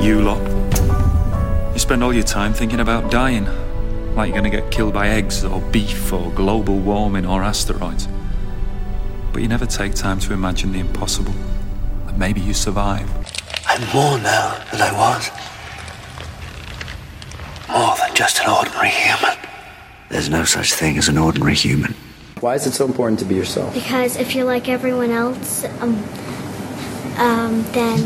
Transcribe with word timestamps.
You 0.00 0.22
lot. 0.22 0.40
You 1.72 1.78
spend 1.78 2.04
all 2.04 2.12
your 2.12 2.22
time 2.22 2.52
thinking 2.52 2.78
about 2.78 3.10
dying. 3.10 3.46
Like 4.14 4.28
you're 4.28 4.36
gonna 4.36 4.50
get 4.50 4.70
killed 4.70 4.94
by 4.94 5.08
eggs 5.08 5.44
or 5.44 5.60
beef 5.60 6.12
or 6.12 6.30
global 6.32 6.78
warming 6.78 7.26
or 7.26 7.42
asteroids. 7.42 8.06
But 9.32 9.42
you 9.42 9.48
never 9.48 9.66
take 9.66 9.94
time 9.94 10.20
to 10.20 10.32
imagine 10.32 10.70
the 10.72 10.78
impossible. 10.78 11.34
That 12.06 12.16
maybe 12.16 12.40
you 12.40 12.54
survive. 12.54 13.10
I'm 13.66 13.80
more 13.92 14.18
now 14.18 14.62
than 14.70 14.80
I 14.80 14.92
was. 14.92 15.30
More 17.68 17.96
than 17.96 18.14
just 18.14 18.38
an 18.40 18.50
ordinary 18.50 18.90
human. 18.90 19.36
There's 20.08 20.28
no 20.28 20.44
such 20.44 20.72
thing 20.74 20.98
as 20.98 21.08
an 21.08 21.18
ordinary 21.18 21.54
human. 21.54 21.94
Why 22.40 22.54
is 22.54 22.64
it 22.66 22.72
so 22.72 22.84
important 22.84 23.18
to 23.18 23.24
be 23.24 23.34
yourself? 23.34 23.74
Because 23.74 24.16
if 24.16 24.36
you're 24.36 24.46
like 24.46 24.68
everyone 24.68 25.10
else, 25.10 25.64
um, 25.80 25.96
um, 27.18 27.62
then 27.72 27.98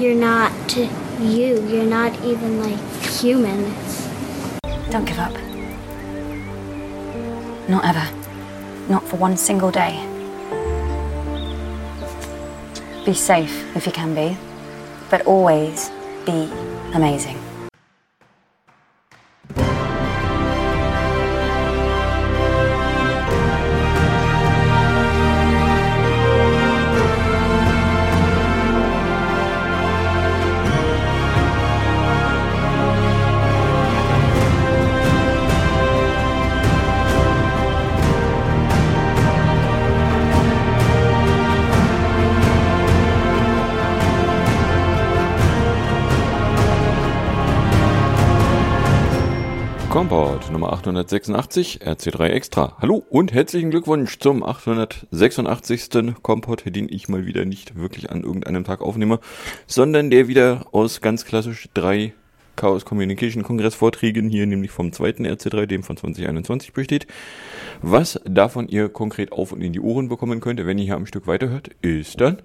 you're 0.00 0.14
not 0.14 0.76
you. 0.76 1.60
You're 1.68 1.84
not 1.84 2.12
even 2.24 2.58
like 2.58 2.80
human. 3.04 3.64
Don't 4.90 5.04
give 5.04 5.18
up. 5.18 5.32
Not 7.68 7.84
ever. 7.84 8.06
Not 8.88 9.04
for 9.04 9.16
one 9.16 9.36
single 9.36 9.70
day. 9.70 9.94
Be 13.04 13.12
safe 13.12 13.76
if 13.76 13.86
you 13.86 13.92
can 13.92 14.14
be, 14.14 14.36
but 15.10 15.26
always 15.26 15.90
be 16.24 16.50
amazing. 16.94 17.39
886 50.90 51.82
RC3 51.82 52.26
Extra. 52.30 52.76
Hallo 52.80 53.04
und 53.10 53.32
herzlichen 53.32 53.70
Glückwunsch 53.70 54.18
zum 54.18 54.42
886. 54.42 56.14
Komport, 56.20 56.64
den 56.66 56.88
ich 56.88 57.08
mal 57.08 57.26
wieder 57.26 57.44
nicht 57.44 57.76
wirklich 57.76 58.10
an 58.10 58.24
irgendeinem 58.24 58.64
Tag 58.64 58.80
aufnehme, 58.80 59.20
sondern 59.68 60.10
der 60.10 60.26
wieder 60.26 60.66
aus 60.72 61.00
ganz 61.00 61.24
klassisch 61.24 61.68
drei 61.74 62.12
Chaos 62.56 62.84
Communication 62.84 63.44
Kongress 63.44 63.76
Vorträgen 63.76 64.28
hier, 64.28 64.46
nämlich 64.46 64.72
vom 64.72 64.92
zweiten 64.92 65.24
RC3, 65.24 65.66
dem 65.66 65.84
von 65.84 65.96
2021 65.96 66.72
besteht. 66.72 67.06
Was 67.82 68.20
davon 68.24 68.66
ihr 68.66 68.88
konkret 68.88 69.30
auf 69.30 69.52
und 69.52 69.62
in 69.62 69.72
die 69.72 69.80
Ohren 69.80 70.08
bekommen 70.08 70.40
könnt, 70.40 70.64
wenn 70.66 70.78
ihr 70.78 70.86
hier 70.86 70.96
am 70.96 71.06
Stück 71.06 71.28
weiterhört, 71.28 71.70
ist 71.82 72.20
dann 72.20 72.42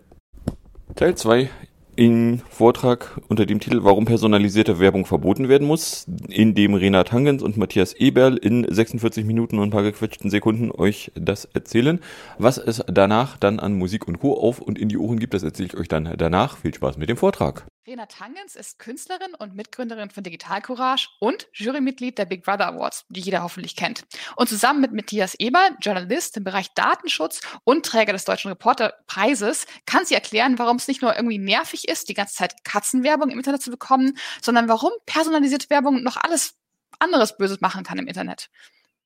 Teil 0.96 1.16
2 1.16 1.50
in 1.96 2.42
Vortrag 2.50 3.20
unter 3.28 3.46
dem 3.46 3.60
Titel 3.60 3.84
Warum 3.84 4.06
personalisierte 4.06 4.80
Werbung 4.80 5.06
verboten 5.06 5.50
werden 5.50 5.68
muss, 5.68 6.06
in 6.30 6.56
dem 6.56 6.74
Renat 6.74 7.12
Hangens 7.12 7.42
und 7.42 7.58
Matthias 7.58 7.94
Eberl 7.94 8.38
in 8.38 8.66
46 8.70 9.26
Minuten 9.26 9.58
und 9.60 9.70
ein 9.70 9.72
paar 9.72 9.84
gequetschten 9.84 10.30
Sekunden 10.30 10.72
euch 10.72 11.12
das 11.16 11.46
erzählen. 11.46 12.00
Was 12.38 12.58
es 12.58 12.84
danach 12.88 13.38
dann 13.38 13.60
an 13.60 13.74
Musik 13.74 14.08
und 14.08 14.20
Co. 14.20 14.38
auf 14.38 14.60
und 14.60 14.78
in 14.78 14.90
die 14.90 14.98
Ohren 14.98 15.20
gibt, 15.20 15.34
das 15.34 15.44
erzähle 15.44 15.70
ich 15.70 15.78
euch 15.78 15.88
dann 15.88 16.14
danach. 16.18 16.58
Viel 16.58 16.74
Spaß 16.74 16.98
mit 16.98 17.10
dem 17.10 17.18
Vortrag. 17.18 17.66
Renat 17.88 18.20
Hangens 18.20 18.56
ist 18.56 18.80
Künstlerin 18.80 19.36
und 19.36 19.54
Mitgründerin 19.54 20.10
von 20.10 20.24
Digital 20.24 20.60
Courage 20.60 21.10
und 21.20 21.48
Jurymitglied 21.54 22.18
der 22.18 22.26
Big 22.26 22.44
Brother 22.44 22.68
Awards, 22.68 23.06
die 23.10 23.20
jeder 23.20 23.44
hoffentlich 23.44 23.76
kennt. 23.76 24.06
Und 24.36 24.50
zusammen 24.50 24.82
mit 24.82 24.92
Matthias 24.92 25.36
Eber, 25.36 25.70
Journalist 25.82 26.36
im 26.38 26.44
Bereich 26.44 26.74
Datenschutz 26.74 27.42
und 27.64 27.86
Träger 27.86 28.14
des 28.14 28.26
Deutschen 28.26 28.50
Reporterpreises, 28.50 29.68
kann 29.86 30.04
sie 30.04 30.16
erklären, 30.16 30.58
warum 30.58 30.78
es 30.78 30.88
nicht 30.88 31.04
nur 31.04 31.16
irgendwie 31.16 31.38
nervig 31.38 31.88
ist, 31.88 32.10
die 32.10 32.16
ganze 32.16 32.34
Zeit 32.34 32.64
Katzenwerbung 32.64 33.30
im 33.30 33.38
Internet 33.38 33.62
zu 33.62 33.70
bekommen, 33.70 34.18
sondern 34.42 34.68
warum 34.68 34.92
personalisierte 35.06 35.70
Werbung 35.70 36.02
noch 36.02 36.18
alles 36.18 36.56
anderes 36.98 37.38
Böses 37.38 37.62
machen 37.62 37.84
kann 37.84 38.00
im 38.00 38.08
Internet. 38.08 38.50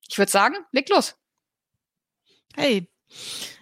Ich 0.07 0.17
würde 0.17 0.31
sagen, 0.31 0.55
leg 0.71 0.87
los. 0.87 1.15
Hey. 2.55 2.89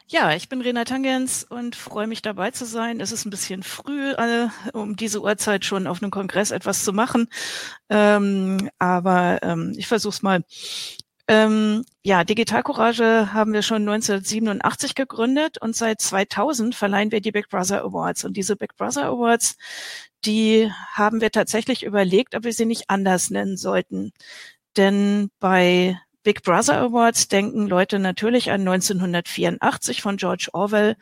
Ja, 0.09 0.33
ich 0.33 0.47
bin 0.47 0.61
Rena 0.61 0.85
Tangens 0.85 1.43
und 1.43 1.75
freue 1.75 2.07
mich 2.07 2.21
dabei 2.21 2.51
zu 2.51 2.65
sein. 2.65 3.01
Es 3.01 3.11
ist 3.11 3.25
ein 3.25 3.29
bisschen 3.29 3.61
früh, 3.61 4.11
äh, 4.11 4.47
um 4.71 4.95
diese 4.95 5.21
Uhrzeit 5.21 5.65
schon 5.65 5.85
auf 5.85 6.01
einem 6.01 6.11
Kongress 6.11 6.51
etwas 6.51 6.85
zu 6.85 6.93
machen. 6.93 7.27
Ähm, 7.89 8.69
aber 8.79 9.39
ähm, 9.43 9.73
ich 9.75 9.87
versuche 9.87 10.13
es 10.13 10.21
mal. 10.21 10.43
Ähm, 11.27 11.83
ja, 12.03 12.23
Digital 12.23 12.63
Courage 12.63 13.33
haben 13.33 13.51
wir 13.51 13.61
schon 13.61 13.81
1987 13.87 14.95
gegründet 14.95 15.57
und 15.61 15.75
seit 15.75 15.99
2000 15.99 16.73
verleihen 16.73 17.11
wir 17.11 17.19
die 17.19 17.33
Big 17.33 17.49
Brother 17.49 17.83
Awards. 17.83 18.23
Und 18.23 18.37
diese 18.37 18.55
Big 18.55 18.77
Brother 18.77 19.07
Awards, 19.07 19.57
die 20.25 20.71
haben 20.93 21.19
wir 21.21 21.31
tatsächlich 21.31 21.83
überlegt, 21.83 22.33
ob 22.35 22.45
wir 22.45 22.53
sie 22.53 22.65
nicht 22.65 22.89
anders 22.89 23.29
nennen 23.29 23.57
sollten. 23.57 24.13
Denn 24.77 25.29
bei 25.39 25.99
Big 26.27 26.43
Brother 26.43 26.81
Awards 26.81 27.29
denken 27.29 27.67
Leute 27.67 27.99
natürlich 27.99 28.51
an 28.51 28.67
1984 28.67 30.01
von 30.01 30.17
George 30.17 30.49
Orwell. 30.51 30.97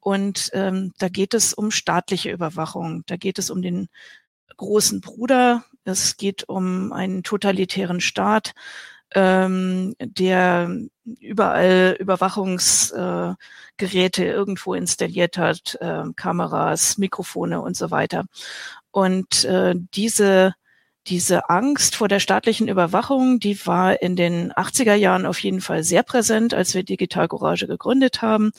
Und 0.00 0.50
ähm, 0.52 0.92
da 0.98 1.08
geht 1.08 1.32
es 1.32 1.54
um 1.54 1.70
staatliche 1.70 2.30
Überwachung. 2.30 3.02
Da 3.06 3.16
geht 3.16 3.38
es 3.38 3.48
um 3.48 3.62
den 3.62 3.88
großen 4.58 5.00
Bruder. 5.00 5.64
Es 5.84 6.18
geht 6.18 6.46
um 6.46 6.92
einen 6.92 7.22
totalitären 7.22 8.02
Staat, 8.02 8.52
ähm, 9.14 9.94
der 9.98 10.70
überall 11.06 11.96
Überwachungsgeräte 11.98 14.24
äh, 14.26 14.30
irgendwo 14.30 14.74
installiert 14.74 15.38
hat, 15.38 15.78
äh, 15.80 16.02
Kameras, 16.16 16.98
Mikrofone 16.98 17.62
und 17.62 17.78
so 17.78 17.90
weiter. 17.90 18.26
Und 18.90 19.46
äh, 19.46 19.74
diese 19.94 20.54
diese 21.08 21.48
Angst 21.48 21.96
vor 21.96 22.08
der 22.08 22.20
staatlichen 22.20 22.68
Überwachung, 22.68 23.38
die 23.38 23.66
war 23.66 24.02
in 24.02 24.16
den 24.16 24.52
80er 24.52 24.94
Jahren 24.94 25.26
auf 25.26 25.38
jeden 25.38 25.60
Fall 25.60 25.84
sehr 25.84 26.02
präsent, 26.02 26.54
als 26.54 26.74
wir 26.74 26.82
Digital 26.82 27.28
Courage 27.28 27.66
gegründet 27.66 28.22
haben. 28.22 28.52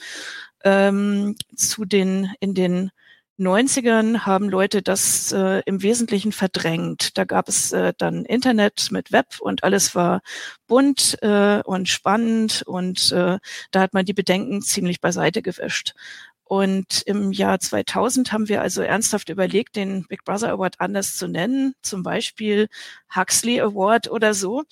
Ähm, 0.64 1.36
zu 1.56 1.86
den, 1.86 2.34
in 2.40 2.54
den 2.54 2.92
90ern 3.40 4.26
haben 4.26 4.50
Leute 4.50 4.82
das 4.82 5.32
äh, 5.32 5.62
im 5.66 5.84
Wesentlichen 5.84 6.32
verdrängt. 6.32 7.18
Da 7.18 7.24
gab 7.24 7.48
es 7.48 7.72
äh, 7.72 7.94
dann 7.98 8.26
Internet 8.26 8.88
mit 8.92 9.12
Web 9.12 9.40
und 9.40 9.64
alles 9.64 9.94
war 9.94 10.22
bunt 10.66 11.18
äh, 11.22 11.62
und 11.64 11.88
spannend 11.88 12.64
und 12.66 13.12
äh, 13.12 13.38
da 13.72 13.80
hat 13.80 13.94
man 13.94 14.06
die 14.06 14.14
Bedenken 14.14 14.62
ziemlich 14.64 15.02
beiseite 15.02 15.44
gewischt. 15.44 15.94
Und 16.48 17.02
im 17.06 17.34
Jahr 17.34 17.60
2000 17.60 18.32
haben 18.32 18.48
wir 18.48 18.62
also 18.62 18.82
ernsthaft 18.82 19.28
überlegt, 19.28 19.76
den 19.76 20.06
Big 20.08 20.24
Brother 20.24 20.52
Award 20.52 20.76
anders 20.80 21.18
zu 21.18 21.28
nennen, 21.28 21.74
zum 21.82 22.04
Beispiel 22.04 22.70
Huxley 23.14 23.60
Award 23.60 24.10
oder 24.10 24.34
so. 24.34 24.64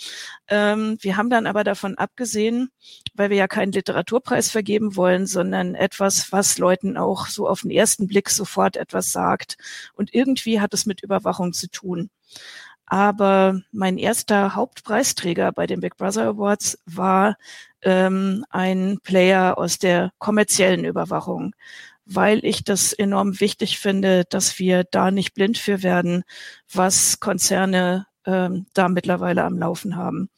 Ähm, 0.47 0.97
wir 1.01 1.17
haben 1.17 1.29
dann 1.29 1.47
aber 1.47 1.65
davon 1.65 1.97
abgesehen, 1.97 2.71
weil 3.13 3.29
wir 3.29 3.35
ja 3.37 3.49
keinen 3.49 3.73
Literaturpreis 3.73 4.51
vergeben 4.51 4.95
wollen, 4.95 5.27
sondern 5.27 5.75
etwas, 5.75 6.31
was 6.31 6.57
Leuten 6.57 6.95
auch 6.95 7.27
so 7.27 7.45
auf 7.47 7.61
den 7.61 7.71
ersten 7.71 8.07
Blick 8.07 8.29
sofort 8.29 8.77
etwas 8.77 9.11
sagt. 9.11 9.57
Und 9.95 10.13
irgendwie 10.13 10.61
hat 10.61 10.73
es 10.73 10.85
mit 10.85 11.03
Überwachung 11.03 11.51
zu 11.51 11.69
tun. 11.69 12.09
Aber 12.85 13.61
mein 13.71 13.97
erster 13.97 14.55
Hauptpreisträger 14.55 15.51
bei 15.51 15.67
den 15.67 15.81
Big 15.81 15.97
Brother 15.97 16.27
Awards 16.27 16.77
war 16.85 17.35
ähm, 17.85 18.43
ein 18.49 18.99
Player 19.03 19.57
aus 19.57 19.79
der 19.79 20.11
kommerziellen 20.17 20.83
Überwachung, 20.83 21.55
weil 22.05 22.43
ich 22.43 22.63
das 22.63 22.91
enorm 22.91 23.39
wichtig 23.39 23.79
finde, 23.79 24.25
dass 24.29 24.59
wir 24.59 24.83
da 24.83 25.11
nicht 25.11 25.33
blind 25.33 25.57
für 25.57 25.83
werden, 25.83 26.23
was 26.71 27.19
Konzerne 27.19 28.07
ähm, 28.25 28.65
da 28.73 28.89
mittlerweile 28.89 29.43
am 29.43 29.57
Laufen 29.57 29.95
haben. 29.95 30.29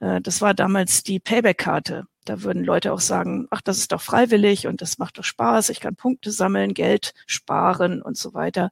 Äh, 0.00 0.20
das 0.20 0.40
war 0.40 0.54
damals 0.54 1.02
die 1.02 1.18
Payback-Karte. 1.18 2.04
Da 2.24 2.42
würden 2.42 2.62
Leute 2.64 2.92
auch 2.92 3.00
sagen, 3.00 3.48
ach, 3.50 3.62
das 3.62 3.78
ist 3.78 3.90
doch 3.90 4.00
freiwillig 4.00 4.66
und 4.68 4.80
das 4.80 4.98
macht 4.98 5.18
doch 5.18 5.24
Spaß, 5.24 5.70
ich 5.70 5.80
kann 5.80 5.96
Punkte 5.96 6.30
sammeln, 6.30 6.72
Geld 6.72 7.14
sparen 7.26 8.00
und 8.00 8.16
so 8.16 8.32
weiter. 8.32 8.70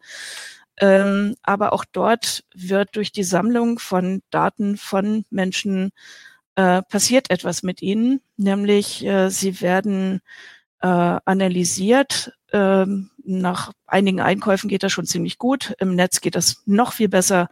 Ähm, 0.79 1.35
aber 1.43 1.73
auch 1.73 1.85
dort 1.91 2.44
wird 2.55 2.97
durch 2.97 3.12
die 3.12 3.25
Sammlung 3.25 3.79
von 3.79 4.23
Daten 4.31 4.77
von 4.77 5.25
Menschen 5.31 5.91
äh, 6.56 6.82
passiert 6.82 7.31
etwas 7.31 7.62
mit 7.62 7.82
ihnen, 7.82 8.20
nämlich 8.37 9.05
äh, 9.05 9.31
sie 9.31 9.61
werden 9.61 10.20
äh, 10.81 10.87
analysiert. 10.87 12.32
Ähm, 12.52 13.11
nach 13.23 13.73
einigen 13.87 14.20
Einkäufen 14.20 14.69
geht 14.69 14.82
das 14.82 14.93
schon 14.93 15.06
ziemlich 15.06 15.38
gut. 15.38 15.75
Im 15.79 15.94
Netz 15.94 16.20
geht 16.20 16.35
das 16.35 16.62
noch 16.67 16.93
viel 16.93 17.08
besser. 17.08 17.49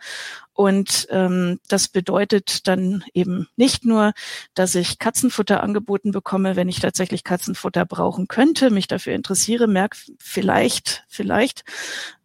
Und 0.52 1.06
ähm, 1.10 1.60
das 1.68 1.86
bedeutet 1.88 2.66
dann 2.66 3.04
eben 3.14 3.46
nicht 3.56 3.84
nur, 3.84 4.12
dass 4.54 4.74
ich 4.74 4.98
Katzenfutter 4.98 5.62
angeboten 5.62 6.10
bekomme, 6.10 6.56
wenn 6.56 6.68
ich 6.68 6.80
tatsächlich 6.80 7.22
Katzenfutter 7.22 7.84
brauchen 7.84 8.26
könnte, 8.26 8.70
mich 8.70 8.88
dafür 8.88 9.14
interessiere, 9.14 9.68
merke 9.68 9.96
vielleicht, 10.18 11.04
vielleicht, 11.06 11.64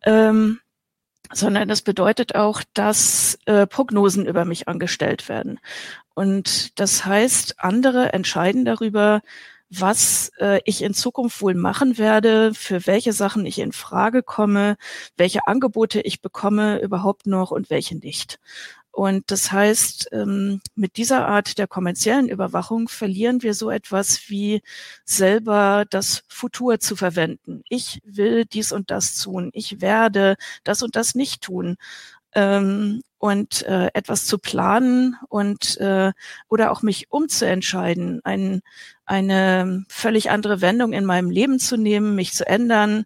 ähm, 0.02 0.60
sondern 1.32 1.70
es 1.70 1.82
bedeutet 1.84 2.34
auch, 2.34 2.64
dass 2.74 3.38
äh, 3.46 3.68
Prognosen 3.68 4.26
über 4.26 4.46
mich 4.46 4.68
angestellt 4.68 5.30
werden. 5.30 5.60
Und 6.16 6.80
das 6.80 7.06
heißt, 7.06 7.56
andere 7.60 8.14
entscheiden 8.14 8.66
darüber, 8.66 9.22
was 9.70 10.32
äh, 10.40 10.60
ich 10.66 10.84
in 10.84 10.94
Zukunft 10.94 11.42
wohl 11.42 11.56
machen 11.56 11.98
werde, 11.98 12.54
für 12.54 12.86
welche 12.86 13.14
Sachen 13.14 13.46
ich 13.46 13.60
in 13.60 13.72
Frage 13.72 14.22
komme, 14.24 14.78
welche 15.18 15.48
Angebote 15.48 16.02
ich 16.02 16.22
bekomme 16.22 16.80
überhaupt 16.80 17.26
noch 17.28 17.52
und 17.52 17.70
welche 17.70 17.98
nicht. 17.98 18.40
Und 18.92 19.32
das 19.32 19.52
heißt, 19.52 20.10
ähm, 20.12 20.62
mit 20.76 20.98
dieser 20.98 21.28
Art 21.28 21.58
der 21.58 21.68
kommerziellen 21.68 22.30
Überwachung 22.30 22.88
verlieren 22.88 23.42
wir 23.42 23.56
so 23.56 23.72
etwas 23.72 24.30
wie 24.30 24.62
selber 25.04 25.86
das 25.90 26.24
Futur 26.28 26.80
zu 26.80 26.96
verwenden. 26.96 27.64
Ich 27.70 28.02
will 28.06 28.46
dies 28.46 28.72
und 28.72 28.92
das 28.92 29.18
tun. 29.18 29.50
Ich 29.54 29.82
werde 29.82 30.36
das 30.64 30.84
und 30.84 30.96
das 30.96 31.16
nicht 31.16 31.42
tun. 31.42 31.78
Ähm, 32.36 33.02
und 33.24 33.62
äh, 33.68 33.88
etwas 33.94 34.26
zu 34.26 34.38
planen 34.38 35.16
und 35.30 35.78
äh, 35.78 36.12
oder 36.50 36.72
auch 36.72 36.82
mich 36.82 37.10
umzuentscheiden, 37.10 38.20
ein, 38.26 38.62
eine 39.06 39.86
völlig 39.88 40.30
andere 40.30 40.60
Wendung 40.60 40.92
in 40.92 41.06
meinem 41.06 41.30
Leben 41.30 41.58
zu 41.58 41.78
nehmen, 41.78 42.16
mich 42.16 42.34
zu 42.34 42.46
ändern, 42.46 43.06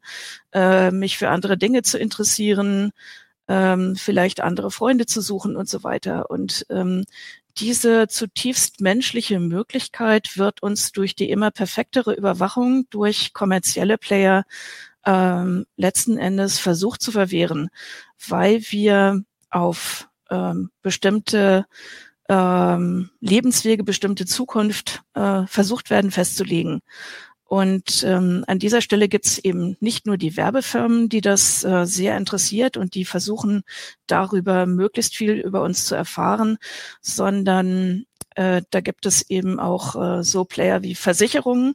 äh, 0.53 0.89
mich 0.89 1.19
für 1.19 1.29
andere 1.29 1.55
Dinge 1.55 1.83
zu 1.83 1.99
interessieren, 1.99 2.93
ähm, 3.47 3.95
vielleicht 3.95 4.41
andere 4.41 4.71
Freunde 4.71 5.05
zu 5.05 5.21
suchen 5.21 5.55
und 5.55 5.69
so 5.69 5.83
weiter. 5.83 6.31
Und 6.31 6.65
ähm, 6.71 7.05
diese 7.59 8.07
zutiefst 8.07 8.81
menschliche 8.81 9.39
Möglichkeit 9.39 10.37
wird 10.37 10.63
uns 10.63 10.91
durch 10.93 11.13
die 11.13 11.29
immer 11.29 11.51
perfektere 11.51 12.13
Überwachung 12.13 12.87
durch 12.89 13.33
kommerzielle 13.33 13.99
Player 13.99 14.45
ähm, 15.05 15.65
letzten 15.77 16.17
Endes 16.17 16.59
versucht 16.59 17.01
zu 17.01 17.11
verwehren, 17.11 17.69
weil 18.27 18.61
wir 18.69 19.23
auf 19.49 20.09
ähm, 20.29 20.69
bestimmte 20.81 21.65
ähm, 22.29 23.09
Lebenswege, 23.21 23.83
bestimmte 23.83 24.25
Zukunft 24.25 25.01
äh, 25.13 25.45
versucht 25.47 25.89
werden 25.89 26.11
festzulegen. 26.11 26.81
Und 27.45 28.03
ähm, 28.03 28.43
an 28.47 28.59
dieser 28.59 28.81
Stelle 28.81 29.07
gibt 29.07 29.25
es 29.25 29.37
eben 29.37 29.77
nicht 29.79 30.05
nur 30.05 30.17
die 30.17 30.35
Werbefirmen, 30.35 31.07
die 31.07 31.21
das 31.21 31.63
äh, 31.63 31.85
sehr 31.85 32.17
interessiert 32.17 32.75
und 32.75 32.93
die 32.93 33.05
versuchen 33.05 33.63
darüber 34.05 34.65
möglichst 34.65 35.15
viel 35.15 35.35
über 35.35 35.61
uns 35.61 35.85
zu 35.85 35.95
erfahren, 35.95 36.57
sondern 36.99 38.05
äh, 38.37 38.61
da 38.69 38.81
gibt 38.81 39.07
es 39.07 39.27
eben 39.31 39.59
auch 39.59 39.95
äh, 40.19 40.23
so 40.23 40.45
Player 40.45 40.83
wie 40.83 40.93
Versicherungen. 40.93 41.73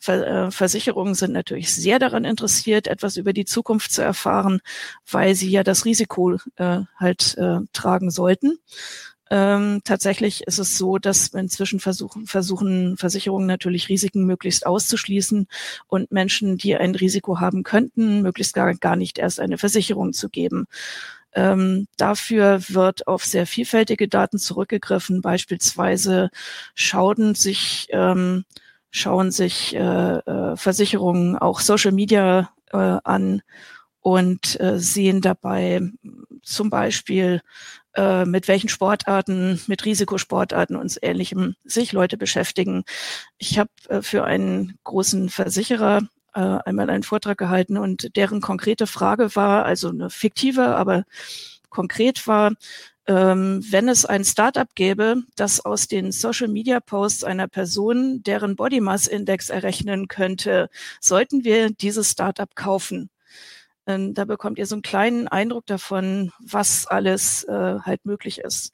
Ver, 0.00 0.26
äh, 0.26 0.50
Versicherungen 0.50 1.14
sind 1.14 1.32
natürlich 1.32 1.72
sehr 1.72 2.00
daran 2.00 2.24
interessiert, 2.24 2.88
etwas 2.88 3.16
über 3.16 3.32
die 3.32 3.44
Zukunft 3.44 3.92
zu 3.92 4.02
erfahren, 4.02 4.60
weil 5.08 5.36
sie 5.36 5.48
ja 5.50 5.62
das 5.62 5.84
Risiko 5.84 6.38
äh, 6.56 6.80
halt 6.98 7.38
äh, 7.38 7.60
tragen 7.72 8.10
sollten. 8.10 8.58
Ähm, 9.30 9.80
tatsächlich 9.84 10.42
ist 10.42 10.58
es 10.58 10.76
so, 10.76 10.98
dass 10.98 11.28
inzwischen 11.28 11.78
versuchen, 11.78 12.26
versuchen 12.26 12.96
Versicherungen 12.96 13.46
natürlich 13.46 13.88
Risiken 13.88 14.26
möglichst 14.26 14.66
auszuschließen 14.66 15.46
und 15.86 16.10
Menschen, 16.10 16.58
die 16.58 16.76
ein 16.76 16.96
Risiko 16.96 17.38
haben 17.38 17.62
könnten, 17.62 18.22
möglichst 18.22 18.54
gar, 18.54 18.74
gar 18.74 18.96
nicht 18.96 19.18
erst 19.18 19.38
eine 19.38 19.56
Versicherung 19.56 20.12
zu 20.12 20.28
geben. 20.28 20.66
Ähm, 21.34 21.86
dafür 21.96 22.60
wird 22.68 23.06
auf 23.06 23.24
sehr 23.24 23.46
vielfältige 23.46 24.08
Daten 24.08 24.38
zurückgegriffen. 24.38 25.22
Beispielsweise 25.22 26.30
schauen 26.74 27.34
sich, 27.34 27.88
ähm, 27.90 28.44
schauen 28.90 29.30
sich 29.30 29.74
äh, 29.74 29.78
äh, 29.78 30.56
Versicherungen 30.56 31.36
auch 31.38 31.60
Social 31.60 31.92
Media 31.92 32.50
äh, 32.72 32.76
an 32.76 33.42
und 34.00 34.60
äh, 34.60 34.78
sehen 34.78 35.20
dabei 35.20 35.80
zum 36.42 36.70
Beispiel 36.70 37.40
äh, 37.94 38.24
mit 38.24 38.48
welchen 38.48 38.68
Sportarten, 38.68 39.60
mit 39.66 39.84
Risikosportarten 39.84 40.76
und 40.76 40.98
Ähnlichem 41.02 41.54
sich 41.64 41.92
Leute 41.92 42.16
beschäftigen. 42.16 42.84
Ich 43.38 43.58
habe 43.58 43.70
äh, 43.88 44.02
für 44.02 44.24
einen 44.24 44.78
großen 44.84 45.28
Versicherer 45.28 46.02
äh, 46.34 46.58
einmal 46.64 46.90
einen 46.90 47.02
Vortrag 47.02 47.38
gehalten 47.38 47.76
und 47.76 48.16
deren 48.16 48.40
konkrete 48.40 48.86
Frage 48.86 49.34
war, 49.36 49.64
also 49.64 49.88
eine 49.88 50.10
fiktive, 50.10 50.76
aber 50.76 51.04
konkret 51.68 52.26
war, 52.26 52.52
ähm, 53.06 53.64
wenn 53.68 53.88
es 53.88 54.04
ein 54.04 54.24
Startup 54.24 54.68
gäbe, 54.74 55.22
das 55.34 55.64
aus 55.64 55.88
den 55.88 56.12
Social 56.12 56.48
Media 56.48 56.78
Posts 56.80 57.24
einer 57.24 57.48
Person 57.48 58.22
deren 58.22 58.54
Body 58.54 58.80
Mass 58.80 59.08
Index 59.08 59.50
errechnen 59.50 60.06
könnte, 60.08 60.70
sollten 61.00 61.44
wir 61.44 61.70
dieses 61.70 62.12
Startup 62.12 62.54
kaufen? 62.54 63.10
Ähm, 63.86 64.14
da 64.14 64.24
bekommt 64.24 64.58
ihr 64.58 64.66
so 64.66 64.76
einen 64.76 64.82
kleinen 64.82 65.26
Eindruck 65.28 65.66
davon, 65.66 66.30
was 66.38 66.86
alles 66.86 67.44
äh, 67.44 67.80
halt 67.80 68.04
möglich 68.04 68.38
ist. 68.38 68.72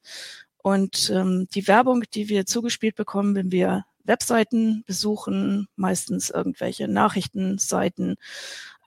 Und 0.58 1.11
ähm, 1.11 1.49
die 1.54 1.66
Werbung, 1.66 2.04
die 2.12 2.28
wir 2.28 2.44
zugespielt 2.44 2.96
bekommen, 2.96 3.34
wenn 3.34 3.50
wir 3.50 3.87
Webseiten 4.08 4.82
besuchen, 4.87 5.69
meistens 5.76 6.31
irgendwelche 6.31 6.88
Nachrichtenseiten, 6.88 8.16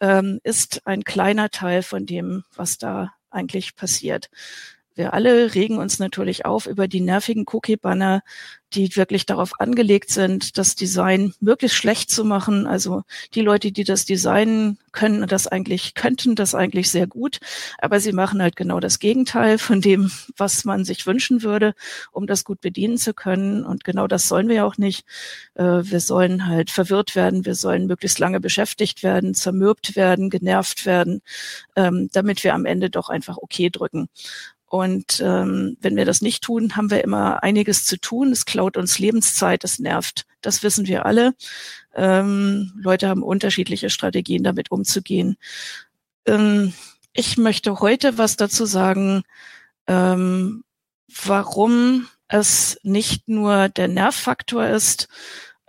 ähm, 0.02 0.40
ist 0.44 0.82
ein 0.86 1.04
kleiner 1.04 1.50
Teil 1.50 1.84
von 1.84 2.06
dem, 2.06 2.44
was 2.56 2.78
da 2.78 3.14
eigentlich 3.30 3.76
passiert. 3.76 4.30
Wir 4.94 5.14
alle 5.14 5.54
regen 5.56 5.78
uns 5.78 6.00
natürlich 6.00 6.46
auf 6.46 6.66
über 6.68 6.88
die 6.88 7.00
nervigen 7.00 7.46
Cookie-Banner, 7.48 8.22
die 8.74 8.96
wirklich 8.96 9.26
darauf 9.26 9.60
angelegt 9.60 10.10
sind, 10.10 10.58
das 10.58 10.76
Design 10.76 11.34
möglichst 11.40 11.78
schlecht 11.78 12.10
zu 12.10 12.24
machen. 12.24 12.68
Also 12.68 13.04
die 13.34 13.42
Leute, 13.42 13.72
die 13.72 13.84
das 13.84 14.06
designen, 14.06 14.78
können 14.92 15.28
das 15.28 15.48
eigentlich, 15.48 15.94
könnten 15.94 16.36
das 16.36 16.56
eigentlich 16.56 16.90
sehr 16.90 17.08
gut, 17.08 17.40
aber 17.80 18.00
sie 18.00 18.12
machen 18.14 18.42
halt 18.42 18.56
genau 18.56 18.80
das 18.80 19.00
Gegenteil 19.00 19.58
von 19.58 19.82
dem, 19.82 20.12
was 20.38 20.66
man 20.66 20.86
sich 20.86 21.06
wünschen 21.06 21.44
würde, 21.44 21.74
um 22.12 22.28
das 22.28 22.44
gut 22.44 22.62
bedienen 22.62 22.98
zu 22.98 23.14
können. 23.14 23.66
Und 23.66 23.84
genau 23.84 24.08
das 24.08 24.28
sollen 24.28 24.50
wir 24.50 24.66
auch 24.66 24.78
nicht. 24.78 25.06
Äh, 25.56 25.64
wir 25.84 26.00
sollen 26.00 26.48
halt 26.48 26.70
verwirrt 26.70 27.16
werden, 27.16 27.46
wir 27.46 27.56
sollen 27.56 27.88
möglichst 27.88 28.20
lange 28.20 28.40
beschäftigt 28.40 29.04
werden, 29.04 29.34
zermürbt 29.34 29.96
werden, 29.96 30.30
genervt 30.30 30.86
werden, 30.86 31.22
ähm, 31.76 32.10
damit 32.12 32.44
wir 32.44 32.54
am 32.54 32.66
Ende 32.66 32.90
doch 32.90 33.10
einfach 33.10 33.38
okay 33.38 33.70
drücken. 33.70 34.08
Und 34.72 35.20
ähm, 35.20 35.76
wenn 35.82 35.98
wir 35.98 36.06
das 36.06 36.22
nicht 36.22 36.44
tun, 36.44 36.78
haben 36.78 36.92
wir 36.92 37.04
immer 37.04 37.44
einiges 37.44 37.84
zu 37.84 37.98
tun. 37.98 38.32
Es 38.32 38.46
klaut 38.46 38.78
uns 38.78 39.00
Lebenszeit, 39.00 39.66
es 39.66 39.80
nervt. 39.80 40.26
Das 40.40 40.64
wissen 40.64 40.88
wir 40.88 41.06
alle. 41.06 41.34
Ähm, 41.94 42.72
Leute 42.78 43.10
haben 43.10 43.22
unterschiedliche 43.22 43.90
Strategien, 43.90 44.46
damit 44.46 44.72
umzugehen. 44.72 45.36
Ähm, 46.26 46.74
ich 47.12 47.38
möchte 47.38 47.82
heute 47.82 48.18
was 48.18 48.38
dazu 48.38 48.64
sagen, 48.64 49.24
ähm, 49.88 50.64
warum 51.22 52.08
es 52.30 52.80
nicht 52.82 53.28
nur 53.28 53.68
der 53.68 53.90
Nervfaktor 53.90 54.68
ist 54.68 55.10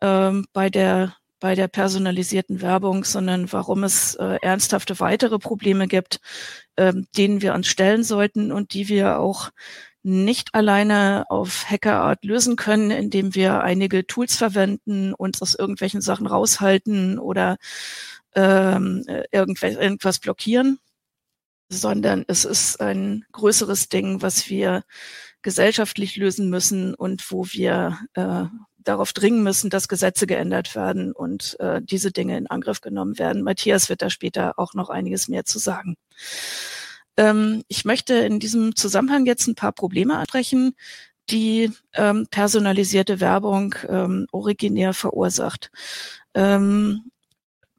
ähm, 0.00 0.46
bei 0.52 0.70
der 0.70 1.16
bei 1.42 1.56
der 1.56 1.66
personalisierten 1.66 2.60
Werbung, 2.62 3.02
sondern 3.02 3.52
warum 3.52 3.82
es 3.82 4.14
äh, 4.14 4.38
ernsthafte 4.42 5.00
weitere 5.00 5.40
Probleme 5.40 5.88
gibt, 5.88 6.20
ähm, 6.76 7.08
denen 7.16 7.42
wir 7.42 7.54
uns 7.54 7.66
stellen 7.66 8.04
sollten 8.04 8.52
und 8.52 8.74
die 8.74 8.88
wir 8.88 9.18
auch 9.18 9.50
nicht 10.04 10.54
alleine 10.54 11.24
auf 11.30 11.68
Hackerart 11.68 12.24
lösen 12.24 12.54
können, 12.54 12.92
indem 12.92 13.34
wir 13.34 13.60
einige 13.60 14.06
Tools 14.06 14.36
verwenden, 14.36 15.14
uns 15.14 15.42
aus 15.42 15.56
irgendwelchen 15.56 16.00
Sachen 16.00 16.28
raushalten 16.28 17.18
oder 17.18 17.56
ähm, 18.36 19.04
irgendwas 19.32 20.20
blockieren, 20.20 20.78
sondern 21.68 22.24
es 22.28 22.44
ist 22.44 22.80
ein 22.80 23.24
größeres 23.32 23.88
Ding, 23.88 24.22
was 24.22 24.48
wir 24.48 24.84
gesellschaftlich 25.42 26.14
lösen 26.16 26.50
müssen 26.50 26.94
und 26.94 27.32
wo 27.32 27.46
wir 27.46 27.98
äh, 28.14 28.44
darauf 28.84 29.12
dringen 29.12 29.42
müssen, 29.42 29.70
dass 29.70 29.88
Gesetze 29.88 30.26
geändert 30.26 30.74
werden 30.74 31.12
und 31.12 31.58
äh, 31.60 31.80
diese 31.82 32.12
Dinge 32.12 32.36
in 32.36 32.46
Angriff 32.46 32.80
genommen 32.80 33.18
werden. 33.18 33.42
Matthias 33.42 33.88
wird 33.88 34.02
da 34.02 34.10
später 34.10 34.58
auch 34.58 34.74
noch 34.74 34.90
einiges 34.90 35.28
mehr 35.28 35.44
zu 35.44 35.58
sagen. 35.58 35.96
Ähm, 37.16 37.62
ich 37.68 37.84
möchte 37.84 38.14
in 38.14 38.40
diesem 38.40 38.74
Zusammenhang 38.76 39.26
jetzt 39.26 39.46
ein 39.46 39.54
paar 39.54 39.72
Probleme 39.72 40.16
ansprechen, 40.16 40.74
die 41.30 41.70
ähm, 41.94 42.26
personalisierte 42.30 43.20
Werbung 43.20 43.74
ähm, 43.88 44.26
originär 44.32 44.92
verursacht. 44.94 45.70
Ähm, 46.34 47.10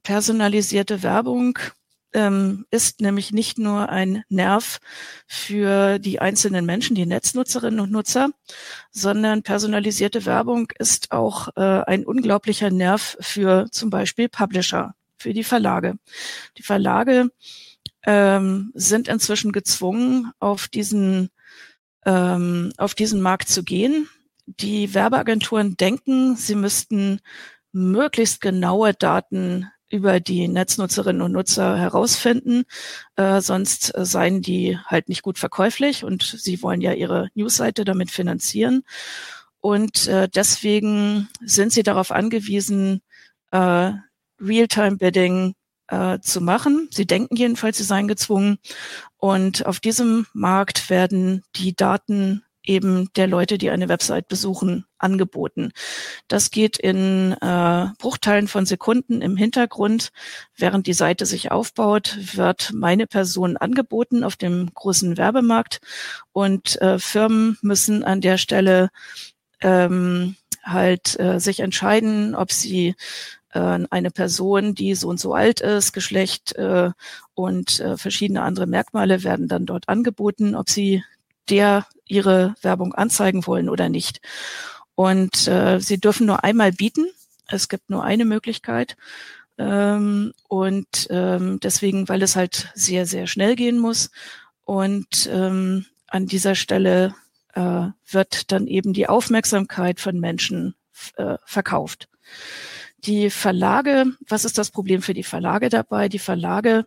personalisierte 0.03 1.03
Werbung 1.03 1.59
ähm, 2.13 2.65
ist 2.71 3.01
nämlich 3.01 3.31
nicht 3.31 3.57
nur 3.57 3.89
ein 3.89 4.23
Nerv 4.29 4.79
für 5.27 5.99
die 5.99 6.19
einzelnen 6.19 6.65
Menschen, 6.65 6.95
die 6.95 7.05
Netznutzerinnen 7.05 7.79
und 7.79 7.91
Nutzer, 7.91 8.29
sondern 8.91 9.43
personalisierte 9.43 10.25
Werbung 10.25 10.71
ist 10.77 11.11
auch 11.11 11.49
äh, 11.55 11.61
ein 11.61 12.05
unglaublicher 12.05 12.69
Nerv 12.69 13.17
für 13.19 13.67
zum 13.71 13.89
Beispiel 13.89 14.29
Publisher, 14.29 14.95
für 15.17 15.33
die 15.33 15.43
Verlage. 15.43 15.95
Die 16.57 16.63
Verlage 16.63 17.29
ähm, 18.05 18.71
sind 18.75 19.07
inzwischen 19.07 19.51
gezwungen, 19.51 20.31
auf 20.39 20.67
diesen 20.67 21.29
ähm, 22.05 22.73
auf 22.77 22.95
diesen 22.95 23.21
Markt 23.21 23.49
zu 23.49 23.63
gehen. 23.63 24.09
Die 24.45 24.93
Werbeagenturen 24.93 25.77
denken, 25.77 26.35
sie 26.35 26.55
müssten 26.55 27.21
möglichst 27.71 28.41
genaue 28.41 28.93
Daten 28.93 29.69
über 29.93 30.19
die 30.19 30.47
Netznutzerinnen 30.47 31.21
und 31.21 31.33
Nutzer 31.33 31.77
herausfinden. 31.77 32.63
Äh, 33.15 33.41
sonst 33.41 33.95
äh, 33.95 34.05
seien 34.05 34.41
die 34.41 34.79
halt 34.85 35.07
nicht 35.07 35.21
gut 35.21 35.37
verkäuflich 35.37 36.03
und 36.03 36.23
sie 36.23 36.63
wollen 36.63 36.81
ja 36.81 36.93
ihre 36.93 37.29
Newsseite 37.35 37.85
damit 37.85 38.09
finanzieren. 38.09 38.83
Und 39.61 40.07
äh, 40.07 40.27
deswegen 40.27 41.29
sind 41.45 41.73
sie 41.73 41.83
darauf 41.83 42.11
angewiesen, 42.11 43.01
äh, 43.51 43.91
Real-Time-Bidding 44.41 45.53
äh, 45.89 46.19
zu 46.19 46.41
machen. 46.41 46.89
Sie 46.91 47.05
denken 47.05 47.35
jedenfalls, 47.35 47.77
sie 47.77 47.83
seien 47.83 48.07
gezwungen. 48.07 48.57
Und 49.17 49.67
auf 49.67 49.79
diesem 49.79 50.25
Markt 50.33 50.89
werden 50.89 51.43
die 51.55 51.75
Daten 51.75 52.43
eben 52.63 53.09
der 53.15 53.27
Leute, 53.27 53.57
die 53.57 53.69
eine 53.69 53.89
Website 53.89 54.27
besuchen, 54.27 54.85
angeboten. 54.97 55.71
Das 56.27 56.49
geht 56.49 56.77
in 56.77 57.33
äh, 57.41 57.87
Bruchteilen 57.97 58.47
von 58.47 58.65
Sekunden 58.65 59.21
im 59.21 59.35
Hintergrund. 59.35 60.11
Während 60.55 60.87
die 60.87 60.93
Seite 60.93 61.25
sich 61.25 61.51
aufbaut, 61.51 62.17
wird 62.35 62.71
meine 62.73 63.05
Person 63.05 63.57
angeboten 63.57 64.23
auf 64.23 64.35
dem 64.35 64.73
großen 64.73 65.17
Werbemarkt 65.17 65.81
und 66.31 66.81
äh, 66.81 66.99
Firmen 66.99 67.57
müssen 67.61 68.03
an 68.03 68.21
der 68.21 68.37
Stelle 68.37 68.89
ähm, 69.61 70.35
halt 70.63 71.19
äh, 71.19 71.39
sich 71.39 71.59
entscheiden, 71.59 72.35
ob 72.35 72.51
sie 72.51 72.95
äh, 73.53 73.79
eine 73.89 74.11
Person, 74.11 74.75
die 74.75 74.95
so 74.95 75.09
und 75.09 75.19
so 75.19 75.33
alt 75.33 75.61
ist, 75.61 75.93
Geschlecht 75.93 76.55
äh, 76.55 76.91
und 77.33 77.79
äh, 77.79 77.97
verschiedene 77.97 78.41
andere 78.41 78.67
Merkmale 78.67 79.23
werden 79.23 79.47
dann 79.47 79.65
dort 79.65 79.89
angeboten, 79.89 80.55
ob 80.55 80.69
sie 80.69 81.03
der 81.49 81.85
ihre 82.13 82.55
Werbung 82.61 82.93
anzeigen 82.93 83.47
wollen 83.47 83.69
oder 83.69 83.89
nicht. 83.89 84.21
Und 84.95 85.47
äh, 85.47 85.79
sie 85.79 85.99
dürfen 85.99 86.27
nur 86.27 86.43
einmal 86.43 86.71
bieten. 86.71 87.07
Es 87.47 87.67
gibt 87.67 87.89
nur 87.89 88.03
eine 88.03 88.25
Möglichkeit. 88.25 88.95
Ähm, 89.57 90.33
und 90.47 91.07
ähm, 91.09 91.59
deswegen, 91.61 92.07
weil 92.07 92.21
es 92.21 92.35
halt 92.35 92.71
sehr, 92.75 93.05
sehr 93.07 93.25
schnell 93.25 93.55
gehen 93.55 93.79
muss. 93.79 94.11
Und 94.63 95.27
ähm, 95.31 95.85
an 96.07 96.27
dieser 96.27 96.53
Stelle 96.53 97.15
äh, 97.55 97.87
wird 98.07 98.51
dann 98.51 98.67
eben 98.67 98.93
die 98.93 99.09
Aufmerksamkeit 99.09 99.99
von 99.99 100.19
Menschen 100.19 100.75
äh, 101.17 101.37
verkauft. 101.45 102.07
Die 102.99 103.29
Verlage, 103.31 104.05
was 104.27 104.45
ist 104.45 104.57
das 104.57 104.69
Problem 104.71 105.01
für 105.01 105.13
die 105.13 105.23
Verlage 105.23 105.69
dabei? 105.69 106.07
Die 106.07 106.19
Verlage 106.19 106.85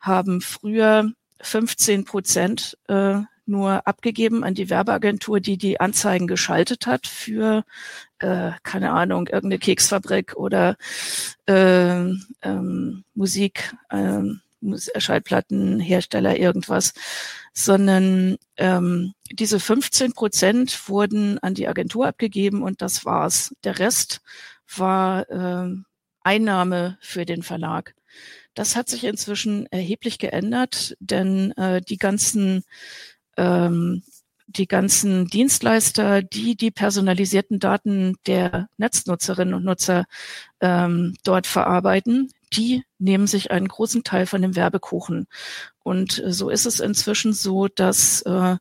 haben 0.00 0.40
früher 0.40 1.12
15 1.40 2.04
Prozent 2.04 2.78
äh, 2.88 3.20
nur 3.48 3.86
abgegeben 3.86 4.44
an 4.44 4.54
die 4.54 4.70
Werbeagentur, 4.70 5.40
die 5.40 5.58
die 5.58 5.80
Anzeigen 5.80 6.26
geschaltet 6.26 6.86
hat 6.86 7.06
für, 7.06 7.64
äh, 8.18 8.52
keine 8.62 8.92
Ahnung, 8.92 9.26
irgendeine 9.26 9.58
Keksfabrik 9.58 10.36
oder 10.36 10.76
äh, 11.46 12.12
ähm, 12.42 13.04
Musik, 13.14 13.74
äh, 13.90 14.22
Schallplattenhersteller, 14.96 16.36
irgendwas, 16.36 16.92
sondern 17.52 18.36
ähm, 18.56 19.14
diese 19.30 19.60
15 19.60 20.12
Prozent 20.12 20.88
wurden 20.88 21.38
an 21.38 21.54
die 21.54 21.68
Agentur 21.68 22.06
abgegeben 22.06 22.62
und 22.62 22.82
das 22.82 23.04
war's. 23.04 23.54
Der 23.64 23.78
Rest 23.78 24.20
war 24.76 25.28
äh, 25.30 25.74
Einnahme 26.22 26.98
für 27.00 27.24
den 27.24 27.42
Verlag. 27.42 27.94
Das 28.54 28.74
hat 28.74 28.88
sich 28.88 29.04
inzwischen 29.04 29.66
erheblich 29.66 30.18
geändert, 30.18 30.96
denn 30.98 31.52
äh, 31.52 31.80
die 31.80 31.96
ganzen 31.96 32.64
ähm, 33.38 34.02
die 34.46 34.66
ganzen 34.66 35.26
Dienstleister, 35.26 36.22
die 36.22 36.56
die 36.56 36.70
personalisierten 36.70 37.58
Daten 37.58 38.16
der 38.26 38.68
Netznutzerinnen 38.78 39.54
und 39.54 39.64
Nutzer 39.64 40.06
ähm, 40.60 41.14
dort 41.22 41.46
verarbeiten, 41.46 42.32
die 42.52 42.82
nehmen 42.98 43.26
sich 43.26 43.50
einen 43.50 43.68
großen 43.68 44.04
Teil 44.04 44.26
von 44.26 44.40
dem 44.40 44.56
Werbekuchen. 44.56 45.26
Und 45.82 46.22
so 46.26 46.48
ist 46.48 46.64
es 46.64 46.80
inzwischen 46.80 47.34
so, 47.34 47.68
dass 47.68 48.22
äh, 48.22 48.56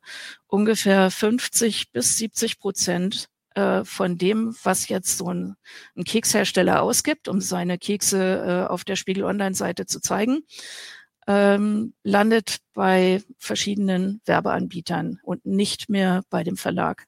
ungefähr 0.47 1.09
50 1.09 1.91
bis 1.91 2.17
70 2.17 2.59
Prozent 2.59 3.29
äh, 3.55 3.85
von 3.85 4.17
dem, 4.17 4.55
was 4.63 4.89
jetzt 4.89 5.17
so 5.17 5.33
ein, 5.33 5.55
ein 5.95 6.03
Kekshersteller 6.03 6.81
ausgibt, 6.81 7.27
um 7.27 7.39
seine 7.39 7.77
Kekse 7.77 8.65
äh, 8.67 8.71
auf 8.71 8.83
der 8.83 8.97
Spiegel 8.97 9.23
Online-Seite 9.23 9.85
zu 9.85 10.01
zeigen, 10.01 10.43
ähm, 11.27 11.93
landet 12.03 12.57
bei 12.73 13.21
verschiedenen 13.37 14.21
Werbeanbietern 14.25 15.19
und 15.23 15.45
nicht 15.45 15.89
mehr 15.89 16.23
bei 16.29 16.43
dem 16.43 16.57
Verlag. 16.57 17.05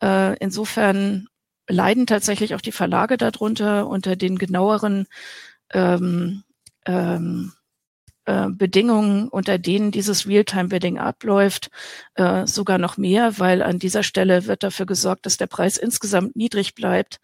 Äh, 0.00 0.36
insofern 0.38 1.26
leiden 1.68 2.06
tatsächlich 2.06 2.54
auch 2.54 2.60
die 2.60 2.72
Verlage 2.72 3.16
darunter 3.16 3.88
unter 3.88 4.16
den 4.16 4.38
genaueren 4.38 5.06
ähm, 5.72 6.44
ähm, 6.86 7.52
äh, 8.26 8.48
Bedingungen, 8.50 9.28
unter 9.28 9.58
denen 9.58 9.90
dieses 9.90 10.26
Realtime-Bidding 10.26 10.98
abläuft, 10.98 11.70
äh, 12.14 12.46
sogar 12.46 12.78
noch 12.78 12.96
mehr, 12.96 13.38
weil 13.38 13.62
an 13.62 13.78
dieser 13.78 14.02
Stelle 14.02 14.46
wird 14.46 14.62
dafür 14.62 14.86
gesorgt, 14.86 15.26
dass 15.26 15.36
der 15.36 15.46
Preis 15.46 15.76
insgesamt 15.76 16.36
niedrig 16.36 16.74
bleibt 16.74 17.20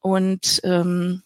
und 0.00 0.60
ähm, 0.64 1.22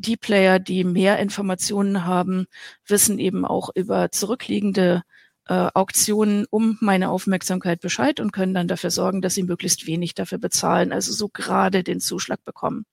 die 0.00 0.16
Player, 0.16 0.58
die 0.58 0.84
mehr 0.84 1.18
Informationen 1.18 2.04
haben, 2.04 2.46
wissen 2.86 3.18
eben 3.18 3.44
auch 3.44 3.70
über 3.74 4.10
zurückliegende 4.10 5.02
äh, 5.48 5.68
Auktionen 5.74 6.46
um 6.50 6.76
meine 6.80 7.10
Aufmerksamkeit 7.10 7.80
Bescheid 7.80 8.20
und 8.20 8.32
können 8.32 8.54
dann 8.54 8.68
dafür 8.68 8.90
sorgen, 8.90 9.22
dass 9.22 9.34
sie 9.34 9.42
möglichst 9.42 9.86
wenig 9.86 10.14
dafür 10.14 10.38
bezahlen, 10.38 10.92
also 10.92 11.12
so 11.12 11.28
gerade 11.28 11.82
den 11.82 12.00
Zuschlag 12.00 12.44
bekommen. 12.44 12.84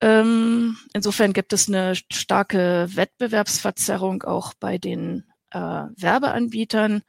Ähm, 0.00 0.76
insofern 0.94 1.32
gibt 1.32 1.52
es 1.52 1.68
eine 1.68 1.94
starke 1.94 2.88
Wettbewerbsverzerrung 2.92 4.24
auch 4.24 4.52
bei 4.54 4.78
den 4.78 5.24
äh, 5.50 5.58
Werbeanbietern, 5.58 7.02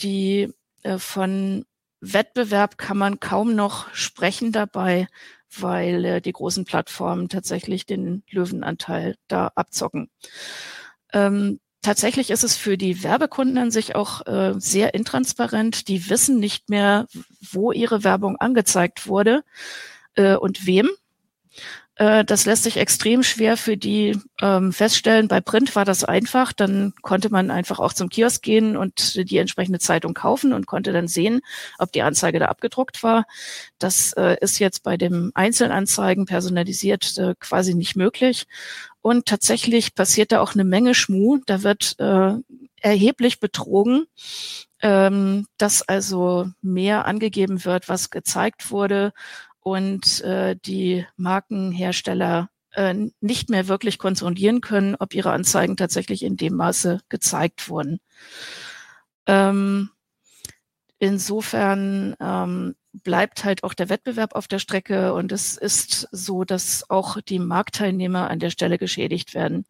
die 0.00 0.52
äh, 0.82 0.98
von 0.98 1.64
Wettbewerb 2.00 2.76
kann 2.76 2.98
man 2.98 3.18
kaum 3.18 3.54
noch 3.54 3.92
sprechen 3.94 4.52
dabei, 4.52 5.06
weil 5.60 6.04
äh, 6.04 6.20
die 6.20 6.32
großen 6.32 6.64
Plattformen 6.64 7.28
tatsächlich 7.28 7.86
den 7.86 8.22
Löwenanteil 8.30 9.16
da 9.28 9.52
abzocken. 9.54 10.10
Ähm, 11.12 11.60
tatsächlich 11.82 12.30
ist 12.30 12.44
es 12.44 12.56
für 12.56 12.76
die 12.76 13.02
Werbekunden 13.02 13.58
an 13.58 13.70
sich 13.70 13.94
auch 13.94 14.26
äh, 14.26 14.54
sehr 14.58 14.94
intransparent. 14.94 15.88
Die 15.88 16.08
wissen 16.10 16.38
nicht 16.38 16.70
mehr, 16.70 17.06
wo 17.40 17.72
ihre 17.72 18.04
Werbung 18.04 18.36
angezeigt 18.36 19.06
wurde 19.06 19.44
äh, 20.14 20.36
und 20.36 20.66
wem. 20.66 20.90
Äh, 21.96 22.24
das 22.24 22.44
lässt 22.44 22.64
sich 22.64 22.76
extrem 22.76 23.22
schwer 23.22 23.56
für 23.56 23.76
die 23.76 24.18
ähm, 24.42 24.72
feststellen. 24.72 25.28
Bei 25.28 25.40
Print 25.40 25.76
war 25.76 25.84
das 25.84 26.02
einfach. 26.04 26.52
Dann 26.52 26.92
konnte 27.02 27.30
man 27.30 27.50
einfach 27.50 27.78
auch 27.78 27.92
zum 27.92 28.08
Kiosk 28.08 28.42
gehen 28.42 28.76
und 28.76 29.14
die 29.30 29.38
entsprechende 29.38 29.78
Zeitung 29.78 30.14
kaufen 30.14 30.52
und 30.52 30.66
konnte 30.66 30.92
dann 30.92 31.06
sehen, 31.08 31.40
ob 31.78 31.92
die 31.92 32.02
Anzeige 32.02 32.40
da 32.40 32.46
abgedruckt 32.46 33.02
war. 33.02 33.26
Das 33.78 34.12
äh, 34.14 34.36
ist 34.40 34.58
jetzt 34.58 34.82
bei 34.82 34.96
dem 34.96 35.30
Einzelanzeigen 35.34 36.26
personalisiert 36.26 37.16
äh, 37.18 37.34
quasi 37.38 37.74
nicht 37.74 37.96
möglich. 37.96 38.46
Und 39.00 39.26
tatsächlich 39.26 39.94
passiert 39.94 40.32
da 40.32 40.40
auch 40.40 40.54
eine 40.54 40.64
Menge 40.64 40.94
Schmu. 40.94 41.38
Da 41.46 41.62
wird 41.62 41.96
äh, 42.00 42.34
erheblich 42.80 43.38
betrogen, 43.38 44.06
ähm, 44.82 45.46
dass 45.58 45.82
also 45.82 46.48
mehr 46.60 47.04
angegeben 47.04 47.64
wird, 47.64 47.88
was 47.88 48.10
gezeigt 48.10 48.70
wurde 48.70 49.12
und 49.64 50.20
äh, 50.20 50.56
die 50.56 51.06
Markenhersteller 51.16 52.50
äh, 52.72 52.94
nicht 53.20 53.50
mehr 53.50 53.66
wirklich 53.66 53.98
kontrollieren 53.98 54.60
können, 54.60 54.94
ob 54.94 55.14
ihre 55.14 55.32
Anzeigen 55.32 55.76
tatsächlich 55.76 56.22
in 56.22 56.36
dem 56.36 56.54
Maße 56.54 57.00
gezeigt 57.08 57.68
wurden. 57.68 57.98
Ähm, 59.26 59.88
insofern 60.98 62.14
ähm, 62.20 62.74
bleibt 62.92 63.44
halt 63.44 63.64
auch 63.64 63.72
der 63.72 63.88
Wettbewerb 63.88 64.34
auf 64.34 64.46
der 64.48 64.58
Strecke 64.58 65.14
und 65.14 65.32
es 65.32 65.56
ist 65.56 66.08
so, 66.12 66.44
dass 66.44 66.88
auch 66.90 67.20
die 67.22 67.38
Marktteilnehmer 67.38 68.28
an 68.30 68.38
der 68.38 68.50
Stelle 68.50 68.76
geschädigt 68.76 69.34
werden. 69.34 69.64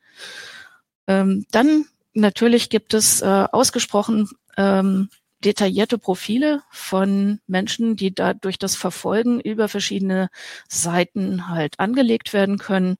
Ähm, 1.07 1.47
dann 1.53 1.87
natürlich 2.15 2.69
gibt 2.69 2.95
es 2.95 3.23
äh, 3.23 3.47
ausgesprochen 3.53 4.29
ähm, 4.57 5.09
detaillierte 5.45 5.99
Profile 5.99 6.63
von 6.71 7.41
Menschen, 7.47 7.97
die 7.97 8.15
da 8.15 8.35
durch 8.35 8.59
das 8.59 8.77
Verfolgen 8.77 9.41
über 9.41 9.69
verschiedene 9.69 10.29
Seiten 10.69 11.49
halt 11.49 11.79
angelegt 11.79 12.33
werden 12.33 12.59
können. 12.59 12.97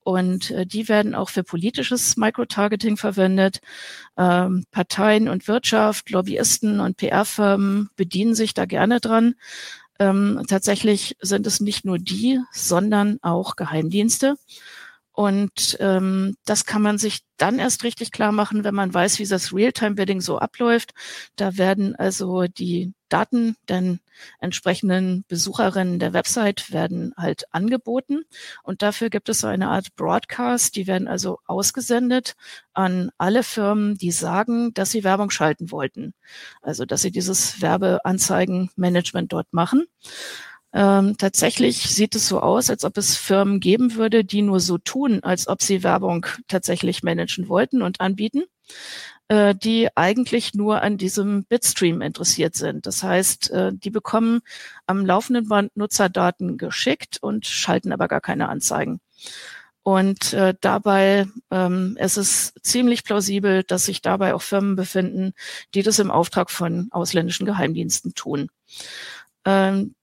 Und 0.00 0.52
äh, 0.52 0.66
die 0.66 0.88
werden 0.88 1.14
auch 1.14 1.30
für 1.30 1.42
politisches 1.42 2.16
Microtargeting 2.16 2.96
verwendet. 2.96 3.58
Ähm, 4.16 4.64
Parteien 4.70 5.28
und 5.28 5.48
Wirtschaft, 5.48 6.10
Lobbyisten 6.10 6.78
und 6.80 6.96
PR-Firmen 6.96 7.90
bedienen 7.96 8.34
sich 8.36 8.54
da 8.54 8.66
gerne 8.66 9.00
dran. 9.00 9.34
Ähm, 9.98 10.42
tatsächlich 10.48 11.16
sind 11.20 11.46
es 11.46 11.60
nicht 11.60 11.84
nur 11.84 11.98
die, 11.98 12.40
sondern 12.52 13.18
auch 13.22 13.56
Geheimdienste. 13.56 14.36
Und 15.16 15.78
ähm, 15.80 16.36
das 16.44 16.66
kann 16.66 16.82
man 16.82 16.98
sich 16.98 17.20
dann 17.38 17.58
erst 17.58 17.84
richtig 17.84 18.12
klar 18.12 18.32
machen, 18.32 18.64
wenn 18.64 18.74
man 18.74 18.92
weiß, 18.92 19.18
wie 19.18 19.26
das 19.26 19.50
Realtime-Bidding 19.50 20.20
so 20.20 20.38
abläuft. 20.38 20.92
Da 21.36 21.56
werden 21.56 21.96
also 21.96 22.44
die 22.44 22.92
Daten 23.08 23.56
den 23.70 24.00
entsprechenden 24.40 25.24
Besucherinnen 25.26 25.98
der 25.98 26.12
Website 26.12 26.70
werden 26.70 27.14
halt 27.16 27.44
angeboten. 27.50 28.24
Und 28.62 28.82
dafür 28.82 29.08
gibt 29.08 29.30
es 29.30 29.40
so 29.40 29.46
eine 29.46 29.68
Art 29.68 29.96
Broadcast. 29.96 30.76
Die 30.76 30.86
werden 30.86 31.08
also 31.08 31.38
ausgesendet 31.46 32.34
an 32.74 33.10
alle 33.16 33.42
Firmen, 33.42 33.96
die 33.96 34.10
sagen, 34.10 34.74
dass 34.74 34.90
sie 34.90 35.02
Werbung 35.02 35.30
schalten 35.30 35.70
wollten. 35.70 36.12
Also, 36.60 36.84
dass 36.84 37.00
sie 37.00 37.10
dieses 37.10 37.62
Werbeanzeigenmanagement 37.62 39.32
dort 39.32 39.50
machen. 39.50 39.86
Ähm, 40.76 41.16
tatsächlich 41.16 41.78
sieht 41.88 42.14
es 42.14 42.28
so 42.28 42.40
aus, 42.40 42.68
als 42.68 42.84
ob 42.84 42.98
es 42.98 43.16
Firmen 43.16 43.60
geben 43.60 43.94
würde, 43.94 44.24
die 44.26 44.42
nur 44.42 44.60
so 44.60 44.76
tun, 44.76 45.20
als 45.22 45.48
ob 45.48 45.62
sie 45.62 45.82
Werbung 45.82 46.26
tatsächlich 46.48 47.02
managen 47.02 47.48
wollten 47.48 47.80
und 47.80 48.02
anbieten, 48.02 48.42
äh, 49.28 49.54
die 49.54 49.88
eigentlich 49.96 50.52
nur 50.52 50.82
an 50.82 50.98
diesem 50.98 51.44
Bitstream 51.44 52.02
interessiert 52.02 52.56
sind. 52.56 52.84
Das 52.84 53.02
heißt, 53.02 53.50
äh, 53.52 53.72
die 53.72 53.88
bekommen 53.88 54.42
am 54.86 55.06
laufenden 55.06 55.48
Band 55.48 55.74
Nutzerdaten 55.78 56.58
geschickt 56.58 57.22
und 57.22 57.46
schalten 57.46 57.90
aber 57.90 58.06
gar 58.06 58.20
keine 58.20 58.50
Anzeigen. 58.50 59.00
Und 59.82 60.34
äh, 60.34 60.52
dabei 60.60 61.26
ähm, 61.50 61.96
es 61.98 62.18
ist 62.18 62.54
es 62.56 62.62
ziemlich 62.62 63.02
plausibel, 63.02 63.62
dass 63.62 63.86
sich 63.86 64.02
dabei 64.02 64.34
auch 64.34 64.42
Firmen 64.42 64.76
befinden, 64.76 65.32
die 65.72 65.82
das 65.82 66.00
im 66.00 66.10
Auftrag 66.10 66.50
von 66.50 66.88
ausländischen 66.90 67.46
Geheimdiensten 67.46 68.12
tun. 68.14 68.50
Ähm, 69.46 69.94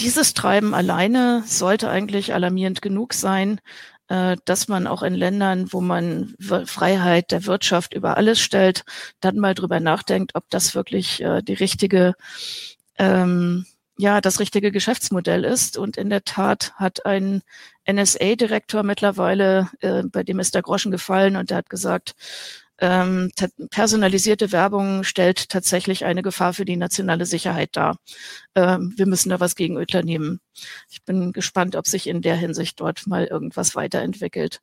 dieses 0.00 0.34
Treiben 0.34 0.74
alleine 0.74 1.42
sollte 1.46 1.90
eigentlich 1.90 2.32
alarmierend 2.32 2.80
genug 2.82 3.12
sein, 3.12 3.60
äh, 4.08 4.36
dass 4.44 4.66
man 4.66 4.86
auch 4.86 5.02
in 5.02 5.14
Ländern, 5.14 5.72
wo 5.72 5.80
man 5.80 6.34
Freiheit 6.38 7.30
der 7.30 7.46
Wirtschaft 7.46 7.94
über 7.94 8.16
alles 8.16 8.40
stellt, 8.40 8.84
dann 9.20 9.36
mal 9.36 9.54
drüber 9.54 9.78
nachdenkt, 9.78 10.34
ob 10.34 10.48
das 10.50 10.74
wirklich 10.74 11.22
äh, 11.22 11.42
die 11.42 11.54
richtige, 11.54 12.14
ähm, 12.98 13.66
ja, 13.98 14.20
das 14.20 14.40
richtige 14.40 14.72
Geschäftsmodell 14.72 15.44
ist. 15.44 15.76
Und 15.76 15.96
in 15.98 16.08
der 16.10 16.24
Tat 16.24 16.72
hat 16.76 17.04
ein 17.04 17.42
NSA-Direktor 17.88 18.82
mittlerweile, 18.82 19.68
äh, 19.80 20.02
bei 20.04 20.22
dem 20.22 20.40
ist 20.40 20.54
der 20.54 20.62
Groschen 20.62 20.90
gefallen 20.90 21.36
und 21.36 21.50
der 21.50 21.58
hat 21.58 21.70
gesagt, 21.70 22.14
ähm, 22.80 23.30
personalisierte 23.70 24.52
Werbung 24.52 25.04
stellt 25.04 25.50
tatsächlich 25.50 26.04
eine 26.04 26.22
Gefahr 26.22 26.54
für 26.54 26.64
die 26.64 26.76
nationale 26.76 27.26
Sicherheit 27.26 27.70
dar. 27.76 27.98
Ähm, 28.54 28.94
wir 28.96 29.06
müssen 29.06 29.28
da 29.28 29.38
was 29.38 29.54
gegen 29.54 29.76
unternehmen. 29.76 30.40
Ich 30.88 31.04
bin 31.04 31.32
gespannt, 31.32 31.76
ob 31.76 31.86
sich 31.86 32.06
in 32.06 32.22
der 32.22 32.36
Hinsicht 32.36 32.80
dort 32.80 33.06
mal 33.06 33.26
irgendwas 33.26 33.74
weiterentwickelt. 33.74 34.60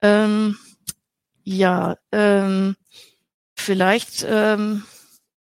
Ähm, 0.00 0.56
ja, 1.42 1.96
ähm, 2.12 2.76
vielleicht 3.56 4.24
ähm, 4.28 4.84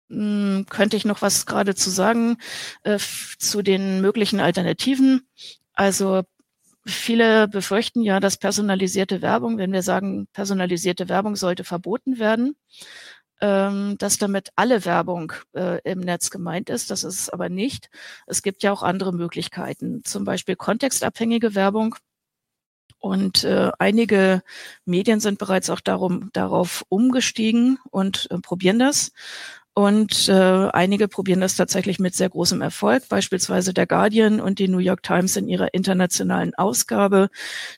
hm, 0.10 0.66
könnte 0.70 0.98
ich 0.98 1.06
noch 1.06 1.22
was 1.22 1.46
gerade 1.46 1.76
zu 1.76 1.90
sagen 1.90 2.38
äh, 2.84 3.00
zu 3.40 3.62
den 3.62 4.02
möglichen 4.02 4.40
Alternativen. 4.40 5.28
Also 5.74 6.24
Viele 6.88 7.50
befürchten 7.50 8.02
ja, 8.02 8.22
dass 8.22 8.38
personalisierte 8.38 9.22
Werbung, 9.22 9.58
wenn 9.58 9.74
wir 9.74 9.82
sagen, 9.82 10.28
personalisierte 10.32 11.10
Werbung 11.10 11.36
sollte 11.36 11.66
verboten 11.66 12.18
werden, 12.18 12.56
ähm, 13.42 13.98
dass 13.98 14.18
damit 14.18 14.50
alle 14.56 14.86
Werbung 14.86 15.34
äh, 15.54 15.82
im 15.84 16.00
Netz 16.00 16.30
gemeint 16.30 16.70
ist. 16.70 16.90
Das 16.90 17.04
ist 17.04 17.20
es 17.20 17.30
aber 17.30 17.50
nicht. 17.50 17.90
Es 18.26 18.42
gibt 18.42 18.64
ja 18.64 18.72
auch 18.72 18.84
andere 18.84 19.14
Möglichkeiten, 19.14 20.04
zum 20.06 20.24
Beispiel 20.24 20.56
kontextabhängige 20.56 21.56
Werbung. 21.56 21.96
Und 23.00 23.44
äh, 23.44 23.70
einige 23.80 24.42
Medien 24.86 25.20
sind 25.20 25.40
bereits 25.40 25.70
auch 25.70 25.82
darum, 25.82 26.30
darauf 26.34 26.84
umgestiegen 26.90 27.80
und 27.92 28.28
äh, 28.32 28.40
probieren 28.40 28.80
das. 28.80 29.12
Und 29.78 30.28
äh, 30.28 30.34
einige 30.74 31.08
probieren 31.08 31.40
das 31.40 31.56
tatsächlich 31.56 32.00
mit 32.00 32.16
sehr 32.16 32.30
großem 32.30 32.64
Erfolg, 32.64 33.08
beispielsweise 33.10 33.76
der 33.76 33.86
Guardian 33.86 34.42
und 34.42 34.58
die 34.58 34.70
New 34.70 34.80
York 34.80 35.04
Times 35.04 35.38
in 35.38 35.48
ihrer 35.48 35.72
internationalen 35.72 36.56
Ausgabe. 36.56 37.30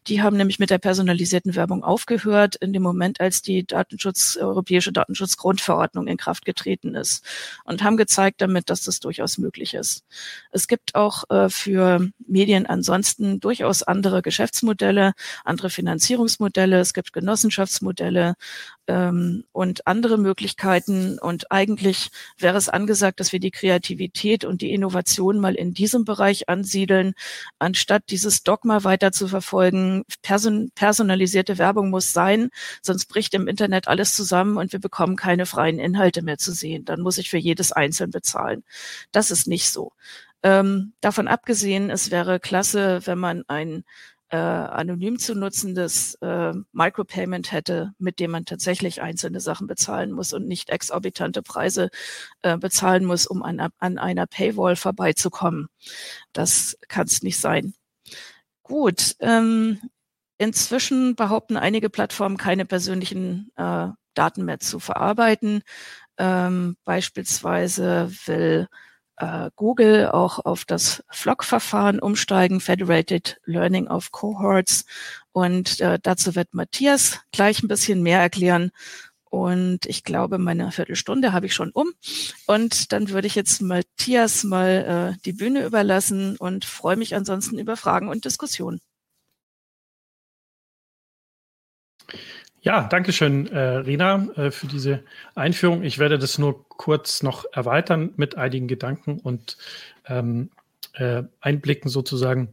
Die 0.08 0.22
haben 0.22 0.38
nämlich 0.38 0.60
mit 0.60 0.70
der 0.70 0.78
personalisierten 0.78 1.56
Werbung 1.56 1.84
aufgehört 1.84 2.56
in 2.56 2.72
dem 2.72 2.84
Moment, 2.84 3.20
als 3.20 3.42
die 3.42 3.68
Datenschutz, 3.68 4.38
europäische 4.40 4.94
Datenschutzgrundverordnung 4.94 6.08
in 6.08 6.16
Kraft 6.16 6.46
getreten 6.46 6.96
ist 6.96 7.26
und 7.66 7.84
haben 7.84 7.98
gezeigt 7.98 8.40
damit, 8.40 8.70
dass 8.70 8.84
das 8.84 9.02
durchaus 9.02 9.38
möglich 9.38 9.74
ist. 9.74 10.06
Es 10.52 10.70
gibt 10.70 10.96
auch 10.96 11.30
äh, 11.30 11.50
für 11.50 12.08
Medien 12.26 12.66
ansonsten 12.66 13.42
durchaus 13.42 13.84
andere 13.84 14.22
Geschäftsmodelle, 14.22 15.12
andere 15.44 15.70
Finanzierungsmodelle. 15.70 16.80
Es 16.80 16.94
gibt 16.94 17.12
Genossenschaftsmodelle 17.12 18.36
ähm, 18.90 19.44
und 19.52 19.86
andere 19.86 20.18
Möglichkeiten. 20.18 21.20
Und 21.20 21.52
eigentlich 21.52 21.89
wäre 22.38 22.58
es 22.58 22.70
angesagt, 22.70 23.20
dass 23.20 23.32
wir 23.32 23.40
die 23.40 23.52
Kreativität 23.52 24.46
und 24.46 24.62
die 24.62 24.74
Innovation 24.74 25.40
mal 25.40 25.56
in 25.56 25.74
diesem 25.74 26.06
Bereich 26.06 26.50
ansiedeln, 26.50 27.14
anstatt 27.60 28.04
dieses 28.10 28.44
Dogma 28.44 28.84
weiter 28.84 29.12
zu 29.12 29.28
verfolgen. 29.28 30.04
Person 30.22 30.72
personalisierte 30.76 31.58
Werbung 31.58 31.90
muss 31.90 32.14
sein, 32.14 32.50
sonst 32.82 33.06
bricht 33.06 33.34
im 33.34 33.48
Internet 33.48 33.88
alles 33.88 34.16
zusammen 34.16 34.58
und 34.58 34.72
wir 34.74 34.80
bekommen 34.80 35.16
keine 35.16 35.46
freien 35.46 35.80
Inhalte 35.80 36.22
mehr 36.22 36.38
zu 36.38 36.52
sehen. 36.52 36.86
Dann 36.86 37.02
muss 37.02 37.18
ich 37.18 37.30
für 37.30 37.38
jedes 37.38 37.72
einzeln 37.72 38.12
bezahlen. 38.12 38.64
Das 39.12 39.32
ist 39.32 39.48
nicht 39.48 39.70
so. 39.70 39.92
Ähm, 40.44 40.94
davon 41.02 41.28
abgesehen, 41.28 41.90
es 41.90 42.12
wäre 42.12 42.40
klasse, 42.40 43.02
wenn 43.06 43.20
man 43.20 43.44
ein 43.48 43.84
äh, 44.30 44.38
anonym 44.38 45.18
zu 45.20 45.36
nutzendes 45.36 46.16
äh, 46.22 46.54
Micropayment 46.72 47.52
hätte, 47.52 47.94
mit 47.98 48.20
dem 48.20 48.32
man 48.32 48.46
tatsächlich 48.46 49.02
einzelne 49.02 49.40
Sachen 49.40 49.68
bezahlen 49.68 50.12
muss 50.12 50.34
und 50.34 50.48
nicht 50.48 50.70
exorbitante 50.70 51.42
Preise 51.42 51.90
äh, 52.42 52.58
bezahlen 52.58 53.06
muss, 53.06 53.26
um 53.28 53.44
an, 53.44 53.70
an 53.78 53.98
einer 53.98 54.28
Paywall 54.28 54.76
vorbeizukommen. 54.76 55.68
Das 56.34 56.78
kann 56.88 57.08
es 57.08 57.24
nicht 57.24 57.40
sein. 57.40 57.74
Gut, 58.64 59.16
ähm, 59.20 59.80
inzwischen 60.38 61.16
behaupten 61.16 61.58
einige 61.58 61.90
Plattformen 61.90 62.38
keine 62.38 62.66
persönlichen 62.66 63.52
äh, 63.56 63.88
Daten 64.14 64.46
mehr 64.46 64.60
zu 64.60 64.80
verarbeiten. 64.80 65.64
Ähm, 66.18 66.78
beispielsweise 66.86 68.12
will 68.26 68.68
äh, 69.20 69.52
Google 69.56 70.08
auch 70.08 70.44
auf 70.46 70.66
das 70.66 71.04
FLOC-Verfahren 71.10 72.00
umsteigen, 72.00 72.60
Federated 72.60 73.40
Learning 73.46 73.88
of 73.88 74.12
Cohorts. 74.12 74.86
Und 75.32 75.80
äh, 75.82 76.00
dazu 76.02 76.36
wird 76.36 76.54
Matthias 76.54 77.20
gleich 77.32 77.62
ein 77.62 77.68
bisschen 77.68 78.02
mehr 78.02 78.20
erklären. 78.22 78.72
Und 79.30 79.86
ich 79.86 80.04
glaube, 80.04 80.40
meine 80.40 80.72
Viertelstunde 80.72 81.34
habe 81.34 81.46
ich 81.46 81.54
schon 81.54 81.72
um. 81.72 81.92
Und 82.48 82.92
dann 82.92 83.10
würde 83.10 83.28
ich 83.28 83.36
jetzt 83.36 83.62
Matthias 83.62 84.44
mal 84.44 85.16
äh, 85.18 85.22
die 85.26 85.34
Bühne 85.34 85.66
überlassen 85.66 86.36
und 86.38 86.66
freue 86.66 86.96
mich 86.96 87.16
ansonsten 87.16 87.60
über 87.60 87.78
Fragen 87.78 88.10
und 88.10 88.26
Diskussionen. 88.26 88.82
Ja, 92.62 92.88
danke 92.90 93.14
schön, 93.14 93.48
äh, 93.48 93.60
Rina, 93.60 94.28
äh, 94.36 94.52
für 94.52 94.68
diese 94.68 95.04
Einführung. 95.34 95.84
Ich 95.84 95.98
werde 95.98 96.20
das 96.20 96.38
nur 96.38 96.68
kurz 96.68 97.24
noch 97.24 97.46
erweitern 97.54 98.12
mit 98.18 98.38
einigen 98.38 98.68
Gedanken 98.68 99.20
und 99.20 99.58
ähm, 100.08 100.50
äh, 100.94 101.24
Einblicken 101.40 101.90
sozusagen. 101.90 102.50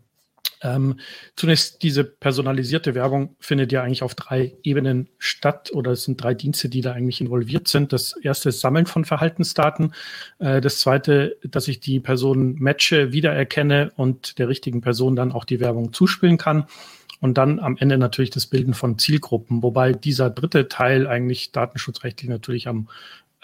Ähm, 0.62 1.00
zunächst 1.34 1.82
diese 1.82 2.04
personalisierte 2.04 2.94
Werbung 2.94 3.36
findet 3.40 3.72
ja 3.72 3.82
eigentlich 3.82 4.02
auf 4.02 4.14
drei 4.14 4.56
Ebenen 4.62 5.08
statt 5.18 5.70
oder 5.72 5.90
es 5.90 6.04
sind 6.04 6.22
drei 6.22 6.34
Dienste, 6.34 6.68
die 6.68 6.80
da 6.80 6.92
eigentlich 6.92 7.20
involviert 7.20 7.68
sind. 7.68 7.92
Das 7.92 8.16
erste 8.16 8.48
ist 8.50 8.60
Sammeln 8.60 8.86
von 8.86 9.04
Verhaltensdaten. 9.04 9.92
Äh, 10.38 10.60
das 10.60 10.78
zweite, 10.78 11.36
dass 11.42 11.68
ich 11.68 11.80
die 11.80 12.00
Person 12.00 12.56
matche, 12.58 13.12
wiedererkenne 13.12 13.92
und 13.96 14.38
der 14.38 14.48
richtigen 14.48 14.80
Person 14.80 15.16
dann 15.16 15.32
auch 15.32 15.44
die 15.44 15.60
Werbung 15.60 15.92
zuspielen 15.92 16.38
kann. 16.38 16.66
Und 17.20 17.38
dann 17.38 17.58
am 17.58 17.76
Ende 17.76 17.98
natürlich 17.98 18.30
das 18.30 18.46
Bilden 18.46 18.74
von 18.74 18.98
Zielgruppen, 18.98 19.62
wobei 19.62 19.92
dieser 19.92 20.30
dritte 20.30 20.68
Teil 20.68 21.06
eigentlich 21.06 21.52
datenschutzrechtlich 21.52 22.28
natürlich 22.28 22.68
am 22.68 22.88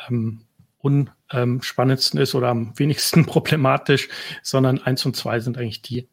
ähm, 0.09 0.43
unspannendsten 0.79 2.21
ist 2.21 2.35
oder 2.35 2.49
am 2.49 2.73
wenigsten 2.79 3.25
problematisch, 3.25 4.09
sondern 4.43 4.79
eins 4.83 5.07
und 5.07 5.17
zwei 5.17 5.41
sind 5.41 5.57
eigentlich 5.57 5.83
die, 5.83 6.07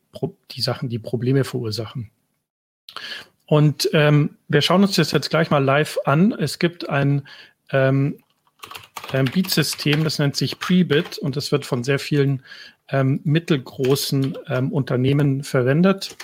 die 0.52 0.62
Sachen, 0.62 0.89
die 0.89 1.00
Probleme 1.00 1.43
verursachen. 1.43 2.12
Und 3.45 3.89
ähm, 3.93 4.38
wir 4.48 4.62
schauen 4.62 4.84
uns 4.84 4.95
das 4.95 5.12
jetzt 5.12 5.30
gleich 5.30 5.50
mal 5.50 5.63
live 5.63 5.98
an. 6.06 6.32
Es 6.34 6.60
gibt 6.60 6.88
ein 6.88 7.28
ähm, 7.72 8.19
ein 9.12 9.26
Beat-System, 9.26 10.04
das 10.04 10.19
nennt 10.19 10.36
sich 10.36 10.60
Prebit 10.60 11.17
und 11.17 11.36
das 11.36 11.52
wird 11.52 11.65
von 11.65 11.84
sehr 11.84 12.00
vielen 12.00 12.43
ähm, 12.89 13.22
mittelgroßen 13.24 14.38
ähm, 14.48 14.72
Unternehmen 14.72 15.43
verwendet. 15.43 16.15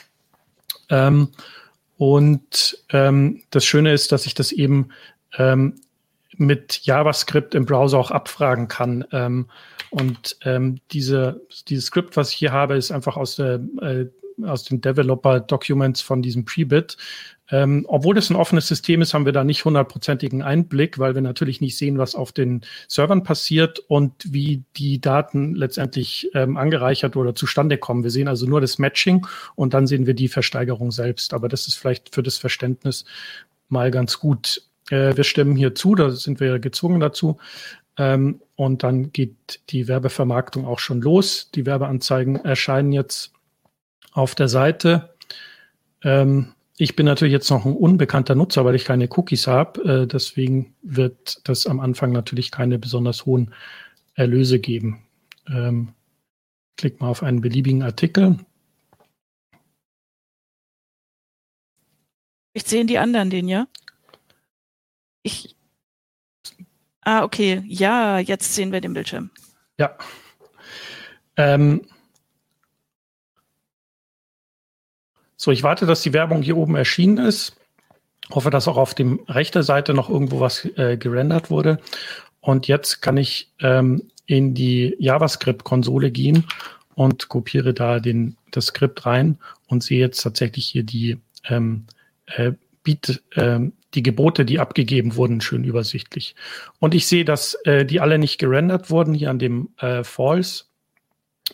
Ähm, 0.89 1.29
und 1.97 2.83
ähm, 2.89 3.43
das 3.51 3.65
Schöne 3.65 3.93
ist, 3.93 4.11
dass 4.11 4.25
ich 4.25 4.33
das 4.33 4.51
eben 4.51 4.89
ähm, 5.37 5.75
mit 6.37 6.81
JavaScript 6.83 7.55
im 7.55 7.65
Browser 7.65 7.97
auch 7.97 8.11
abfragen 8.11 8.67
kann. 8.67 9.05
Ähm, 9.11 9.47
und 9.91 10.37
ähm, 10.43 10.79
diese, 10.91 11.41
dieses 11.67 11.85
Skript, 11.85 12.17
was 12.17 12.31
ich 12.31 12.37
hier 12.37 12.51
habe, 12.51 12.75
ist 12.75 12.91
einfach 12.91 13.15
aus, 13.15 13.37
der, 13.37 13.61
äh, 13.81 14.07
aus 14.43 14.65
den 14.65 14.81
Developer-Documents 14.81 16.01
von 16.01 16.21
diesem 16.21 16.43
Prebit. 16.43 16.97
Ähm, 17.51 17.85
obwohl 17.87 18.15
das 18.15 18.29
ein 18.29 18.35
offenes 18.35 18.67
System 18.67 19.01
ist, 19.01 19.13
haben 19.13 19.25
wir 19.25 19.31
da 19.31 19.43
nicht 19.43 19.65
hundertprozentigen 19.65 20.41
Einblick, 20.41 20.97
weil 20.97 21.13
wir 21.13 21.21
natürlich 21.21 21.61
nicht 21.61 21.77
sehen, 21.77 21.97
was 21.97 22.15
auf 22.15 22.31
den 22.31 22.61
Servern 22.87 23.23
passiert 23.23 23.79
und 23.79 24.13
wie 24.27 24.63
die 24.77 24.99
Daten 24.99 25.53
letztendlich 25.53 26.29
ähm, 26.33 26.57
angereichert 26.57 27.15
oder 27.15 27.35
zustande 27.35 27.77
kommen. 27.77 28.03
Wir 28.03 28.11
sehen 28.11 28.27
also 28.27 28.47
nur 28.47 28.61
das 28.61 28.79
Matching 28.79 29.27
und 29.55 29.73
dann 29.75 29.85
sehen 29.85 30.07
wir 30.07 30.15
die 30.15 30.27
Versteigerung 30.27 30.91
selbst. 30.91 31.33
Aber 31.33 31.47
das 31.47 31.67
ist 31.67 31.75
vielleicht 31.75 32.15
für 32.15 32.23
das 32.23 32.37
Verständnis 32.37 33.05
mal 33.69 33.91
ganz 33.91 34.19
gut. 34.19 34.63
Äh, 34.89 35.15
wir 35.15 35.23
stimmen 35.23 35.55
hier 35.55 35.75
zu, 35.75 35.93
da 35.93 36.09
sind 36.09 36.39
wir 36.39 36.57
gezwungen 36.57 36.99
dazu. 36.99 37.37
Ähm, 37.97 38.41
und 38.55 38.81
dann 38.81 39.11
geht 39.11 39.61
die 39.69 39.87
Werbevermarktung 39.87 40.65
auch 40.65 40.79
schon 40.79 41.01
los. 41.01 41.51
Die 41.53 41.65
Werbeanzeigen 41.67 42.37
erscheinen 42.37 42.91
jetzt 42.91 43.33
auf 44.13 44.33
der 44.33 44.47
Seite. 44.47 45.13
Ähm, 46.03 46.54
ich 46.77 46.95
bin 46.95 47.05
natürlich 47.05 47.31
jetzt 47.31 47.49
noch 47.49 47.65
ein 47.65 47.75
unbekannter 47.75 48.35
Nutzer, 48.35 48.65
weil 48.65 48.75
ich 48.75 48.85
keine 48.85 49.07
Cookies 49.09 49.47
habe. 49.47 49.81
Äh, 49.83 50.07
deswegen 50.07 50.75
wird 50.81 51.47
das 51.47 51.67
am 51.67 51.79
Anfang 51.79 52.11
natürlich 52.11 52.51
keine 52.51 52.77
besonders 52.79 53.25
hohen 53.25 53.53
Erlöse 54.13 54.59
geben. 54.59 55.03
Ähm, 55.47 55.93
klick 56.77 56.99
mal 56.99 57.07
auf 57.07 57.23
einen 57.23 57.41
beliebigen 57.41 57.83
Artikel. 57.83 58.37
Ich 62.53 62.63
sehen 62.63 62.87
die 62.87 62.97
anderen 62.97 63.29
den, 63.29 63.47
ja? 63.47 63.67
Ich. 65.23 65.55
Ah, 67.01 67.23
okay. 67.23 67.63
Ja, 67.67 68.19
jetzt 68.19 68.53
sehen 68.53 68.71
wir 68.71 68.81
den 68.81 68.93
Bildschirm. 68.93 69.29
Ja. 69.77 69.97
Ähm, 71.37 71.87
So, 75.37 75.51
ich 75.51 75.63
warte, 75.63 75.85
dass 75.85 76.01
die 76.01 76.13
Werbung 76.13 76.41
hier 76.41 76.57
oben 76.57 76.75
erschienen 76.75 77.17
ist. 77.17 77.55
Hoffe, 78.31 78.49
dass 78.49 78.67
auch 78.67 78.77
auf 78.77 78.95
dem 78.95 79.19
rechten 79.27 79.63
Seite 79.63 79.93
noch 79.93 80.09
irgendwo 80.09 80.39
was 80.39 80.65
äh, 80.77 80.97
gerendert 80.97 81.49
wurde. 81.49 81.79
Und 82.39 82.67
jetzt 82.67 83.01
kann 83.01 83.17
ich 83.17 83.51
ähm, 83.59 84.09
in 84.25 84.53
die 84.53 84.95
JavaScript-Konsole 84.99 86.11
gehen 86.11 86.45
und 86.95 87.27
kopiere 87.27 87.73
da 87.73 87.99
den, 87.99 88.37
das 88.51 88.67
Skript 88.67 89.05
rein 89.05 89.37
und 89.67 89.83
sehe 89.83 89.99
jetzt 89.99 90.21
tatsächlich 90.21 90.65
hier 90.65 90.83
die, 90.83 91.17
ähm, 91.49 91.85
äh, 92.27 92.53
Beat, 92.83 93.23
äh, 93.31 93.59
die 93.93 94.03
Gebote, 94.03 94.45
die 94.45 94.59
abgegeben 94.59 95.15
wurden, 95.15 95.41
schön 95.41 95.63
übersichtlich. 95.63 96.35
Und 96.79 96.93
ich 96.93 97.07
sehe, 97.07 97.25
dass 97.25 97.55
äh, 97.65 97.85
die 97.85 97.99
alle 97.99 98.17
nicht 98.17 98.37
gerendert 98.37 98.89
wurden 98.89 99.13
hier 99.13 99.29
an 99.29 99.39
dem 99.39 99.69
äh, 99.77 100.03
False. 100.03 100.65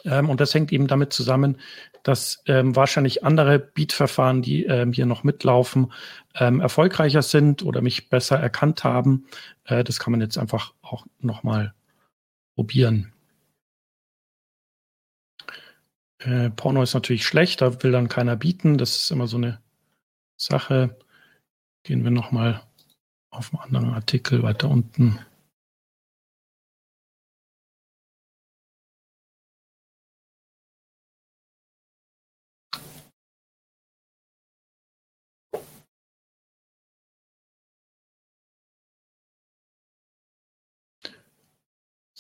Ähm, 0.06 0.30
und 0.30 0.40
das 0.40 0.54
hängt 0.54 0.72
eben 0.72 0.88
damit 0.88 1.14
zusammen, 1.14 1.58
dass 2.04 2.42
ähm, 2.48 2.76
wahrscheinlich 2.76 3.24
andere 3.24 3.60
Beat-Verfahren, 3.60 4.42
die 4.42 4.66
ähm, 4.66 4.94
hier 4.94 5.06
noch 5.06 5.24
mitlaufen, 5.24 5.92
ähm, 6.36 6.60
erfolgreicher 6.60 7.22
sind 7.22 7.64
oder 7.64 7.82
mich 7.82 8.10
besser 8.10 8.40
erkannt 8.40 8.84
haben. 8.84 9.28
Äh, 9.66 9.84
das 9.84 10.00
kann 10.00 10.12
man 10.12 10.22
jetzt 10.22 10.38
einfach 10.38 10.74
auch 10.82 11.06
nochmal 11.20 11.74
probieren. 12.56 13.14
Äh, 16.20 16.50
Porno 16.52 16.82
ist 16.84 16.94
natürlich 16.94 17.26
schlecht, 17.26 17.62
da 17.62 17.84
will 17.84 17.92
dann 17.92 18.10
keiner 18.10 18.36
bieten. 18.36 18.78
Das 18.78 18.96
ist 18.96 19.12
immer 19.12 19.28
so 19.28 19.38
eine 19.38 19.60
Sache. 20.38 20.98
Gehen 21.84 22.04
wir 22.04 22.12
nochmal 22.12 22.62
auf 23.32 23.54
einen 23.54 23.64
anderen 23.64 23.94
Artikel 23.94 24.44
weiter 24.44 24.70
unten. 24.70 25.20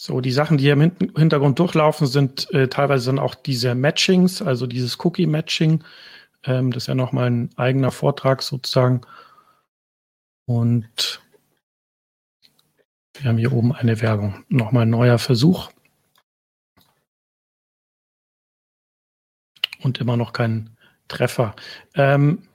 So, 0.03 0.19
die 0.19 0.31
Sachen, 0.31 0.57
die 0.57 0.63
hier 0.63 0.73
im 0.73 0.97
Hintergrund 1.15 1.59
durchlaufen, 1.59 2.07
sind 2.07 2.51
äh, 2.55 2.67
teilweise 2.67 3.05
dann 3.05 3.19
auch 3.19 3.35
diese 3.35 3.75
Matchings, 3.75 4.41
also 4.41 4.65
dieses 4.65 4.97
Cookie-Matching. 5.05 5.83
Ähm, 6.43 6.71
das 6.71 6.83
ist 6.83 6.87
ja 6.87 6.95
nochmal 6.95 7.29
ein 7.29 7.51
eigener 7.55 7.91
Vortrag 7.91 8.41
sozusagen. 8.41 9.01
Und 10.47 11.21
wir 13.13 13.29
haben 13.29 13.37
hier 13.37 13.53
oben 13.53 13.73
eine 13.73 14.01
Werbung. 14.01 14.43
Nochmal 14.49 14.87
ein 14.87 14.89
neuer 14.89 15.19
Versuch. 15.19 15.69
Und 19.83 19.99
immer 19.99 20.17
noch 20.17 20.33
kein 20.33 20.75
Treffer. 21.09 21.55
Ähm, 21.93 22.47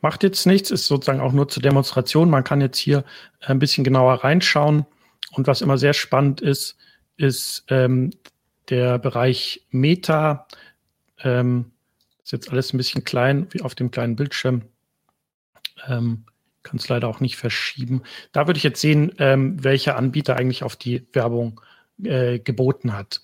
macht 0.00 0.22
jetzt 0.22 0.46
nichts, 0.46 0.70
ist 0.70 0.86
sozusagen 0.86 1.20
auch 1.20 1.32
nur 1.32 1.46
zur 1.46 1.62
Demonstration. 1.62 2.30
Man 2.30 2.42
kann 2.42 2.62
jetzt 2.62 2.78
hier 2.78 3.04
ein 3.40 3.58
bisschen 3.58 3.84
genauer 3.84 4.24
reinschauen. 4.24 4.86
Und 5.32 5.46
was 5.46 5.60
immer 5.60 5.76
sehr 5.76 5.92
spannend 5.92 6.40
ist, 6.40 6.78
ist 7.16 7.64
ähm, 7.68 8.10
der 8.68 8.98
Bereich 8.98 9.66
Meta. 9.70 10.46
Ähm, 11.22 11.72
ist 12.22 12.32
jetzt 12.32 12.50
alles 12.50 12.72
ein 12.72 12.78
bisschen 12.78 13.04
klein, 13.04 13.46
wie 13.50 13.62
auf 13.62 13.74
dem 13.74 13.90
kleinen 13.90 14.16
Bildschirm. 14.16 14.62
Ähm, 15.86 16.24
Kann 16.62 16.78
es 16.78 16.88
leider 16.88 17.08
auch 17.08 17.20
nicht 17.20 17.36
verschieben. 17.36 18.02
Da 18.32 18.46
würde 18.46 18.58
ich 18.58 18.64
jetzt 18.64 18.80
sehen, 18.80 19.12
ähm, 19.18 19.62
welcher 19.62 19.96
Anbieter 19.96 20.36
eigentlich 20.36 20.64
auf 20.64 20.74
die 20.76 21.06
Werbung 21.12 21.60
äh, 22.02 22.38
geboten 22.38 22.92
hat. 22.92 23.20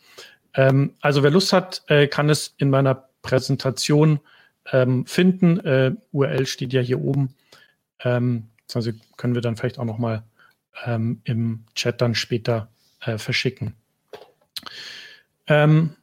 Ähm, 0.55 0.94
also 1.00 1.22
wer 1.22 1.31
Lust 1.31 1.52
hat, 1.52 1.83
äh, 1.88 2.07
kann 2.07 2.31
es 2.31 2.55
in 2.59 2.70
meiner 2.70 3.09
Präsentation 3.22 4.20
ähm, 4.70 5.07
finden. 5.07 5.59
Äh, 5.61 5.92
URL 6.12 6.46
steht 6.46 6.72
ja 6.72 6.81
hier 6.81 7.00
oben. 7.00 7.35
Ähm, 8.00 8.48
also 8.72 8.92
können 9.16 9.35
wir 9.35 9.42
dann 9.42 9.57
vielleicht 9.57 9.78
auch 9.78 9.85
noch 9.85 9.98
mal 9.98 10.22
ähm, 10.85 11.20
im 11.24 11.64
Chat 11.74 12.00
dann 12.00 12.14
später 12.14 12.70
äh, 13.00 13.18
verschicken. 13.18 13.74
Ähm, 15.46 15.96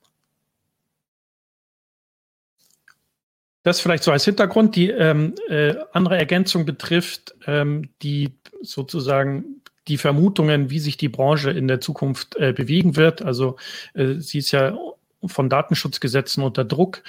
das 3.63 3.79
vielleicht 3.79 4.03
so 4.03 4.11
als 4.11 4.25
Hintergrund. 4.25 4.75
Die 4.75 4.89
ähm, 4.89 5.35
äh, 5.47 5.75
andere 5.91 6.17
Ergänzung 6.17 6.65
betrifft 6.65 7.35
ähm, 7.45 7.89
die 8.01 8.33
sozusagen 8.61 9.61
die 9.87 9.97
Vermutungen, 9.97 10.69
wie 10.69 10.79
sich 10.79 10.97
die 10.97 11.09
Branche 11.09 11.51
in 11.51 11.67
der 11.67 11.81
Zukunft 11.81 12.35
äh, 12.37 12.53
bewegen 12.53 12.95
wird. 12.95 13.21
Also 13.21 13.57
äh, 13.93 14.15
sie 14.15 14.39
ist 14.39 14.51
ja 14.51 14.77
von 15.25 15.49
Datenschutzgesetzen 15.49 16.43
unter 16.43 16.63
Druck, 16.63 17.03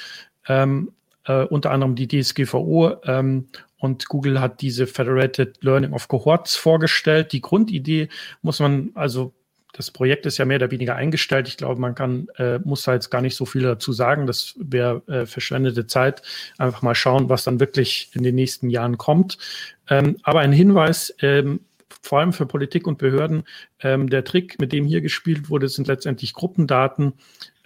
ähm, 0.48 0.92
äh, 1.24 1.44
unter 1.44 1.70
anderem 1.70 1.94
die 1.94 2.08
DSGVO. 2.08 2.96
Ähm, 3.04 3.48
und 3.78 4.08
Google 4.08 4.40
hat 4.40 4.60
diese 4.60 4.86
Federated 4.86 5.62
Learning 5.62 5.92
of 5.92 6.08
Cohorts 6.08 6.56
vorgestellt. 6.56 7.32
Die 7.32 7.40
Grundidee 7.40 8.08
muss 8.42 8.60
man 8.60 8.90
also 8.94 9.32
das 9.72 9.90
Projekt 9.90 10.26
ist 10.26 10.38
ja 10.38 10.44
mehr 10.44 10.56
oder 10.56 10.70
weniger 10.70 10.96
eingestellt. 10.96 11.48
Ich 11.48 11.56
glaube, 11.56 11.80
man 11.80 11.94
kann, 11.94 12.28
äh, 12.36 12.58
muss 12.60 12.82
da 12.82 12.94
jetzt 12.94 13.10
gar 13.10 13.22
nicht 13.22 13.36
so 13.36 13.46
viel 13.46 13.62
dazu 13.62 13.92
sagen. 13.92 14.26
Das 14.26 14.54
wäre 14.58 15.02
äh, 15.06 15.26
verschwendete 15.26 15.86
Zeit. 15.86 16.22
Einfach 16.58 16.82
mal 16.82 16.94
schauen, 16.94 17.28
was 17.28 17.44
dann 17.44 17.60
wirklich 17.60 18.10
in 18.14 18.22
den 18.22 18.34
nächsten 18.34 18.70
Jahren 18.70 18.98
kommt. 18.98 19.38
Ähm, 19.88 20.16
aber 20.22 20.40
ein 20.40 20.52
Hinweis, 20.52 21.14
ähm, 21.20 21.60
vor 22.02 22.20
allem 22.20 22.32
für 22.32 22.46
Politik 22.46 22.86
und 22.86 22.98
Behörden, 22.98 23.44
ähm, 23.80 24.08
der 24.08 24.24
Trick, 24.24 24.58
mit 24.58 24.72
dem 24.72 24.84
hier 24.86 25.00
gespielt 25.00 25.50
wurde, 25.50 25.68
sind 25.68 25.86
letztendlich 25.86 26.32
Gruppendaten. 26.32 27.12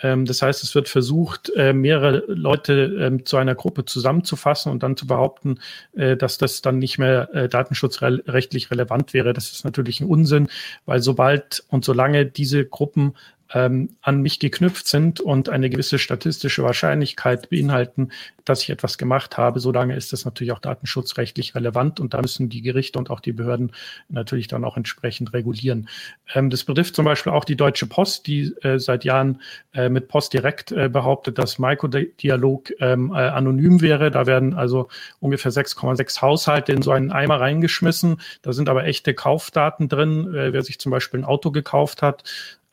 Ähm, 0.03 0.25
das 0.25 0.43
heißt, 0.43 0.63
es 0.63 0.75
wird 0.75 0.89
versucht, 0.89 1.51
äh, 1.57 1.73
mehrere 1.73 2.25
Leute 2.27 2.97
ähm, 3.01 3.25
zu 3.25 3.37
einer 3.37 3.55
Gruppe 3.55 3.85
zusammenzufassen 3.85 4.71
und 4.73 4.83
dann 4.83 4.97
zu 4.97 5.07
behaupten, 5.07 5.61
äh, 5.95 6.17
dass 6.17 6.39
das 6.39 6.63
dann 6.63 6.79
nicht 6.79 6.99
mehr 6.99 7.33
äh, 7.35 7.49
datenschutzrechtlich 7.49 8.71
relevant 8.71 9.15
wäre. 9.15 9.33
Das 9.33 9.53
ist 9.53 9.65
natürlich 9.65 10.01
ein 10.01 10.09
Unsinn, 10.09 10.49
weil 10.87 11.01
sobald 11.01 11.65
und 11.69 11.85
solange 11.85 12.27
diese 12.27 12.65
Gruppen 12.65 13.15
ähm, 13.53 13.97
an 14.01 14.23
mich 14.23 14.41
geknüpft 14.41 14.89
sind 14.89 15.21
und 15.21 15.49
eine 15.49 15.71
gewisse 15.71 15.99
statistische 15.99 16.63
Wahrscheinlichkeit 16.63 17.51
beinhalten, 17.51 18.11
dass 18.45 18.63
ich 18.63 18.71
etwas 18.71 18.99
gemacht 18.99 19.39
habe, 19.39 19.61
solange 19.61 19.97
ist 19.97 20.13
das 20.13 20.25
natürlich 20.25 20.53
auch 20.53 20.59
datenschutzrechtlich 20.59 21.55
relevant 21.55 22.01
und 22.01 22.15
da 22.15 22.21
müssen 22.21 22.49
die 22.49 22.63
Gerichte 22.63 22.99
und 22.99 23.11
auch 23.11 23.21
die 23.21 23.33
Behörden 23.33 23.73
natürlich 24.09 24.49
dann 24.49 24.65
auch 24.65 24.77
entsprechend 24.77 25.33
regulieren. 25.33 25.89
Ähm, 26.35 26.51
das 26.51 26.65
betrifft 26.65 26.95
zum 26.95 27.05
Beispiel 27.05 27.33
auch 27.33 27.45
die 27.45 27.57
Deutsche 27.57 27.87
Post, 27.87 28.27
die 28.27 28.55
äh, 28.63 28.79
seit 28.79 29.05
Jahren 29.05 29.41
äh, 29.73 29.89
mit 29.89 30.09
Post 30.09 30.33
direkt 30.33 30.73
äh, 30.73 30.89
behauptet, 30.89 31.39
dass 31.39 31.59
Microdialog 31.59 32.73
ähm, 32.81 33.13
äh, 33.13 33.19
anonym 33.19 33.81
wäre. 33.81 34.11
Da 34.11 34.27
werden 34.27 34.55
also 34.55 34.89
ungefähr 35.21 35.53
6,6 35.53 36.21
Haushalte 36.21 36.73
in 36.73 36.83
so 36.83 36.91
einen 36.91 37.13
Eimer 37.13 37.41
reingeschmissen. 37.41 38.21
Da 38.43 38.53
sind 38.53 38.69
aber 38.69 38.85
echte 38.85 39.15
Kaufdaten 39.15 39.89
drin. 39.89 40.35
Äh, 40.35 40.53
wer 40.53 40.63
sich 40.63 40.79
zum 40.79 40.91
Beispiel 40.91 41.21
ein 41.21 41.25
Auto 41.25 41.51
gekauft 41.51 42.03
hat, 42.03 42.25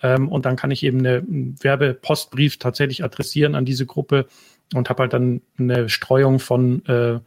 ähm, 0.01 0.29
und 0.29 0.45
dann 0.45 0.55
kann 0.55 0.71
ich 0.71 0.83
eben 0.83 1.05
einen 1.05 1.55
Werbepostbrief 1.61 2.57
tatsächlich 2.57 3.03
adressieren 3.03 3.55
an 3.55 3.65
diese 3.65 3.85
Gruppe 3.85 4.27
und 4.73 4.89
habe 4.89 5.03
halt 5.03 5.13
dann 5.13 5.41
eine 5.57 5.89
Streuung 5.89 6.39
von 6.39 6.85
äh, 6.85 7.19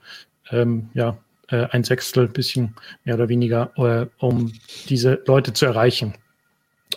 ähm, 0.50 0.90
ja, 0.94 1.18
äh, 1.48 1.66
ein 1.70 1.84
Sechstel, 1.84 2.28
bisschen 2.28 2.74
mehr 3.04 3.14
oder 3.14 3.28
weniger, 3.28 3.72
äh, 3.76 4.06
um 4.18 4.52
diese 4.88 5.22
Leute 5.26 5.52
zu 5.52 5.66
erreichen. 5.66 6.14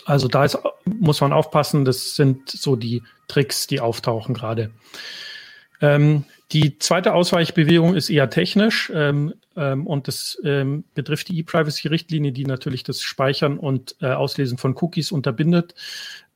Also 0.04 0.28
da 0.28 0.44
ist, 0.44 0.58
muss 0.84 1.20
man 1.20 1.32
aufpassen, 1.32 1.84
das 1.84 2.16
sind 2.16 2.48
so 2.48 2.76
die 2.76 3.02
Tricks, 3.26 3.66
die 3.66 3.80
auftauchen 3.80 4.34
gerade. 4.34 4.70
Ähm, 5.80 6.24
die 6.52 6.78
zweite 6.78 7.14
Ausweichbewegung 7.14 7.94
ist 7.94 8.08
eher 8.08 8.30
technisch 8.30 8.90
ähm, 8.94 9.34
ähm, 9.56 9.86
und 9.86 10.08
das 10.08 10.40
ähm, 10.44 10.84
betrifft 10.94 11.28
die 11.28 11.38
E-Privacy-Richtlinie, 11.40 12.32
die 12.32 12.46
natürlich 12.46 12.84
das 12.84 13.02
Speichern 13.02 13.58
und 13.58 13.96
äh, 14.00 14.06
Auslesen 14.06 14.56
von 14.56 14.74
Cookies 14.80 15.12
unterbindet 15.12 15.74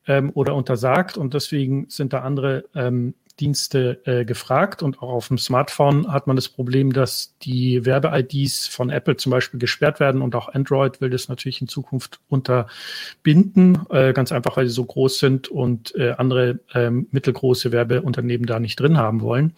ähm, 0.05 0.31
oder 0.35 0.53
untersagt. 0.55 1.17
Und 1.17 1.33
deswegen 1.33 1.87
sind 1.89 2.13
da 2.13 2.21
andere 2.21 2.65
ähm, 2.75 3.15
Dienste 3.39 3.99
äh, 4.05 4.25
gefragt 4.25 4.83
und 4.83 5.01
auch 5.01 5.09
auf 5.09 5.27
dem 5.29 5.39
Smartphone 5.39 6.11
hat 6.13 6.27
man 6.27 6.35
das 6.35 6.49
Problem, 6.49 6.93
dass 6.93 7.35
die 7.41 7.83
Werbe-IDs 7.83 8.67
von 8.67 8.91
Apple 8.91 9.17
zum 9.17 9.31
Beispiel 9.31 9.59
gesperrt 9.59 9.99
werden 9.99 10.21
und 10.21 10.35
auch 10.35 10.49
Android 10.49 11.01
will 11.01 11.09
das 11.09 11.29
natürlich 11.29 11.59
in 11.59 11.67
Zukunft 11.67 12.19
unterbinden, 12.29 13.79
äh, 13.89 14.13
ganz 14.13 14.31
einfach, 14.31 14.55
weil 14.55 14.67
sie 14.67 14.73
so 14.73 14.85
groß 14.85 15.17
sind 15.17 15.47
und 15.47 15.95
äh, 15.95 16.11
andere 16.11 16.59
ähm, 16.75 17.07
mittelgroße 17.09 17.71
Werbeunternehmen 17.71 18.45
da 18.45 18.59
nicht 18.59 18.79
drin 18.79 18.97
haben 18.97 19.21
wollen. 19.21 19.55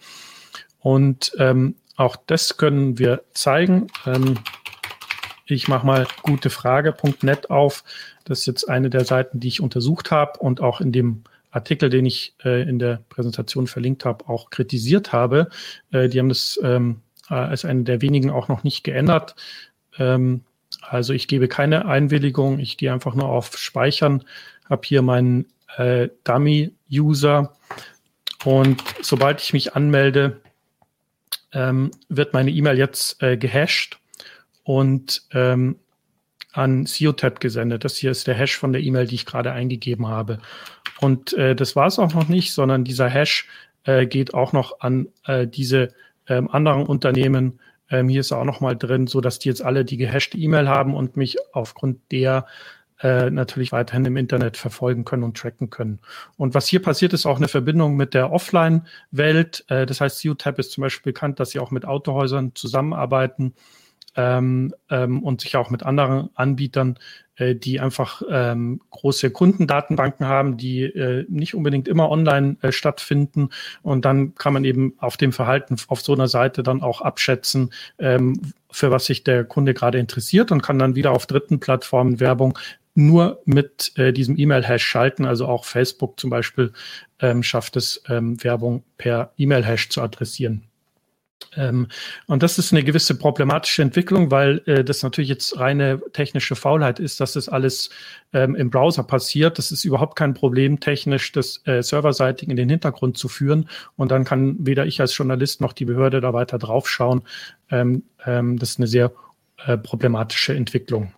Und 0.86 1.32
ähm, 1.40 1.74
auch 1.96 2.14
das 2.14 2.58
können 2.58 2.96
wir 2.96 3.24
zeigen. 3.34 3.88
Ähm, 4.06 4.36
ich 5.44 5.66
mache 5.66 5.84
mal 5.84 6.06
gutefrage.net 6.22 7.50
auf. 7.50 7.82
Das 8.24 8.38
ist 8.38 8.46
jetzt 8.46 8.68
eine 8.68 8.88
der 8.88 9.04
Seiten, 9.04 9.40
die 9.40 9.48
ich 9.48 9.60
untersucht 9.60 10.12
habe 10.12 10.38
und 10.38 10.60
auch 10.60 10.80
in 10.80 10.92
dem 10.92 11.24
Artikel, 11.50 11.90
den 11.90 12.06
ich 12.06 12.36
äh, 12.44 12.62
in 12.62 12.78
der 12.78 13.00
Präsentation 13.08 13.66
verlinkt 13.66 14.04
habe, 14.04 14.28
auch 14.28 14.50
kritisiert 14.50 15.12
habe. 15.12 15.48
Äh, 15.90 16.08
die 16.08 16.20
haben 16.20 16.28
das 16.28 16.56
ähm, 16.62 17.00
als 17.26 17.64
eine 17.64 17.82
der 17.82 18.00
wenigen 18.00 18.30
auch 18.30 18.46
noch 18.46 18.62
nicht 18.62 18.84
geändert. 18.84 19.34
Ähm, 19.98 20.44
also 20.82 21.14
ich 21.14 21.26
gebe 21.26 21.48
keine 21.48 21.86
Einwilligung, 21.86 22.60
ich 22.60 22.76
gehe 22.76 22.92
einfach 22.92 23.16
nur 23.16 23.28
auf 23.28 23.58
Speichern, 23.58 24.22
habe 24.70 24.82
hier 24.84 25.02
meinen 25.02 25.46
äh, 25.78 26.10
Dummy-User 26.22 27.56
und 28.44 28.84
sobald 29.02 29.42
ich 29.42 29.52
mich 29.52 29.74
anmelde, 29.74 30.40
ähm, 31.56 31.90
wird 32.10 32.34
meine 32.34 32.50
E-Mail 32.50 32.76
jetzt 32.76 33.22
äh, 33.22 33.38
gehasht 33.38 33.98
und 34.62 35.22
ähm, 35.32 35.76
an 36.52 36.84
COTAP 36.84 37.40
gesendet. 37.40 37.84
Das 37.84 37.96
hier 37.96 38.10
ist 38.10 38.26
der 38.26 38.34
Hash 38.34 38.56
von 38.56 38.72
der 38.72 38.82
E-Mail, 38.82 39.06
die 39.06 39.14
ich 39.14 39.26
gerade 39.26 39.52
eingegeben 39.52 40.06
habe. 40.06 40.38
Und 41.00 41.32
äh, 41.32 41.56
das 41.56 41.74
war 41.74 41.86
es 41.86 41.98
auch 41.98 42.14
noch 42.14 42.28
nicht, 42.28 42.52
sondern 42.52 42.84
dieser 42.84 43.08
Hash 43.08 43.48
äh, 43.84 44.06
geht 44.06 44.34
auch 44.34 44.52
noch 44.52 44.80
an 44.80 45.08
äh, 45.24 45.46
diese 45.46 45.94
ähm, 46.28 46.50
anderen 46.50 46.86
Unternehmen. 46.86 47.60
Ähm, 47.90 48.08
hier 48.08 48.20
ist 48.20 48.32
er 48.32 48.38
auch 48.38 48.44
noch 48.44 48.60
mal 48.60 48.76
drin, 48.76 49.06
so 49.06 49.20
dass 49.20 49.38
die 49.38 49.48
jetzt 49.48 49.62
alle 49.62 49.84
die 49.84 49.96
gehashte 49.96 50.36
E-Mail 50.36 50.68
haben 50.68 50.94
und 50.94 51.16
mich 51.16 51.36
aufgrund 51.52 52.00
der 52.12 52.46
äh, 53.00 53.30
natürlich 53.30 53.72
weiterhin 53.72 54.04
im 54.04 54.16
Internet 54.16 54.56
verfolgen 54.56 55.04
können 55.04 55.22
und 55.22 55.36
tracken 55.36 55.70
können. 55.70 55.98
Und 56.36 56.54
was 56.54 56.66
hier 56.66 56.80
passiert, 56.80 57.12
ist 57.12 57.26
auch 57.26 57.36
eine 57.36 57.48
Verbindung 57.48 57.96
mit 57.96 58.14
der 58.14 58.32
Offline-Welt. 58.32 59.64
Äh, 59.68 59.86
das 59.86 60.00
heißt, 60.00 60.22
CUTAP 60.22 60.58
ist 60.58 60.72
zum 60.72 60.82
Beispiel 60.82 61.12
bekannt, 61.12 61.40
dass 61.40 61.50
sie 61.50 61.58
auch 61.58 61.70
mit 61.70 61.84
Autohäusern 61.84 62.52
zusammenarbeiten 62.54 63.54
ähm, 64.16 64.74
ähm, 64.90 65.22
und 65.22 65.42
sich 65.42 65.56
auch 65.56 65.70
mit 65.70 65.82
anderen 65.82 66.30
Anbietern, 66.34 66.98
äh, 67.36 67.54
die 67.54 67.80
einfach 67.80 68.22
ähm, 68.30 68.80
große 68.90 69.30
Kundendatenbanken 69.30 70.26
haben, 70.26 70.56
die 70.56 70.84
äh, 70.84 71.26
nicht 71.28 71.54
unbedingt 71.54 71.86
immer 71.86 72.10
online 72.10 72.56
äh, 72.62 72.72
stattfinden. 72.72 73.50
Und 73.82 74.04
dann 74.04 74.34
kann 74.34 74.54
man 74.54 74.64
eben 74.64 74.94
auf 74.98 75.16
dem 75.16 75.32
Verhalten 75.32 75.76
auf 75.88 76.00
so 76.00 76.14
einer 76.14 76.28
Seite 76.28 76.62
dann 76.62 76.82
auch 76.82 77.02
abschätzen, 77.02 77.72
ähm, 77.98 78.40
für 78.70 78.90
was 78.90 79.04
sich 79.06 79.22
der 79.22 79.44
Kunde 79.44 79.74
gerade 79.74 79.98
interessiert 79.98 80.50
und 80.50 80.62
kann 80.62 80.78
dann 80.78 80.96
wieder 80.96 81.12
auf 81.12 81.26
dritten 81.26 81.60
Plattformen 81.60 82.20
Werbung 82.20 82.58
nur 82.96 83.42
mit 83.44 83.92
äh, 83.96 84.12
diesem 84.12 84.38
E-Mail-Hash 84.38 84.84
schalten. 84.84 85.24
Also 85.26 85.46
auch 85.46 85.64
Facebook 85.64 86.18
zum 86.18 86.30
Beispiel 86.30 86.72
ähm, 87.20 87.42
schafft 87.42 87.76
es, 87.76 88.02
ähm, 88.08 88.42
Werbung 88.42 88.84
per 88.98 89.32
E-Mail-Hash 89.36 89.90
zu 89.90 90.02
adressieren. 90.02 90.66
Ähm, 91.54 91.88
und 92.26 92.42
das 92.42 92.58
ist 92.58 92.72
eine 92.72 92.82
gewisse 92.82 93.16
problematische 93.18 93.82
Entwicklung, 93.82 94.30
weil 94.30 94.62
äh, 94.66 94.84
das 94.84 95.02
natürlich 95.02 95.28
jetzt 95.28 95.58
reine 95.58 96.00
technische 96.12 96.56
Faulheit 96.56 96.98
ist, 96.98 97.20
dass 97.20 97.34
das 97.34 97.48
alles 97.48 97.90
ähm, 98.32 98.54
im 98.54 98.70
Browser 98.70 99.02
passiert. 99.02 99.58
Das 99.58 99.72
ist 99.72 99.84
überhaupt 99.84 100.16
kein 100.16 100.34
Problem, 100.34 100.80
technisch 100.80 101.32
das 101.32 101.62
äh, 101.66 101.82
serverseitig 101.82 102.48
in 102.48 102.56
den 102.56 102.68
Hintergrund 102.68 103.18
zu 103.18 103.28
führen. 103.28 103.68
Und 103.96 104.10
dann 104.10 104.24
kann 104.24 104.56
weder 104.60 104.86
ich 104.86 105.00
als 105.00 105.16
Journalist 105.16 105.60
noch 105.60 105.72
die 105.72 105.84
Behörde 105.84 106.20
da 106.20 106.32
weiter 106.32 106.58
draufschauen. 106.58 107.22
Ähm, 107.70 108.04
ähm, 108.24 108.58
das 108.58 108.70
ist 108.70 108.78
eine 108.78 108.86
sehr 108.86 109.12
äh, 109.66 109.76
problematische 109.76 110.54
Entwicklung. 110.54 111.12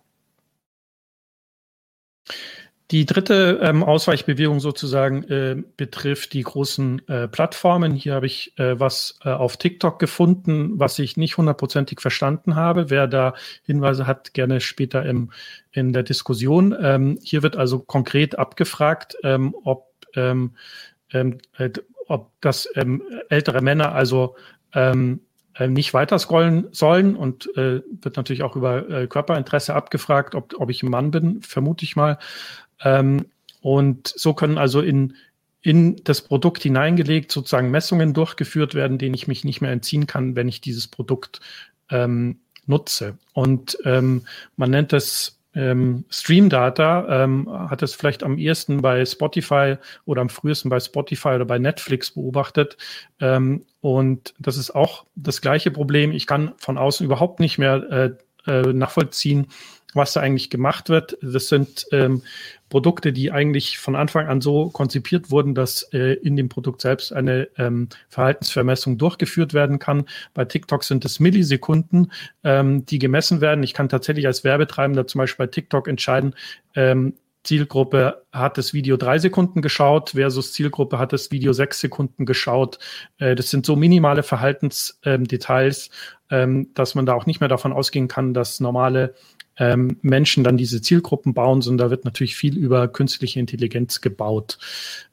Die 2.91 3.05
dritte 3.05 3.59
ähm, 3.61 3.83
Ausweichbewegung 3.83 4.59
sozusagen 4.59 5.23
äh, 5.25 5.61
betrifft 5.77 6.33
die 6.33 6.41
großen 6.41 7.07
äh, 7.07 7.27
Plattformen. 7.27 7.93
Hier 7.93 8.15
habe 8.15 8.25
ich 8.25 8.57
äh, 8.57 8.79
was 8.79 9.19
äh, 9.23 9.29
auf 9.29 9.57
TikTok 9.57 9.99
gefunden, 9.99 10.79
was 10.79 10.97
ich 10.97 11.15
nicht 11.15 11.37
hundertprozentig 11.37 12.01
verstanden 12.01 12.55
habe. 12.55 12.89
Wer 12.89 13.05
da 13.05 13.35
Hinweise 13.63 14.07
hat, 14.07 14.33
gerne 14.33 14.59
später 14.59 15.05
im, 15.05 15.29
in 15.71 15.93
der 15.93 16.01
Diskussion. 16.01 16.75
Ähm, 16.81 17.19
hier 17.21 17.43
wird 17.43 17.57
also 17.57 17.77
konkret 17.77 18.39
abgefragt, 18.39 19.15
ähm, 19.23 19.53
ob, 19.63 19.93
ähm, 20.15 20.55
ähm 21.13 21.37
äh, 21.57 21.69
ob 22.07 22.31
das 22.41 22.67
ähm, 22.73 23.03
ältere 23.29 23.61
Männer 23.61 23.93
also 23.93 24.35
ähm, 24.73 25.21
äh, 25.53 25.67
nicht 25.67 25.93
weiter 25.93 26.17
scrollen 26.17 26.69
sollen 26.71 27.15
und 27.15 27.55
äh, 27.55 27.81
wird 28.01 28.17
natürlich 28.17 28.41
auch 28.41 28.55
über 28.55 28.89
äh, 28.89 29.07
Körperinteresse 29.07 29.75
abgefragt, 29.75 30.33
ob, 30.33 30.55
ob 30.57 30.71
ich 30.71 30.81
ein 30.81 30.89
Mann 30.89 31.11
bin, 31.11 31.43
vermute 31.43 31.85
ich 31.85 31.95
mal. 31.95 32.17
Ähm, 32.83 33.25
und 33.61 34.07
so 34.07 34.33
können 34.33 34.57
also 34.57 34.81
in, 34.81 35.15
in 35.61 35.97
das 36.03 36.21
Produkt 36.21 36.63
hineingelegt 36.63 37.31
sozusagen 37.31 37.71
Messungen 37.71 38.13
durchgeführt 38.13 38.73
werden, 38.73 38.97
denen 38.97 39.15
ich 39.15 39.27
mich 39.27 39.43
nicht 39.43 39.61
mehr 39.61 39.71
entziehen 39.71 40.07
kann, 40.07 40.35
wenn 40.35 40.47
ich 40.47 40.61
dieses 40.61 40.87
Produkt 40.87 41.41
ähm, 41.89 42.39
nutze. 42.65 43.17
Und 43.33 43.77
ähm, 43.83 44.23
man 44.55 44.69
nennt 44.69 44.93
das 44.93 45.39
ähm, 45.55 46.05
Stream 46.09 46.49
Data, 46.49 47.23
ähm, 47.23 47.49
hat 47.49 47.81
es 47.81 47.95
vielleicht 47.95 48.23
am 48.23 48.37
ehesten 48.37 48.81
bei 48.81 49.03
Spotify 49.03 49.75
oder 50.05 50.21
am 50.21 50.29
frühesten 50.29 50.69
bei 50.69 50.79
Spotify 50.79 51.29
oder 51.29 51.45
bei 51.45 51.57
Netflix 51.57 52.11
beobachtet. 52.11 52.77
Ähm, 53.19 53.65
und 53.81 54.33
das 54.39 54.57
ist 54.57 54.71
auch 54.71 55.05
das 55.15 55.41
gleiche 55.41 55.71
Problem. 55.71 56.11
Ich 56.11 56.27
kann 56.27 56.53
von 56.57 56.77
außen 56.77 57.05
überhaupt 57.05 57.39
nicht 57.39 57.57
mehr 57.57 58.17
äh, 58.45 58.49
äh, 58.49 58.73
nachvollziehen, 58.73 59.47
was 59.93 60.13
da 60.13 60.21
eigentlich 60.21 60.49
gemacht 60.49 60.89
wird. 60.89 61.17
Das 61.21 61.47
sind 61.47 61.85
ähm, 61.91 62.23
Produkte, 62.69 63.11
die 63.11 63.31
eigentlich 63.31 63.79
von 63.79 63.95
Anfang 63.95 64.27
an 64.27 64.41
so 64.41 64.69
konzipiert 64.69 65.31
wurden, 65.31 65.55
dass 65.55 65.83
äh, 65.93 66.13
in 66.13 66.35
dem 66.35 66.49
Produkt 66.49 66.81
selbst 66.81 67.11
eine 67.11 67.49
ähm, 67.57 67.89
Verhaltensvermessung 68.09 68.97
durchgeführt 68.97 69.53
werden 69.53 69.79
kann. 69.79 70.05
Bei 70.33 70.45
TikTok 70.45 70.83
sind 70.83 71.03
es 71.05 71.19
Millisekunden, 71.19 72.11
ähm, 72.43 72.85
die 72.85 72.99
gemessen 72.99 73.41
werden. 73.41 73.63
Ich 73.63 73.73
kann 73.73 73.89
tatsächlich 73.89 74.27
als 74.27 74.43
Werbetreibender 74.43 75.07
zum 75.07 75.19
Beispiel 75.19 75.47
bei 75.47 75.51
TikTok 75.51 75.87
entscheiden, 75.87 76.35
ähm, 76.75 77.13
Zielgruppe 77.43 78.25
hat 78.31 78.57
das 78.57 78.73
Video 78.73 78.97
drei 78.97 79.17
Sekunden 79.17 79.61
geschaut 79.61 80.11
versus 80.11 80.53
Zielgruppe 80.53 80.99
hat 80.99 81.13
das 81.13 81.31
Video 81.31 81.53
sechs 81.53 81.79
Sekunden 81.79 82.25
geschaut. 82.25 82.79
Äh, 83.17 83.35
das 83.35 83.49
sind 83.49 83.65
so 83.65 83.75
minimale 83.75 84.23
Verhaltensdetails, 84.23 85.89
ähm, 86.29 86.69
dass 86.73 86.95
man 86.95 87.05
da 87.05 87.13
auch 87.13 87.25
nicht 87.25 87.39
mehr 87.39 87.49
davon 87.49 87.71
ausgehen 87.71 88.07
kann, 88.07 88.33
dass 88.33 88.59
normale 88.59 89.15
ähm, 89.59 89.97
Menschen 90.01 90.43
dann 90.43 90.57
diese 90.57 90.81
Zielgruppen 90.81 91.33
bauen, 91.33 91.61
sondern 91.61 91.87
da 91.87 91.91
wird 91.91 92.05
natürlich 92.05 92.35
viel 92.35 92.57
über 92.57 92.87
künstliche 92.87 93.39
Intelligenz 93.39 94.01
gebaut. 94.01 94.57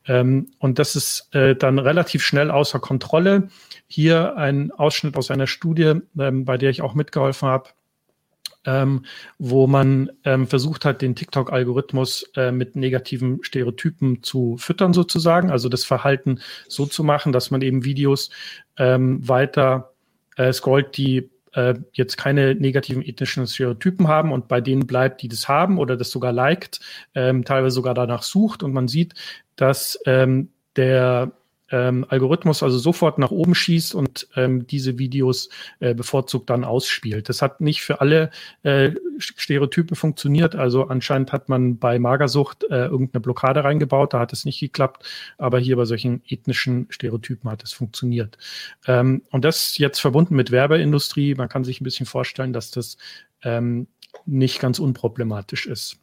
Ähm, 0.07 0.49
und 0.59 0.79
das 0.79 0.97
ist 0.97 1.35
äh, 1.35 1.57
dann 1.57 1.79
relativ 1.79 2.23
schnell 2.23 2.51
außer 2.51 2.79
Kontrolle. 2.79 3.49
Hier 3.89 4.37
ein 4.37 4.71
Ausschnitt 4.71 5.17
aus 5.17 5.31
einer 5.31 5.49
Studie, 5.49 5.95
ähm, 6.19 6.45
bei 6.45 6.57
der 6.57 6.71
ich 6.71 6.81
auch 6.81 6.95
mitgeholfen 6.95 7.49
habe. 7.49 7.71
Ähm, 8.69 9.05
wo 9.39 9.69
man 9.69 10.11
ähm, 10.25 10.49
versucht 10.49 10.85
hat, 10.85 11.01
den 11.01 11.15
TikTok-Algorithmus 11.15 12.29
äh, 12.35 12.51
mit 12.51 12.75
negativen 12.75 13.39
Stereotypen 13.43 14.25
zu 14.25 14.57
füttern, 14.59 14.93
sozusagen. 14.93 15.53
Also 15.53 15.69
das 15.69 15.85
Verhalten 15.85 16.41
so 16.67 16.85
zu 16.85 17.05
machen, 17.05 17.31
dass 17.31 17.53
man 17.53 17.63
eben 17.63 17.85
Videos 17.85 18.31
ähm, 18.77 19.27
weiter 19.29 19.93
äh, 20.35 20.53
scrollt, 20.53 20.97
die 20.97 21.31
äh, 21.57 21.75
jetzt 21.93 22.17
keine 22.17 22.55
negativen 22.55 23.03
ethnischen 23.03 23.47
Stereotypen 23.47 24.09
haben 24.09 24.31
und 24.31 24.47
bei 24.47 24.61
denen 24.61 24.87
bleibt, 24.87 25.23
die 25.23 25.29
das 25.29 25.49
haben 25.49 25.79
oder 25.79 25.97
das 25.97 26.11
sogar 26.11 26.33
liked, 26.33 26.81
ähm, 27.15 27.45
teilweise 27.45 27.75
sogar 27.75 27.95
danach 27.95 28.23
sucht 28.23 28.63
und 28.63 28.73
man 28.73 28.89
sieht, 28.89 29.15
dass 29.57 29.99
ähm, 30.05 30.51
der 30.77 31.33
ähm, 31.71 32.07
Algorithmus 32.09 32.63
also 32.63 32.79
sofort 32.79 33.19
nach 33.19 33.31
oben 33.31 33.55
schießt 33.55 33.95
und 33.95 34.29
ähm, 34.37 34.67
diese 34.67 34.99
Videos 34.99 35.49
äh, 35.81 35.95
bevorzugt 35.95 36.51
dann 36.51 36.65
ausspielt. 36.65 37.29
Das 37.29 37.43
hat 37.43 37.61
nicht 37.61 37.83
für 37.83 38.01
alle 38.01 38.31
äh, 38.63 38.93
Stereotype 39.19 39.97
funktioniert. 39.97 40.55
Also 40.55 40.87
anscheinend 40.89 41.33
hat 41.33 41.49
man 41.49 41.79
bei 41.79 41.99
Magersucht 41.99 42.65
äh, 42.65 42.87
irgendeine 42.87 43.21
Blockade 43.21 43.65
reingebaut, 43.65 44.15
da 44.15 44.21
hat 44.21 44.33
es 44.33 44.45
nicht 44.45 44.61
geklappt, 44.61 45.05
aber 45.39 45.59
hier 45.59 45.77
bei 45.77 45.85
solchen 45.85 46.23
ethnischen 46.29 46.87
Stereotypen 46.91 47.51
hat 47.51 47.65
es 47.65 47.73
funktioniert. 47.73 48.39
Ähm, 48.87 49.23
und 49.31 49.45
das 49.45 49.79
jetzt 49.79 50.01
verbunden 50.01 50.37
mit 50.37 50.51
Werbeindustrie, 50.51 51.35
man 51.35 51.49
kann 51.49 51.65
sich 51.65 51.81
ein 51.81 51.85
bisschen 51.85 52.07
vorstellen, 52.07 52.53
dass 52.53 52.71
das 52.71 52.97
ähm, 53.43 53.89
nicht 54.25 54.61
ganz 54.61 54.79
unproblematisch 54.79 55.67
ist. 55.67 55.99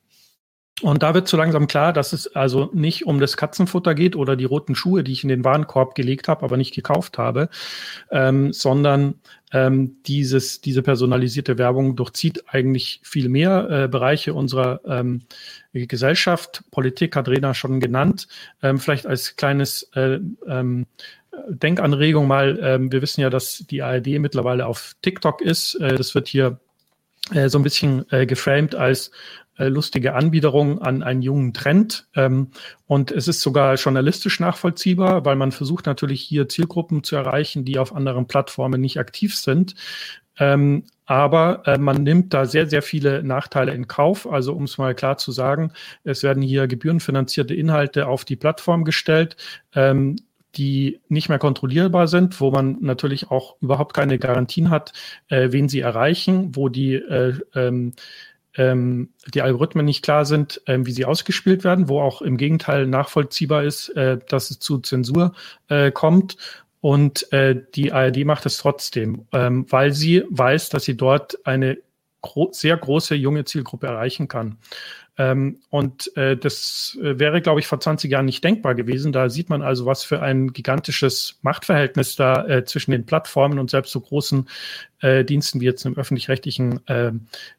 Und 0.81 1.03
da 1.03 1.13
wird 1.13 1.27
so 1.27 1.37
langsam 1.37 1.67
klar, 1.67 1.93
dass 1.93 2.13
es 2.13 2.35
also 2.35 2.69
nicht 2.73 3.05
um 3.05 3.19
das 3.19 3.37
Katzenfutter 3.37 3.93
geht 3.93 4.15
oder 4.15 4.35
die 4.35 4.45
roten 4.45 4.73
Schuhe, 4.73 5.03
die 5.03 5.11
ich 5.11 5.23
in 5.23 5.29
den 5.29 5.45
Warenkorb 5.45 5.93
gelegt 5.93 6.27
habe, 6.27 6.43
aber 6.43 6.57
nicht 6.57 6.73
gekauft 6.73 7.19
habe, 7.19 7.49
ähm, 8.09 8.51
sondern 8.51 9.15
ähm, 9.51 9.97
dieses, 10.07 10.61
diese 10.61 10.81
personalisierte 10.81 11.59
Werbung 11.59 11.95
durchzieht 11.95 12.45
eigentlich 12.47 13.01
viel 13.03 13.29
mehr 13.29 13.69
äh, 13.69 13.87
Bereiche 13.87 14.33
unserer 14.33 14.81
ähm, 14.87 15.21
Gesellschaft. 15.73 16.63
Politik 16.71 17.15
hat 17.15 17.29
Rena 17.29 17.53
schon 17.53 17.79
genannt. 17.79 18.27
Ähm, 18.63 18.79
vielleicht 18.79 19.05
als 19.05 19.35
kleines 19.35 19.91
äh, 19.93 20.19
ähm, 20.47 20.87
Denkanregung 21.47 22.27
mal, 22.27 22.59
ähm, 22.61 22.91
wir 22.91 23.01
wissen 23.03 23.21
ja, 23.21 23.29
dass 23.29 23.65
die 23.69 23.83
ARD 23.83 24.07
mittlerweile 24.19 24.65
auf 24.65 24.95
TikTok 25.03 25.41
ist. 25.41 25.75
Äh, 25.75 25.95
das 25.95 26.15
wird 26.15 26.27
hier 26.27 26.59
äh, 27.31 27.49
so 27.49 27.59
ein 27.59 27.63
bisschen 27.63 28.05
äh, 28.11 28.25
geframed 28.25 28.75
als 28.75 29.11
lustige 29.57 30.15
Anbiederung 30.15 30.81
an 30.81 31.03
einen 31.03 31.21
jungen 31.21 31.53
Trend. 31.53 32.07
Ähm, 32.15 32.49
und 32.87 33.11
es 33.11 33.27
ist 33.27 33.41
sogar 33.41 33.75
journalistisch 33.75 34.39
nachvollziehbar, 34.39 35.25
weil 35.25 35.35
man 35.35 35.51
versucht 35.51 35.85
natürlich 35.85 36.21
hier 36.21 36.49
Zielgruppen 36.49 37.03
zu 37.03 37.15
erreichen, 37.15 37.65
die 37.65 37.77
auf 37.77 37.95
anderen 37.95 38.27
Plattformen 38.27 38.81
nicht 38.81 38.99
aktiv 38.99 39.35
sind. 39.35 39.75
Ähm, 40.39 40.85
aber 41.05 41.63
äh, 41.65 41.77
man 41.77 42.03
nimmt 42.03 42.33
da 42.33 42.45
sehr, 42.45 42.67
sehr 42.67 42.81
viele 42.81 43.23
Nachteile 43.23 43.73
in 43.73 43.87
Kauf. 43.87 44.27
Also 44.29 44.53
um 44.53 44.63
es 44.63 44.77
mal 44.77 44.95
klar 44.95 45.17
zu 45.17 45.31
sagen, 45.31 45.71
es 46.03 46.23
werden 46.23 46.41
hier 46.41 46.67
gebührenfinanzierte 46.67 47.53
Inhalte 47.53 48.07
auf 48.07 48.25
die 48.25 48.35
Plattform 48.35 48.83
gestellt. 48.83 49.35
Ähm, 49.75 50.15
die 50.55 51.01
nicht 51.07 51.29
mehr 51.29 51.39
kontrollierbar 51.39 52.07
sind, 52.07 52.39
wo 52.39 52.51
man 52.51 52.77
natürlich 52.81 53.31
auch 53.31 53.55
überhaupt 53.61 53.95
keine 53.95 54.19
Garantien 54.19 54.69
hat, 54.69 54.93
äh, 55.29 55.51
wen 55.51 55.67
sie 55.67 55.79
erreichen, 55.79 56.55
wo 56.55 56.69
die 56.69 56.93
äh, 56.93 57.33
ähm, 57.55 57.93
ähm, 58.55 59.09
die 59.33 59.41
Algorithmen 59.41 59.85
nicht 59.85 60.03
klar 60.03 60.25
sind, 60.25 60.61
ähm, 60.67 60.85
wie 60.85 60.91
sie 60.91 61.05
ausgespielt 61.05 61.63
werden, 61.63 61.89
wo 61.89 62.01
auch 62.01 62.21
im 62.21 62.37
Gegenteil 62.37 62.87
nachvollziehbar 62.87 63.63
ist, 63.63 63.89
äh, 63.89 64.19
dass 64.27 64.51
es 64.51 64.59
zu 64.59 64.79
Zensur 64.79 65.33
äh, 65.69 65.91
kommt. 65.91 66.37
Und 66.81 67.31
äh, 67.31 67.61
die 67.75 67.93
ARD 67.93 68.25
macht 68.25 68.45
es 68.45 68.57
trotzdem, 68.57 69.25
ähm, 69.31 69.65
weil 69.69 69.93
sie 69.93 70.23
weiß, 70.29 70.69
dass 70.69 70.83
sie 70.83 70.97
dort 70.97 71.45
eine 71.45 71.77
gro 72.21 72.49
sehr 72.51 72.75
große 72.75 73.15
junge 73.15 73.45
Zielgruppe 73.45 73.87
erreichen 73.87 74.27
kann. 74.27 74.57
Ähm, 75.15 75.59
und 75.69 76.15
äh, 76.17 76.35
das 76.35 76.97
äh, 76.99 77.19
wäre, 77.19 77.41
glaube 77.41 77.59
ich, 77.59 77.67
vor 77.67 77.79
20 77.79 78.11
Jahren 78.11 78.25
nicht 78.25 78.43
denkbar 78.43 78.73
gewesen. 78.73 79.11
Da 79.11 79.29
sieht 79.29 79.47
man 79.47 79.61
also, 79.61 79.85
was 79.85 80.03
für 80.03 80.23
ein 80.23 80.53
gigantisches 80.53 81.37
Machtverhältnis 81.43 82.15
da 82.15 82.47
äh, 82.47 82.65
zwischen 82.65 82.91
den 82.91 83.05
Plattformen 83.05 83.59
und 83.59 83.69
selbst 83.69 83.91
so 83.91 84.01
großen 84.01 84.49
äh, 85.03 85.25
Diensten 85.25 85.59
wie 85.59 85.65
jetzt 85.65 85.85
im 85.85 85.97
öffentlich-rechtlichen 85.97 86.87
äh, 86.87 87.11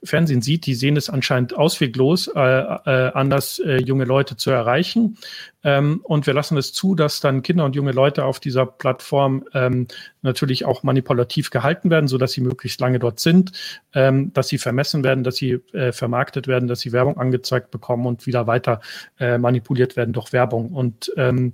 Fernsehen 0.03 0.43
sieht. 0.43 0.67
Die 0.67 0.75
sehen 0.75 0.97
es 0.97 1.11
anscheinend 1.11 1.55
ausweglos, 1.55 2.29
äh, 2.29 2.41
äh, 2.41 3.13
anders 3.13 3.59
äh, 3.59 3.77
junge 3.77 4.05
Leute 4.05 4.37
zu 4.37 4.51
erreichen. 4.51 5.19
Ähm, 5.63 6.01
und 6.03 6.27
wir 6.27 6.35
lassen 6.35 6.57
es 6.57 6.73
zu, 6.73 6.95
dass 6.95 7.21
dann 7.21 7.43
Kinder 7.43 7.65
und 7.65 7.77
junge 7.77 7.93
Leute 7.93 8.25
auf 8.25 8.41
dieser 8.41 8.65
Plattform 8.67 9.45
ähm, 9.53 9.89
natürlich 10.23 10.65
auch 10.65 10.83
manipulativ 10.83 11.51
gehalten 11.51 11.91
werden, 11.91 12.09
so 12.09 12.19
dass 12.19 12.33
sie 12.33 12.41
möglichst 12.41 12.81
lange 12.81 12.99
dort 12.99 13.21
sind, 13.21 13.53
ähm, 13.93 14.33
dass 14.33 14.49
sie 14.49 14.59
vermessen 14.59 15.05
werden, 15.05 15.23
dass 15.23 15.37
sie 15.37 15.61
äh, 15.73 15.93
vermarktet 15.93 16.49
werden, 16.49 16.67
dass 16.67 16.81
sie 16.81 16.93
Werbung 16.93 17.19
angezeigt 17.19 17.71
bekommen 17.71 18.07
und 18.07 18.27
wieder 18.27 18.47
weiter 18.47 18.81
äh, 19.19 19.39
manipuliert 19.39 19.97
werden 19.97 20.13
durch 20.13 20.33
Werbung. 20.33 20.71
Und 20.73 21.13
ähm, 21.17 21.53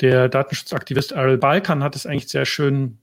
der 0.00 0.28
Datenschutzaktivist 0.28 1.14
Ariel 1.14 1.38
Balkan 1.38 1.82
hat 1.82 1.96
es 1.96 2.06
eigentlich 2.06 2.28
sehr 2.28 2.44
schön 2.44 2.98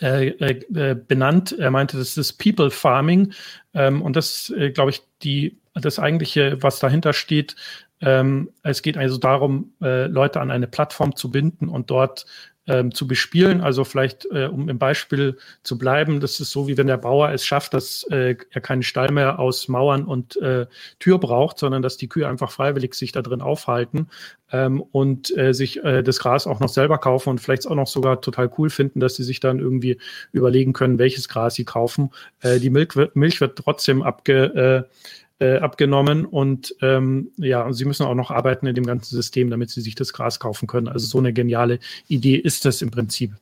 äh, 0.00 0.28
äh, 0.28 0.94
benannt. 0.94 1.56
Er 1.58 1.70
meinte, 1.70 1.96
das 1.96 2.16
ist 2.16 2.34
People 2.34 2.70
Farming. 2.70 3.32
Ähm, 3.74 4.02
und 4.02 4.16
das, 4.16 4.50
äh, 4.50 4.70
glaube 4.70 4.90
ich, 4.90 5.02
die, 5.22 5.58
das 5.74 5.98
eigentliche, 5.98 6.62
was 6.62 6.78
dahinter 6.78 7.12
steht. 7.12 7.56
Ähm, 8.00 8.50
es 8.62 8.82
geht 8.82 8.96
also 8.96 9.18
darum, 9.18 9.72
äh, 9.82 10.06
Leute 10.06 10.40
an 10.40 10.50
eine 10.50 10.68
Plattform 10.68 11.16
zu 11.16 11.30
binden 11.30 11.68
und 11.68 11.90
dort 11.90 12.26
ähm, 12.68 12.94
zu 12.94 13.08
bespielen. 13.08 13.60
Also 13.60 13.84
vielleicht, 13.84 14.26
äh, 14.30 14.46
um 14.46 14.68
im 14.68 14.78
Beispiel 14.78 15.38
zu 15.62 15.78
bleiben, 15.78 16.20
das 16.20 16.38
ist 16.38 16.50
so, 16.50 16.68
wie 16.68 16.76
wenn 16.76 16.86
der 16.86 16.98
Bauer 16.98 17.30
es 17.30 17.44
schafft, 17.44 17.74
dass 17.74 18.04
äh, 18.10 18.36
er 18.50 18.60
keinen 18.60 18.82
Stall 18.82 19.10
mehr 19.10 19.38
aus 19.38 19.68
Mauern 19.68 20.04
und 20.04 20.36
äh, 20.36 20.66
Tür 21.00 21.18
braucht, 21.18 21.58
sondern 21.58 21.82
dass 21.82 21.96
die 21.96 22.08
Kühe 22.08 22.28
einfach 22.28 22.50
freiwillig 22.50 22.94
sich 22.94 23.10
da 23.12 23.22
drin 23.22 23.40
aufhalten 23.40 24.08
ähm, 24.52 24.80
und 24.80 25.36
äh, 25.36 25.52
sich 25.52 25.82
äh, 25.82 26.02
das 26.02 26.20
Gras 26.20 26.46
auch 26.46 26.60
noch 26.60 26.68
selber 26.68 26.98
kaufen 26.98 27.30
und 27.30 27.40
vielleicht 27.40 27.66
auch 27.66 27.74
noch 27.74 27.86
sogar 27.86 28.20
total 28.20 28.50
cool 28.58 28.70
finden, 28.70 29.00
dass 29.00 29.16
sie 29.16 29.24
sich 29.24 29.40
dann 29.40 29.58
irgendwie 29.58 29.98
überlegen 30.32 30.72
können, 30.72 30.98
welches 30.98 31.28
Gras 31.28 31.54
sie 31.54 31.64
kaufen. 31.64 32.10
Äh, 32.40 32.60
die 32.60 32.70
Milch 32.70 32.94
wird, 32.96 33.16
Milch 33.16 33.40
wird 33.40 33.58
trotzdem 33.58 34.02
abge 34.02 34.86
äh, 34.88 34.94
äh, 35.38 35.58
abgenommen 35.58 36.24
und 36.24 36.74
ähm, 36.82 37.30
ja, 37.36 37.72
sie 37.72 37.84
müssen 37.84 38.06
auch 38.06 38.14
noch 38.14 38.30
arbeiten 38.30 38.66
in 38.66 38.74
dem 38.74 38.86
ganzen 38.86 39.14
System, 39.14 39.50
damit 39.50 39.70
sie 39.70 39.80
sich 39.80 39.94
das 39.94 40.12
Gras 40.12 40.40
kaufen 40.40 40.66
können. 40.66 40.88
Also 40.88 41.06
so 41.06 41.18
eine 41.18 41.32
geniale 41.32 41.78
Idee 42.08 42.36
ist 42.36 42.64
das 42.64 42.82
im 42.82 42.90
Prinzip. 42.90 43.32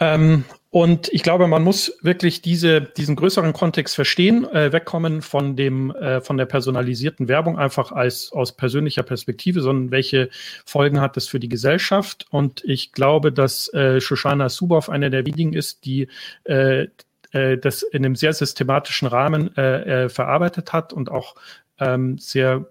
Ähm, 0.00 0.44
und 0.70 1.08
ich 1.12 1.22
glaube, 1.22 1.48
man 1.48 1.64
muss 1.64 1.98
wirklich 2.02 2.42
diese, 2.42 2.82
diesen 2.82 3.16
größeren 3.16 3.54
Kontext 3.54 3.94
verstehen, 3.94 4.44
äh, 4.44 4.70
wegkommen 4.70 5.22
von 5.22 5.56
dem, 5.56 5.90
äh, 5.92 6.20
von 6.20 6.36
der 6.36 6.44
personalisierten 6.44 7.26
Werbung 7.26 7.58
einfach 7.58 7.90
als 7.90 8.30
aus 8.32 8.52
persönlicher 8.52 9.02
Perspektive, 9.02 9.62
sondern 9.62 9.90
welche 9.90 10.28
Folgen 10.66 11.00
hat 11.00 11.16
das 11.16 11.26
für 11.26 11.40
die 11.40 11.48
Gesellschaft? 11.48 12.26
Und 12.30 12.62
ich 12.64 12.92
glaube, 12.92 13.32
dass 13.32 13.72
äh, 13.72 14.00
Shoshana 14.00 14.48
Zuboff 14.50 14.90
eine 14.90 15.08
der 15.10 15.24
wenigen 15.24 15.54
ist, 15.54 15.86
die 15.86 16.08
äh, 16.44 16.88
äh, 17.32 17.58
das 17.58 17.82
in 17.82 18.04
einem 18.04 18.16
sehr 18.16 18.32
systematischen 18.32 19.08
Rahmen 19.08 19.56
äh, 19.56 20.04
äh, 20.04 20.08
verarbeitet 20.08 20.72
hat 20.72 20.92
und 20.92 21.10
auch 21.10 21.34
ähm, 21.78 22.18
sehr 22.18 22.66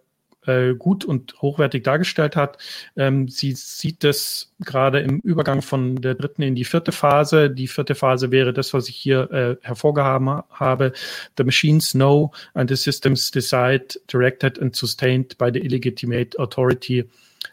äh, 0.48 0.74
gut 0.76 1.06
und 1.06 1.36
hochwertig 1.42 1.84
dargestellt 1.84 2.36
hat. 2.36 2.58
Ähm, 2.96 3.28
sie 3.28 3.52
sieht 3.54 4.04
das 4.04 4.54
gerade 4.60 5.00
im 5.02 5.20
Übergang 5.20 5.62
von 5.62 5.98
der 5.98 6.16
dritten 6.16 6.42
in 6.42 6.56
die 6.56 6.64
vierte 6.64 6.92
Phase. 6.92 7.50
Die 7.50 7.68
vierte 7.68 7.96
Phase 7.96 8.32
wäre 8.32 8.54
das, 8.54 8.74
was 8.74 8.90
ich 8.90 8.96
hier 8.96 9.32
äh, 9.32 9.58
hervorgehoben 9.62 10.42
habe. 10.50 10.94
The 11.38 11.44
machines 11.44 11.92
know 11.92 12.32
and 12.54 12.70
the 12.70 12.76
systems 12.76 13.30
decide, 13.30 14.00
directed 14.08 14.60
and 14.62 14.76
sustained 14.76 15.38
by 15.38 15.52
the 15.54 15.60
illegitimate 15.60 16.36
authority 16.40 17.10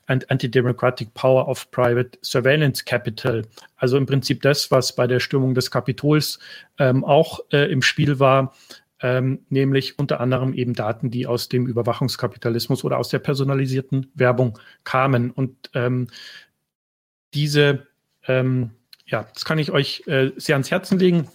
and 0.07 0.31
anti-democratic 0.31 1.15
power 1.15 1.49
of 1.49 1.71
private 1.71 2.19
surveillance 2.23 2.85
capital. 2.85 3.43
Also 3.77 3.97
im 3.97 4.07
Prinzip 4.07 4.43
das, 4.43 4.71
was 4.71 4.95
bei 4.95 5.07
der 5.07 5.21
Stürmung 5.21 5.55
des 5.55 5.71
Kapitols 5.71 6.39
ähm, 6.79 7.05
auch 7.05 7.41
äh, 7.53 7.71
im 7.71 7.83
Spiel 7.83 8.19
war, 8.19 8.55
ähm, 9.01 9.41
nämlich 9.51 9.99
unter 9.99 10.21
anderem 10.21 10.55
eben 10.55 10.75
Daten, 10.75 11.11
die 11.11 11.27
aus 11.27 11.49
dem 11.49 11.67
Überwachungskapitalismus 11.67 12.85
oder 12.85 12.99
aus 12.99 13.09
der 13.09 13.19
personalisierten 13.19 14.11
Werbung 14.15 14.59
kamen. 14.85 15.31
Und 15.31 15.71
ähm, 15.75 16.09
diese, 17.35 17.87
ähm, 18.27 18.71
ja, 19.07 19.27
das 19.35 19.45
kann 19.45 19.59
ich 19.59 19.71
euch 19.71 20.05
äh, 20.07 20.31
sehr 20.37 20.55
ans 20.55 20.71
Herzen 20.71 20.99
legen. 20.99 21.29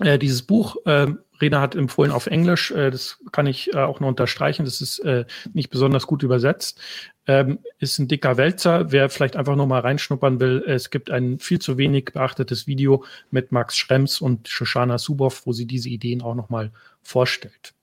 Äh, 0.00 0.18
dieses 0.18 0.42
Buch 0.42 0.76
äh, 0.86 1.08
Rena 1.42 1.60
hat 1.60 1.74
empfohlen 1.74 2.12
auf 2.12 2.26
Englisch, 2.26 2.70
äh, 2.70 2.90
das 2.90 3.18
kann 3.32 3.46
ich 3.46 3.74
äh, 3.74 3.78
auch 3.78 4.00
noch 4.00 4.08
unterstreichen, 4.08 4.64
das 4.64 4.80
ist 4.80 5.00
äh, 5.00 5.26
nicht 5.52 5.68
besonders 5.68 6.06
gut 6.06 6.22
übersetzt. 6.22 6.80
Ähm, 7.26 7.60
ist 7.78 7.98
ein 7.98 8.08
dicker 8.08 8.36
Wälzer. 8.36 8.90
Wer 8.90 9.08
vielleicht 9.08 9.36
einfach 9.36 9.54
noch 9.54 9.66
mal 9.66 9.80
reinschnuppern 9.80 10.40
will, 10.40 10.64
es 10.66 10.90
gibt 10.90 11.10
ein 11.10 11.38
viel 11.38 11.60
zu 11.60 11.78
wenig 11.78 12.06
beachtetes 12.06 12.66
Video 12.66 13.04
mit 13.30 13.52
Max 13.52 13.76
Schrems 13.76 14.20
und 14.20 14.48
Shoshana 14.48 14.98
Suboff, 14.98 15.46
wo 15.46 15.52
sie 15.52 15.66
diese 15.66 15.88
Ideen 15.88 16.22
auch 16.22 16.34
noch 16.34 16.50
mal 16.50 16.72
vorstellt. 17.00 17.74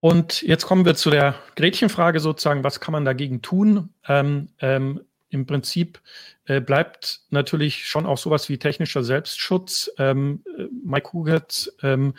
Und 0.00 0.40
jetzt 0.42 0.66
kommen 0.66 0.86
wir 0.86 0.94
zu 0.94 1.10
der 1.10 1.34
Gretchenfrage 1.56 2.20
sozusagen, 2.20 2.64
was 2.64 2.80
kann 2.80 2.92
man 2.92 3.04
dagegen 3.04 3.42
tun? 3.42 3.90
Ähm, 4.08 4.48
ähm, 4.58 5.02
Im 5.30 5.46
Prinzip 5.46 6.00
äh, 6.46 6.60
bleibt 6.60 7.20
natürlich 7.30 7.86
schon 7.86 8.06
auch 8.06 8.18
sowas 8.18 8.48
wie 8.48 8.58
technischer 8.58 9.02
Selbstschutz. 9.04 9.90
Ähm, 9.98 10.42
äh, 10.58 10.64
Mike 10.84 11.12
Huget 11.12 11.72
ähm, 11.82 12.14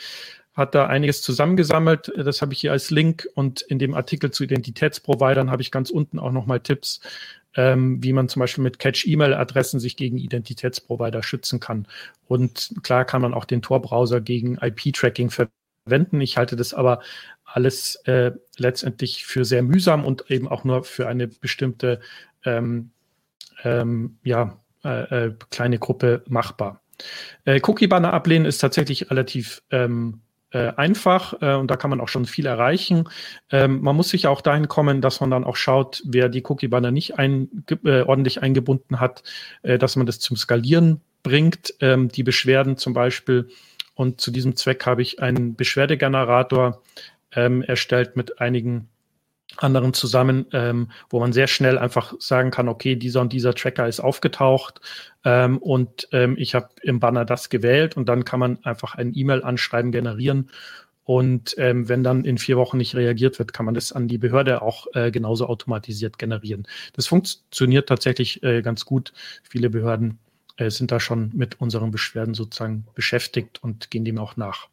hat 0.53 0.75
da 0.75 0.87
einiges 0.87 1.21
zusammengesammelt. 1.21 2.11
Das 2.17 2.41
habe 2.41 2.53
ich 2.53 2.61
hier 2.61 2.71
als 2.71 2.89
Link 2.89 3.27
und 3.35 3.61
in 3.61 3.79
dem 3.79 3.93
Artikel 3.93 4.31
zu 4.31 4.43
Identitätsprovidern 4.43 5.51
habe 5.51 5.61
ich 5.61 5.71
ganz 5.71 5.89
unten 5.89 6.19
auch 6.19 6.31
nochmal 6.31 6.59
Tipps, 6.59 7.01
ähm, 7.55 8.03
wie 8.03 8.13
man 8.13 8.29
zum 8.29 8.41
Beispiel 8.41 8.63
mit 8.63 8.79
Catch-E-Mail-Adressen 8.79 9.79
sich 9.79 9.97
gegen 9.97 10.17
Identitätsprovider 10.17 11.23
schützen 11.23 11.59
kann. 11.59 11.87
Und 12.27 12.73
klar 12.83 13.05
kann 13.05 13.21
man 13.21 13.33
auch 13.33 13.45
den 13.45 13.61
Tor-Browser 13.61 14.21
gegen 14.21 14.57
IP-Tracking 14.57 15.29
verwenden. 15.29 16.21
Ich 16.21 16.37
halte 16.37 16.55
das 16.55 16.73
aber 16.73 17.01
alles 17.45 17.95
äh, 18.05 18.31
letztendlich 18.57 19.25
für 19.25 19.45
sehr 19.45 19.63
mühsam 19.63 20.05
und 20.05 20.29
eben 20.29 20.47
auch 20.47 20.63
nur 20.63 20.83
für 20.83 21.07
eine 21.07 21.27
bestimmte 21.27 21.99
ähm, 22.45 22.91
ähm, 23.63 24.17
ja, 24.23 24.57
äh, 24.83 25.25
äh, 25.25 25.35
kleine 25.49 25.79
Gruppe 25.79 26.23
machbar. 26.27 26.81
Äh, 27.45 27.59
Cookie-Banner 27.63 28.13
ablehnen 28.13 28.45
ist 28.45 28.59
tatsächlich 28.59 29.09
relativ 29.09 29.61
ähm, 29.71 30.21
äh, 30.51 30.73
einfach 30.75 31.41
äh, 31.41 31.55
und 31.55 31.71
da 31.71 31.77
kann 31.77 31.89
man 31.89 32.01
auch 32.01 32.07
schon 32.07 32.25
viel 32.25 32.45
erreichen. 32.45 33.09
Ähm, 33.51 33.81
man 33.81 33.95
muss 33.95 34.09
sich 34.09 34.27
auch 34.27 34.41
dahin 34.41 34.67
kommen, 34.67 35.01
dass 35.01 35.21
man 35.21 35.31
dann 35.31 35.43
auch 35.43 35.55
schaut, 35.55 36.03
wer 36.05 36.29
die 36.29 36.43
Cookie-Banner 36.45 36.91
nicht 36.91 37.17
ein, 37.17 37.63
äh, 37.85 38.01
ordentlich 38.01 38.41
eingebunden 38.41 38.99
hat, 38.99 39.23
äh, 39.61 39.77
dass 39.77 39.95
man 39.95 40.05
das 40.05 40.19
zum 40.19 40.35
Skalieren 40.37 41.01
bringt. 41.23 41.73
Ähm, 41.79 42.09
die 42.09 42.23
Beschwerden 42.23 42.77
zum 42.77 42.93
Beispiel. 42.93 43.49
Und 43.93 44.19
zu 44.19 44.31
diesem 44.31 44.55
Zweck 44.55 44.85
habe 44.85 45.01
ich 45.01 45.21
einen 45.21 45.55
Beschwerdegenerator 45.55 46.81
ähm, 47.33 47.61
erstellt 47.61 48.15
mit 48.15 48.41
einigen 48.41 48.89
anderen 49.57 49.93
zusammen, 49.93 50.45
ähm, 50.53 50.89
wo 51.09 51.19
man 51.19 51.33
sehr 51.33 51.47
schnell 51.47 51.77
einfach 51.77 52.13
sagen 52.19 52.51
kann, 52.51 52.69
okay, 52.69 52.95
dieser 52.95 53.21
und 53.21 53.33
dieser 53.33 53.53
Tracker 53.53 53.87
ist 53.87 53.99
aufgetaucht 53.99 54.81
ähm, 55.25 55.57
und 55.57 56.07
ähm, 56.11 56.35
ich 56.37 56.55
habe 56.55 56.69
im 56.81 56.99
Banner 56.99 57.25
das 57.25 57.49
gewählt 57.49 57.97
und 57.97 58.07
dann 58.09 58.25
kann 58.25 58.39
man 58.39 58.63
einfach 58.63 58.95
ein 58.95 59.13
E-Mail-Anschreiben 59.13 59.91
generieren 59.91 60.49
und 61.03 61.55
ähm, 61.57 61.89
wenn 61.89 62.03
dann 62.03 62.23
in 62.23 62.37
vier 62.37 62.57
Wochen 62.57 62.77
nicht 62.77 62.95
reagiert 62.95 63.39
wird, 63.39 63.53
kann 63.53 63.65
man 63.65 63.73
das 63.73 63.91
an 63.91 64.07
die 64.07 64.17
Behörde 64.17 64.61
auch 64.61 64.87
äh, 64.93 65.11
genauso 65.11 65.47
automatisiert 65.47 66.17
generieren. 66.17 66.67
Das 66.93 67.07
funktioniert 67.07 67.89
tatsächlich 67.89 68.43
äh, 68.43 68.61
ganz 68.61 68.85
gut. 68.85 69.11
Viele 69.43 69.69
Behörden 69.69 70.19
äh, 70.57 70.69
sind 70.69 70.91
da 70.91 70.99
schon 70.99 71.31
mit 71.33 71.59
unseren 71.59 71.91
Beschwerden 71.91 72.33
sozusagen 72.33 72.85
beschäftigt 72.93 73.61
und 73.63 73.91
gehen 73.91 74.05
dem 74.05 74.19
auch 74.19 74.37
nach. 74.37 74.70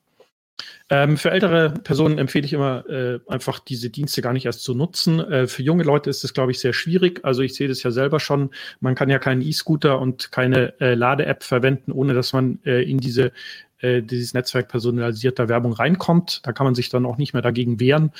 Ähm, 0.90 1.16
für 1.16 1.30
ältere 1.30 1.70
Personen 1.70 2.18
empfehle 2.18 2.46
ich 2.46 2.52
immer 2.52 2.88
äh, 2.88 3.20
einfach 3.28 3.58
diese 3.58 3.90
Dienste 3.90 4.22
gar 4.22 4.32
nicht 4.32 4.46
erst 4.46 4.62
zu 4.62 4.74
nutzen. 4.74 5.20
Äh, 5.20 5.46
für 5.46 5.62
junge 5.62 5.84
Leute 5.84 6.10
ist 6.10 6.24
das, 6.24 6.32
glaube 6.32 6.50
ich, 6.50 6.60
sehr 6.60 6.72
schwierig. 6.72 7.20
Also 7.24 7.42
ich 7.42 7.54
sehe 7.54 7.68
das 7.68 7.82
ja 7.82 7.90
selber 7.90 8.20
schon. 8.20 8.50
Man 8.80 8.94
kann 8.94 9.10
ja 9.10 9.18
keinen 9.18 9.42
E-Scooter 9.42 10.00
und 10.00 10.32
keine 10.32 10.80
äh, 10.80 10.94
Lade-App 10.94 11.44
verwenden, 11.44 11.92
ohne 11.92 12.14
dass 12.14 12.32
man 12.32 12.60
äh, 12.64 12.82
in 12.82 12.98
diese 12.98 13.32
äh, 13.80 14.02
dieses 14.02 14.34
Netzwerk 14.34 14.68
personalisierter 14.68 15.48
Werbung 15.48 15.72
reinkommt. 15.72 16.40
Da 16.44 16.52
kann 16.52 16.64
man 16.64 16.74
sich 16.74 16.88
dann 16.88 17.06
auch 17.06 17.16
nicht 17.16 17.32
mehr 17.32 17.42
dagegen 17.42 17.78
wehren. 17.78 18.10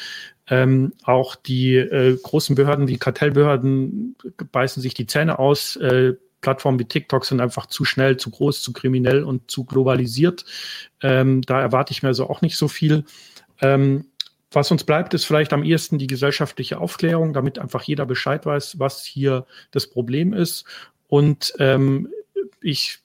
Ähm, 0.49 0.93
auch 1.03 1.35
die 1.35 1.75
äh, 1.77 2.17
großen 2.23 2.55
Behörden 2.55 2.87
wie 2.87 2.99
Kartellbehörden 2.99 4.15
beißen 4.53 4.81
sich 4.81 4.95
die 4.95 5.07
Zähne 5.07 5.39
aus. 5.39 5.77
Plattformen 6.41 6.79
wie 6.79 6.85
TikTok 6.85 7.25
sind 7.25 7.41
einfach 7.41 7.67
zu 7.67 7.85
schnell, 7.85 8.17
zu 8.17 8.31
groß, 8.31 8.63
zu 8.63 8.73
kriminell 8.73 9.25
und 9.25 9.51
zu 9.51 9.65
globalisiert. 9.65 10.45
Ähm, 11.03 11.43
da 11.43 11.61
erwarte 11.61 11.93
ich 11.93 12.03
mir 12.03 12.09
also 12.09 12.29
auch 12.29 12.43
nicht 12.43 12.57
so 12.57 12.69
viel. 12.69 13.05
Ähm, 13.61 14.07
was 14.51 14.71
uns 14.71 14.85
bleibt, 14.85 15.13
ist 15.15 15.25
vielleicht 15.25 15.53
am 15.53 15.63
ehesten 15.63 15.99
die 15.99 16.07
gesellschaftliche 16.07 16.81
Aufklärung, 16.81 17.33
damit 17.33 17.59
einfach 17.59 17.83
jeder 17.83 18.07
Bescheid 18.07 18.47
weiß, 18.47 18.79
was 18.79 19.05
hier 19.05 19.47
das 19.73 19.87
Problem 19.87 20.33
ist. 20.33 20.65
Und 21.09 21.53
ähm, 21.59 22.09
ich 22.63 22.99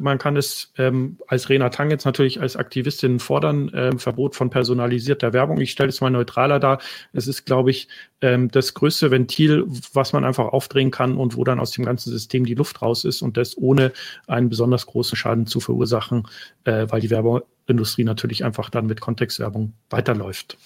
man 0.00 0.18
kann 0.18 0.36
es 0.36 0.72
ähm, 0.78 1.18
als 1.26 1.48
Rena 1.48 1.68
Tang 1.70 1.90
jetzt 1.90 2.04
natürlich 2.04 2.40
als 2.40 2.56
Aktivistin 2.56 3.20
fordern, 3.20 3.70
ähm, 3.74 3.98
Verbot 3.98 4.34
von 4.34 4.50
personalisierter 4.50 5.32
Werbung. 5.32 5.60
Ich 5.60 5.70
stelle 5.70 5.88
es 5.88 6.00
mal 6.00 6.10
neutraler 6.10 6.58
dar. 6.60 6.80
Es 7.12 7.26
ist, 7.26 7.44
glaube 7.44 7.70
ich, 7.70 7.88
ähm, 8.20 8.50
das 8.50 8.74
größte 8.74 9.10
Ventil, 9.10 9.64
was 9.92 10.12
man 10.12 10.24
einfach 10.24 10.46
aufdrehen 10.46 10.90
kann 10.90 11.16
und 11.16 11.36
wo 11.36 11.44
dann 11.44 11.60
aus 11.60 11.70
dem 11.70 11.84
ganzen 11.84 12.10
System 12.10 12.44
die 12.44 12.54
Luft 12.54 12.82
raus 12.82 13.04
ist 13.04 13.22
und 13.22 13.36
das 13.36 13.56
ohne 13.56 13.92
einen 14.26 14.48
besonders 14.48 14.86
großen 14.86 15.16
Schaden 15.16 15.46
zu 15.46 15.60
verursachen, 15.60 16.26
äh, 16.64 16.86
weil 16.88 17.00
die 17.00 17.10
Werbeindustrie 17.10 18.04
natürlich 18.04 18.44
einfach 18.44 18.70
dann 18.70 18.86
mit 18.86 19.00
Kontextwerbung 19.00 19.72
weiterläuft. 19.90 20.56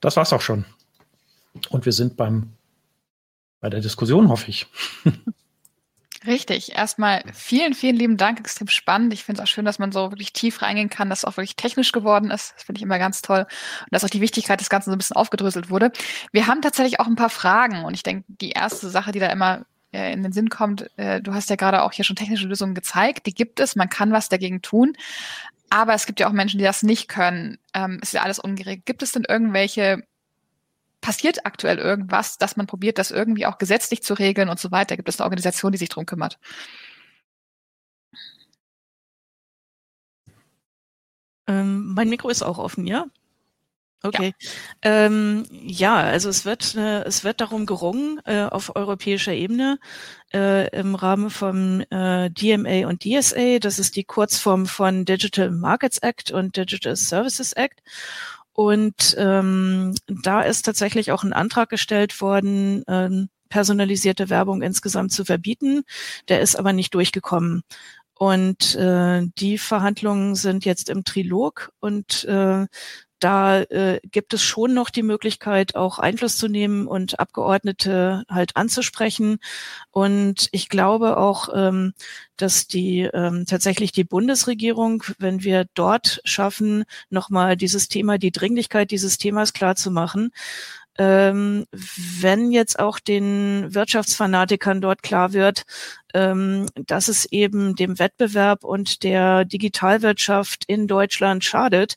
Das 0.00 0.16
war's 0.16 0.32
auch 0.32 0.42
schon. 0.42 0.64
Und 1.70 1.86
wir 1.86 1.92
sind 1.92 2.16
beim 2.16 2.52
bei 3.60 3.70
der 3.70 3.80
Diskussion, 3.80 4.28
hoffe 4.28 4.50
ich. 4.50 4.66
Richtig. 6.26 6.74
Erstmal 6.74 7.22
vielen, 7.32 7.74
vielen 7.74 7.96
lieben 7.96 8.16
Dank. 8.16 8.40
Extrem 8.40 8.68
spannend. 8.68 9.12
Ich 9.12 9.24
finde 9.24 9.40
es 9.40 9.44
auch 9.44 9.50
schön, 9.50 9.64
dass 9.64 9.78
man 9.78 9.92
so 9.92 10.10
wirklich 10.10 10.32
tief 10.32 10.62
reingehen 10.62 10.90
kann, 10.90 11.10
dass 11.10 11.20
es 11.20 11.24
auch 11.24 11.36
wirklich 11.36 11.54
technisch 11.54 11.92
geworden 11.92 12.30
ist. 12.30 12.54
Das 12.56 12.64
finde 12.64 12.78
ich 12.78 12.82
immer 12.82 12.98
ganz 12.98 13.22
toll. 13.22 13.40
Und 13.40 13.92
dass 13.92 14.04
auch 14.04 14.10
die 14.10 14.20
Wichtigkeit 14.20 14.60
des 14.60 14.68
Ganzen 14.68 14.90
so 14.90 14.96
ein 14.96 14.98
bisschen 14.98 15.16
aufgedröselt 15.16 15.70
wurde. 15.70 15.92
Wir 16.32 16.46
haben 16.46 16.60
tatsächlich 16.60 16.98
auch 16.98 17.06
ein 17.06 17.16
paar 17.16 17.30
Fragen. 17.30 17.84
Und 17.84 17.94
ich 17.94 18.02
denke, 18.02 18.24
die 18.28 18.50
erste 18.50 18.88
Sache, 18.88 19.12
die 19.12 19.20
da 19.20 19.28
immer 19.28 19.64
äh, 19.92 20.12
in 20.12 20.22
den 20.22 20.32
Sinn 20.32 20.48
kommt, 20.48 20.90
äh, 20.98 21.20
du 21.22 21.34
hast 21.34 21.50
ja 21.50 21.56
gerade 21.56 21.82
auch 21.82 21.92
hier 21.92 22.04
schon 22.04 22.16
technische 22.16 22.48
Lösungen 22.48 22.74
gezeigt. 22.74 23.26
Die 23.26 23.34
gibt 23.34 23.60
es. 23.60 23.76
Man 23.76 23.88
kann 23.88 24.10
was 24.10 24.28
dagegen 24.28 24.60
tun. 24.60 24.94
Aber 25.70 25.94
es 25.94 26.06
gibt 26.06 26.18
ja 26.18 26.28
auch 26.28 26.32
Menschen, 26.32 26.58
die 26.58 26.64
das 26.64 26.82
nicht 26.82 27.08
können. 27.08 27.58
Ähm, 27.74 28.00
ist 28.02 28.14
ja 28.14 28.22
alles 28.22 28.38
ungeregelt. 28.38 28.86
Gibt 28.86 29.02
es 29.02 29.12
denn 29.12 29.24
irgendwelche 29.28 30.02
passiert 31.00 31.46
aktuell 31.46 31.78
irgendwas, 31.78 32.38
dass 32.38 32.56
man 32.56 32.66
probiert, 32.66 32.98
das 32.98 33.10
irgendwie 33.10 33.46
auch 33.46 33.58
gesetzlich 33.58 34.02
zu 34.02 34.14
regeln 34.14 34.48
und 34.48 34.58
so 34.60 34.70
weiter? 34.70 34.96
Gibt 34.96 35.08
es 35.08 35.20
eine 35.20 35.24
Organisation, 35.26 35.72
die 35.72 35.78
sich 35.78 35.88
darum 35.88 36.06
kümmert? 36.06 36.38
Ähm, 41.46 41.94
mein 41.94 42.08
Mikro 42.10 42.28
ist 42.28 42.42
auch 42.42 42.58
offen, 42.58 42.86
ja? 42.86 43.06
Okay. 44.02 44.32
Ja, 44.84 45.06
ähm, 45.06 45.44
ja 45.50 45.96
also 45.96 46.28
es 46.28 46.44
wird, 46.44 46.76
äh, 46.76 47.02
es 47.02 47.24
wird 47.24 47.40
darum 47.40 47.66
gerungen 47.66 48.20
äh, 48.26 48.44
auf 48.44 48.76
europäischer 48.76 49.32
Ebene 49.32 49.80
äh, 50.32 50.68
im 50.78 50.94
Rahmen 50.94 51.30
vom 51.30 51.80
äh, 51.90 52.30
DMA 52.30 52.86
und 52.86 53.02
DSA. 53.02 53.58
Das 53.58 53.80
ist 53.80 53.96
die 53.96 54.04
Kurzform 54.04 54.66
von 54.66 55.04
Digital 55.04 55.50
Markets 55.50 55.98
Act 55.98 56.30
und 56.30 56.56
Digital 56.56 56.94
Services 56.94 57.52
Act. 57.54 57.82
Und 58.58 59.14
ähm, 59.16 59.94
da 60.08 60.42
ist 60.42 60.64
tatsächlich 60.64 61.12
auch 61.12 61.22
ein 61.22 61.32
Antrag 61.32 61.68
gestellt 61.68 62.20
worden, 62.20 62.82
ähm, 62.88 63.28
personalisierte 63.50 64.30
Werbung 64.30 64.62
insgesamt 64.62 65.12
zu 65.12 65.24
verbieten. 65.24 65.84
Der 66.26 66.40
ist 66.40 66.56
aber 66.56 66.72
nicht 66.72 66.92
durchgekommen. 66.92 67.62
Und 68.14 68.74
äh, 68.74 69.22
die 69.38 69.58
Verhandlungen 69.58 70.34
sind 70.34 70.64
jetzt 70.64 70.88
im 70.90 71.04
Trilog 71.04 71.70
und 71.78 72.24
äh, 72.24 72.66
da 73.20 73.60
äh, 73.62 74.00
gibt 74.10 74.34
es 74.34 74.42
schon 74.42 74.74
noch 74.74 74.90
die 74.90 75.02
Möglichkeit, 75.02 75.74
auch 75.74 75.98
Einfluss 75.98 76.36
zu 76.36 76.48
nehmen 76.48 76.86
und 76.86 77.18
Abgeordnete 77.18 78.24
halt 78.28 78.56
anzusprechen. 78.56 79.38
Und 79.90 80.48
ich 80.52 80.68
glaube 80.68 81.16
auch, 81.16 81.48
ähm, 81.54 81.94
dass 82.36 82.66
die 82.66 83.00
ähm, 83.00 83.44
tatsächlich 83.46 83.92
die 83.92 84.04
Bundesregierung, 84.04 85.02
wenn 85.18 85.42
wir 85.42 85.66
dort 85.74 86.20
schaffen, 86.24 86.84
nochmal 87.10 87.56
dieses 87.56 87.88
Thema, 87.88 88.18
die 88.18 88.32
Dringlichkeit 88.32 88.90
dieses 88.90 89.18
Themas 89.18 89.52
klar 89.52 89.76
zu 89.76 89.90
machen, 89.90 90.30
ähm, 90.98 91.64
wenn 91.70 92.50
jetzt 92.50 92.78
auch 92.78 92.98
den 92.98 93.72
Wirtschaftsfanatikern 93.72 94.80
dort 94.80 95.02
klar 95.02 95.32
wird, 95.32 95.62
ähm, 96.12 96.66
dass 96.74 97.06
es 97.08 97.24
eben 97.26 97.76
dem 97.76 97.98
Wettbewerb 98.00 98.64
und 98.64 99.04
der 99.04 99.44
Digitalwirtschaft 99.44 100.64
in 100.66 100.88
Deutschland 100.88 101.44
schadet, 101.44 101.96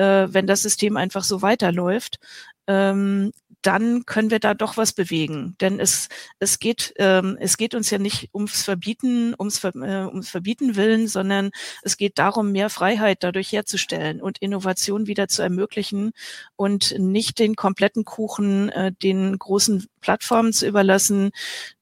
äh, 0.00 0.32
wenn 0.32 0.46
das 0.46 0.62
System 0.62 0.96
einfach 0.96 1.24
so 1.24 1.42
weiterläuft, 1.42 2.18
ähm, 2.66 3.32
dann 3.62 4.06
können 4.06 4.30
wir 4.30 4.38
da 4.38 4.54
doch 4.54 4.78
was 4.78 4.94
bewegen. 4.94 5.54
Denn 5.60 5.80
es, 5.80 6.08
es, 6.38 6.58
geht, 6.60 6.94
ähm, 6.96 7.36
es 7.40 7.58
geht 7.58 7.74
uns 7.74 7.90
ja 7.90 7.98
nicht 7.98 8.30
ums 8.32 8.62
Verbieten, 8.62 9.34
ums, 9.38 9.58
Ver, 9.58 9.74
äh, 9.74 10.06
ums 10.06 10.30
Verbieten 10.30 10.76
willen, 10.76 11.08
sondern 11.08 11.50
es 11.82 11.98
geht 11.98 12.18
darum, 12.18 12.52
mehr 12.52 12.70
Freiheit 12.70 13.18
dadurch 13.22 13.52
herzustellen 13.52 14.22
und 14.22 14.38
Innovation 14.38 15.06
wieder 15.06 15.28
zu 15.28 15.42
ermöglichen 15.42 16.12
und 16.56 16.98
nicht 16.98 17.38
den 17.38 17.54
kompletten 17.54 18.06
Kuchen 18.06 18.70
äh, 18.70 18.92
den 19.02 19.38
großen 19.38 19.86
Plattformen 20.00 20.54
zu 20.54 20.66
überlassen, 20.66 21.30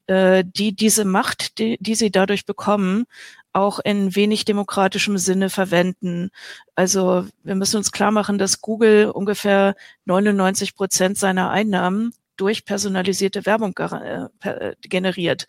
äh, 0.07 0.43
die 0.45 0.75
diese 0.75 1.05
Macht, 1.05 1.59
die, 1.59 1.77
die 1.79 1.95
sie 1.95 2.11
dadurch 2.11 2.45
bekommen, 2.45 3.05
auch 3.53 3.79
in 3.79 4.15
wenig 4.15 4.45
demokratischem 4.45 5.17
Sinne 5.17 5.49
verwenden. 5.49 6.29
Also 6.75 7.25
wir 7.43 7.55
müssen 7.55 7.77
uns 7.77 7.91
klar 7.91 8.11
machen, 8.11 8.37
dass 8.37 8.61
Google 8.61 9.09
ungefähr 9.09 9.75
99 10.05 10.75
Prozent 10.75 11.17
seiner 11.17 11.49
Einnahmen 11.49 12.13
durch 12.37 12.63
personalisierte 12.63 13.45
Werbung 13.45 13.77
äh, 13.77 14.27
äh, 14.41 14.75
generiert. 14.81 15.45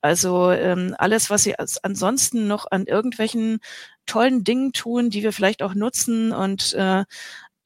Also 0.00 0.50
ähm, 0.50 0.94
alles, 0.96 1.28
was 1.28 1.42
sie 1.42 1.54
ansonsten 1.82 2.46
noch 2.46 2.66
an 2.70 2.86
irgendwelchen 2.86 3.60
tollen 4.06 4.42
Dingen 4.42 4.72
tun, 4.72 5.10
die 5.10 5.22
wir 5.22 5.32
vielleicht 5.32 5.62
auch 5.62 5.74
nutzen 5.74 6.32
und 6.32 6.72
äh, 6.74 7.04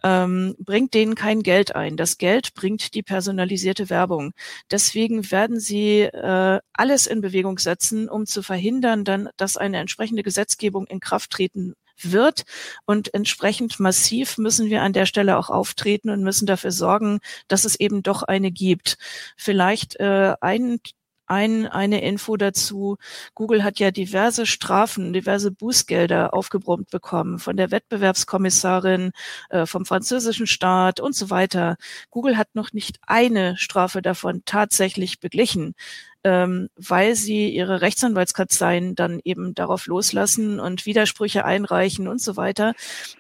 ähm, 0.05 0.55
bringt 0.59 0.95
denen 0.95 1.15
kein 1.15 1.43
Geld 1.43 1.75
ein. 1.75 1.97
Das 1.97 2.19
Geld 2.19 2.55
bringt 2.55 2.95
die 2.95 3.03
personalisierte 3.03 3.89
Werbung. 3.91 4.33
Deswegen 4.71 5.31
werden 5.31 5.59
sie 5.59 6.03
äh, 6.03 6.61
alles 6.75 7.07
in 7.07 7.23
Bewegung 7.23 7.59
setzen, 7.59 8.09
um 8.09 8.27
zu 8.27 8.43
verhindern, 8.43 9.05
dann, 9.05 9.31
dass 9.39 9.57
eine 9.57 9.79
entsprechende 9.79 10.23
Gesetzgebung 10.23 10.87
in 10.87 11.01
Kraft 11.01 11.31
treten 11.31 11.75
wird. 11.99 12.45
Und 12.85 13.15
entsprechend 13.15 13.81
massiv 13.81 14.37
müssen 14.37 14.69
wir 14.69 14.83
an 14.83 14.93
der 14.93 15.07
Stelle 15.07 15.39
auch 15.39 15.49
auftreten 15.49 16.11
und 16.11 16.23
müssen 16.23 16.47
dafür 16.47 16.71
sorgen, 16.71 17.21
dass 17.49 17.65
es 17.65 17.81
eben 17.81 18.03
doch 18.03 18.23
eine 18.23 18.51
gibt. 18.51 18.99
Vielleicht 19.37 19.99
äh, 20.01 20.35
ein 20.41 20.81
ein, 21.35 21.67
eine 21.67 22.01
Info 22.03 22.37
dazu. 22.37 22.97
Google 23.35 23.65
hat 23.65 23.79
ja 23.81 23.91
diverse 23.91 24.47
Strafen, 24.47 25.13
diverse 25.13 25.51
Bußgelder 25.51 26.33
aufgebrummt 26.33 26.91
bekommen 26.91 27.39
von 27.39 27.57
der 27.57 27.71
Wettbewerbskommissarin, 27.71 29.11
äh, 29.51 29.67
vom 29.67 29.85
französischen 29.85 30.47
Staat 30.47 31.01
und 31.01 31.15
so 31.17 31.31
weiter. 31.31 31.77
Google 32.11 32.37
hat 32.37 32.55
noch 32.55 32.73
nicht 32.73 32.99
eine 33.03 33.57
Strafe 33.57 34.01
davon 34.01 34.43
tatsächlich 34.45 35.19
beglichen, 35.19 35.75
ähm, 36.23 36.69
weil 36.77 37.17
sie 37.17 37.51
ihre 37.51 37.81
Rechtsanwaltskanzleien 37.81 38.95
dann 38.95 39.21
eben 39.25 39.55
darauf 39.55 39.87
loslassen 39.87 40.61
und 40.61 40.87
Widersprüche 40.87 41.45
einreichen 41.45 42.09
und 42.09 42.21
so 42.21 42.37
weiter. 42.37 42.75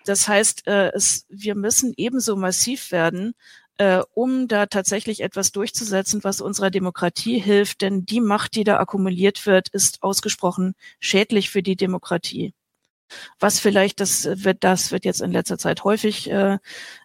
Das 0.07 0.29
heißt, 0.29 0.67
äh, 0.69 0.91
es, 0.95 1.27
wir 1.29 1.57
müssen 1.57 1.93
ebenso 1.97 2.37
massiv 2.37 2.93
werden, 2.93 3.35
äh, 3.79 4.03
um 4.14 4.49
da 4.49 4.66
tatsächlich 4.66 5.20
etwas 5.20 5.53
durchzusetzen, 5.53 6.22
was 6.25 6.41
unserer 6.41 6.70
Demokratie 6.70 7.39
hilft. 7.39 7.83
Denn 7.83 8.05
die 8.05 8.20
Macht, 8.20 8.55
die 8.55 8.64
da 8.64 8.79
akkumuliert 8.79 9.47
wird, 9.47 9.68
ist 9.70 10.03
ausgesprochen 10.03 10.75
schädlich 11.01 11.51
für 11.51 11.62
die 11.62 11.77
Demokratie. 11.77 12.55
Was 13.39 13.61
vielleicht, 13.61 14.01
das 14.01 14.25
wird, 14.45 14.64
das 14.64 14.91
wird 14.91 15.05
jetzt 15.05 15.20
in 15.20 15.33
letzter 15.33 15.59
Zeit 15.59 15.85
häufig 15.85 16.31
äh, 16.31 16.59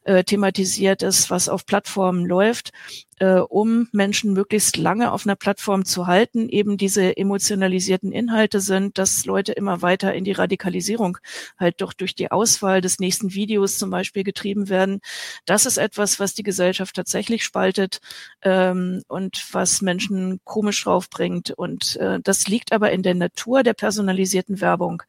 äh, 0.10 0.24
thematisiert 0.24 1.04
ist, 1.04 1.30
was 1.30 1.50
auf 1.50 1.68
Plattformen 1.68 2.26
läuft, 2.26 2.72
äh, 3.20 3.36
um 3.36 3.88
Menschen 3.92 4.34
möglichst 4.34 4.76
lange 4.76 5.12
auf 5.12 5.28
einer 5.28 5.36
Plattform 5.36 5.86
zu 5.86 6.08
halten, 6.08 6.50
eben 6.50 6.78
diese 6.78 7.16
emotionalisierten 7.16 8.12
Inhalte 8.12 8.60
sind, 8.60 8.98
dass 8.98 9.26
Leute 9.26 9.52
immer 9.52 9.84
weiter 9.84 10.16
in 10.16 10.24
die 10.24 10.32
Radikalisierung 10.32 11.20
halt 11.60 11.82
doch 11.82 11.94
durch 11.94 12.16
die 12.16 12.32
Auswahl 12.32 12.82
des 12.82 12.98
nächsten 12.98 13.36
Videos 13.36 13.78
zum 13.78 13.92
Beispiel 13.92 14.24
getrieben 14.24 14.68
werden. 14.68 15.00
Das 15.46 15.68
ist 15.68 15.78
etwas, 15.78 16.20
was 16.20 16.34
die 16.34 16.44
Gesellschaft 16.44 16.96
tatsächlich 16.96 17.44
spaltet 17.44 18.00
ähm, 18.42 19.04
und 19.10 19.46
was 19.52 19.84
Menschen 19.84 20.40
komisch 20.44 20.84
draufbringt. 20.84 21.52
Und 21.52 21.98
äh, 21.98 22.20
das 22.24 22.48
liegt 22.48 22.74
aber 22.74 22.92
in 22.92 23.04
der 23.04 23.14
Natur 23.14 23.62
der 23.62 23.76
personalisierten 23.76 24.60
Werbung. 24.60 25.04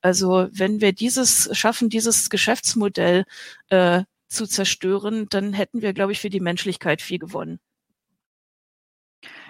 Also 0.00 0.46
wenn 0.52 0.80
wir 0.80 0.92
dieses 0.92 1.48
schaffen, 1.56 1.88
dieses 1.88 2.30
Geschäftsmodell 2.30 3.24
äh, 3.70 4.04
zu 4.34 4.46
zerstören, 4.46 5.26
dann 5.30 5.52
hätten 5.52 5.82
wir, 5.82 5.92
glaube 5.92 6.12
ich, 6.12 6.20
für 6.20 6.30
die 6.30 6.40
Menschlichkeit 6.40 7.00
viel 7.00 7.18
gewonnen. 7.18 7.60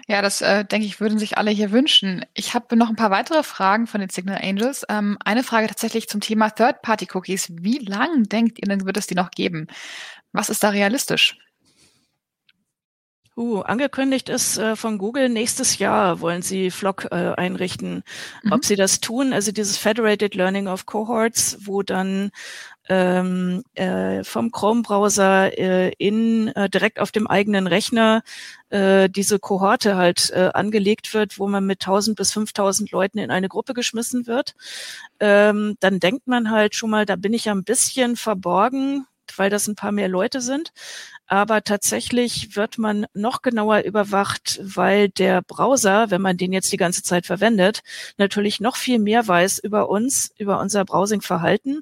Ja, 0.07 0.21
das 0.21 0.41
äh, 0.41 0.63
denke 0.63 0.85
ich, 0.85 0.99
würden 0.99 1.17
sich 1.17 1.37
alle 1.37 1.49
hier 1.49 1.71
wünschen. 1.71 2.25
Ich 2.35 2.53
habe 2.53 2.75
noch 2.75 2.89
ein 2.89 2.95
paar 2.95 3.09
weitere 3.09 3.41
Fragen 3.41 3.87
von 3.87 4.01
den 4.01 4.09
Signal 4.09 4.39
Angels. 4.41 4.85
Ähm, 4.87 5.17
eine 5.25 5.43
Frage 5.43 5.67
tatsächlich 5.67 6.07
zum 6.07 6.21
Thema 6.21 6.51
Third-Party-Cookies. 6.51 7.53
Wie 7.59 7.79
lang 7.79 8.23
denkt 8.23 8.59
ihr 8.59 8.67
denn, 8.67 8.85
wird 8.85 8.97
es 8.97 9.07
die 9.07 9.15
noch 9.15 9.31
geben? 9.31 9.67
Was 10.31 10.49
ist 10.49 10.63
da 10.63 10.69
realistisch? 10.69 11.37
Uh, 13.37 13.59
angekündigt 13.61 14.29
ist 14.29 14.57
äh, 14.57 14.77
von 14.77 14.97
Google, 14.97 15.27
nächstes 15.27 15.77
Jahr 15.77 16.21
wollen 16.21 16.41
sie 16.41 16.71
Flock 16.71 17.07
äh, 17.11 17.33
einrichten. 17.35 18.03
Mhm. 18.43 18.51
Ob 18.53 18.63
sie 18.63 18.77
das 18.77 19.01
tun, 19.01 19.33
also 19.33 19.51
dieses 19.51 19.77
Federated 19.77 20.35
Learning 20.35 20.67
of 20.67 20.85
Cohorts, 20.85 21.57
wo 21.59 21.81
dann 21.81 22.31
ähm, 22.87 23.63
äh, 23.73 24.23
vom 24.23 24.51
Chrome-Browser 24.51 25.57
äh, 25.57 25.91
in 25.97 26.49
äh, 26.49 26.69
direkt 26.69 26.99
auf 26.99 27.11
dem 27.11 27.27
eigenen 27.27 27.67
Rechner 27.67 28.21
äh, 28.69 29.09
diese 29.09 29.39
Kohorte 29.39 29.95
halt 29.95 30.31
äh, 30.31 30.51
angelegt 30.53 31.13
wird, 31.13 31.39
wo 31.39 31.47
man 31.47 31.65
mit 31.65 31.81
1000 31.81 32.15
bis 32.15 32.31
5000 32.33 32.91
Leuten 32.91 33.17
in 33.17 33.31
eine 33.31 33.49
Gruppe 33.49 33.73
geschmissen 33.73 34.27
wird, 34.27 34.55
ähm, 35.19 35.77
dann 35.79 35.99
denkt 35.99 36.27
man 36.27 36.51
halt 36.51 36.75
schon 36.75 36.89
mal, 36.89 37.05
da 37.05 37.15
bin 37.15 37.33
ich 37.33 37.45
ja 37.45 37.53
ein 37.53 37.63
bisschen 37.63 38.15
verborgen, 38.15 39.07
weil 39.35 39.49
das 39.49 39.67
ein 39.67 39.75
paar 39.75 39.91
mehr 39.91 40.07
Leute 40.07 40.41
sind. 40.41 40.71
Aber 41.27 41.63
tatsächlich 41.63 42.55
wird 42.55 42.77
man 42.77 43.07
noch 43.15 43.41
genauer 43.41 43.79
überwacht, 43.79 44.59
weil 44.61 45.09
der 45.09 45.41
Browser, 45.41 46.11
wenn 46.11 46.21
man 46.21 46.37
den 46.37 46.53
jetzt 46.53 46.71
die 46.71 46.77
ganze 46.77 47.01
Zeit 47.01 47.25
verwendet, 47.25 47.81
natürlich 48.17 48.59
noch 48.59 48.75
viel 48.75 48.99
mehr 48.99 49.27
weiß 49.27 49.57
über 49.59 49.89
uns, 49.89 50.31
über 50.37 50.59
unser 50.59 50.85
Browsing-Verhalten 50.85 51.81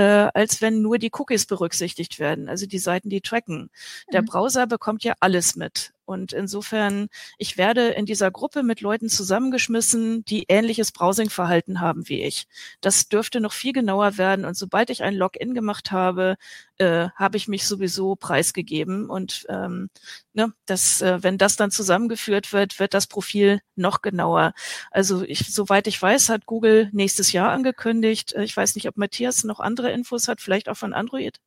äh, 0.00 0.30
als 0.32 0.62
wenn 0.62 0.80
nur 0.80 0.98
die 0.98 1.10
Cookies 1.12 1.44
berücksichtigt 1.44 2.18
werden, 2.18 2.48
also 2.48 2.64
die 2.64 2.78
Seiten, 2.78 3.10
die 3.10 3.20
tracken. 3.20 3.70
Der 4.12 4.22
mhm. 4.22 4.26
Browser 4.26 4.66
bekommt 4.66 5.04
ja 5.04 5.12
alles 5.20 5.56
mit. 5.56 5.92
Und 6.10 6.32
insofern, 6.32 7.08
ich 7.38 7.56
werde 7.56 7.90
in 7.90 8.04
dieser 8.04 8.32
Gruppe 8.32 8.64
mit 8.64 8.80
Leuten 8.80 9.08
zusammengeschmissen, 9.08 10.24
die 10.24 10.46
ähnliches 10.48 10.90
Browsing-Verhalten 10.90 11.80
haben 11.80 12.08
wie 12.08 12.24
ich. 12.24 12.48
Das 12.80 13.08
dürfte 13.08 13.40
noch 13.40 13.52
viel 13.52 13.72
genauer 13.72 14.18
werden. 14.18 14.44
Und 14.44 14.56
sobald 14.56 14.90
ich 14.90 15.04
ein 15.04 15.14
Login 15.14 15.54
gemacht 15.54 15.92
habe, 15.92 16.36
äh, 16.78 17.10
habe 17.14 17.36
ich 17.36 17.46
mich 17.46 17.64
sowieso 17.64 18.16
preisgegeben. 18.16 19.08
Und 19.08 19.46
ähm, 19.48 19.88
ne, 20.32 20.52
das, 20.66 21.00
äh, 21.00 21.22
wenn 21.22 21.38
das 21.38 21.54
dann 21.54 21.70
zusammengeführt 21.70 22.52
wird, 22.52 22.80
wird 22.80 22.92
das 22.92 23.06
Profil 23.06 23.60
noch 23.76 24.02
genauer. 24.02 24.52
Also 24.90 25.22
ich, 25.22 25.54
soweit 25.54 25.86
ich 25.86 26.02
weiß, 26.02 26.28
hat 26.28 26.44
Google 26.46 26.88
nächstes 26.92 27.30
Jahr 27.30 27.52
angekündigt. 27.52 28.32
Äh, 28.32 28.42
ich 28.42 28.56
weiß 28.56 28.74
nicht, 28.74 28.88
ob 28.88 28.96
Matthias 28.96 29.44
noch 29.44 29.60
andere 29.60 29.92
Infos 29.92 30.26
hat, 30.26 30.40
vielleicht 30.40 30.68
auch 30.68 30.76
von 30.76 30.92
Android. 30.92 31.38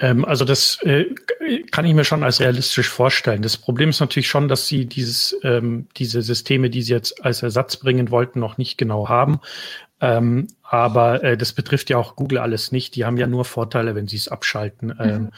Ähm, 0.00 0.24
also 0.24 0.44
das 0.44 0.82
äh, 0.82 1.06
kann 1.70 1.84
ich 1.84 1.94
mir 1.94 2.04
schon 2.04 2.24
als 2.24 2.40
realistisch 2.40 2.88
vorstellen. 2.88 3.42
Das 3.42 3.56
Problem 3.56 3.90
ist 3.90 4.00
natürlich 4.00 4.28
schon, 4.28 4.48
dass 4.48 4.66
sie 4.66 4.86
dieses, 4.86 5.36
ähm, 5.42 5.86
diese 5.96 6.22
Systeme, 6.22 6.70
die 6.70 6.82
sie 6.82 6.92
jetzt 6.92 7.24
als 7.24 7.42
Ersatz 7.42 7.76
bringen 7.76 8.10
wollten, 8.10 8.40
noch 8.40 8.58
nicht 8.58 8.78
genau 8.78 9.08
haben. 9.08 9.40
Ähm, 10.00 10.48
aber 10.62 11.22
äh, 11.22 11.36
das 11.36 11.52
betrifft 11.52 11.90
ja 11.90 11.98
auch 11.98 12.16
Google 12.16 12.38
alles 12.38 12.72
nicht. 12.72 12.96
Die 12.96 13.04
haben 13.04 13.18
ja 13.18 13.26
nur 13.26 13.44
Vorteile, 13.44 13.94
wenn 13.94 14.08
sie 14.08 14.16
es 14.16 14.28
abschalten. 14.28 14.94
Ähm, 14.98 15.22
mhm. 15.22 15.30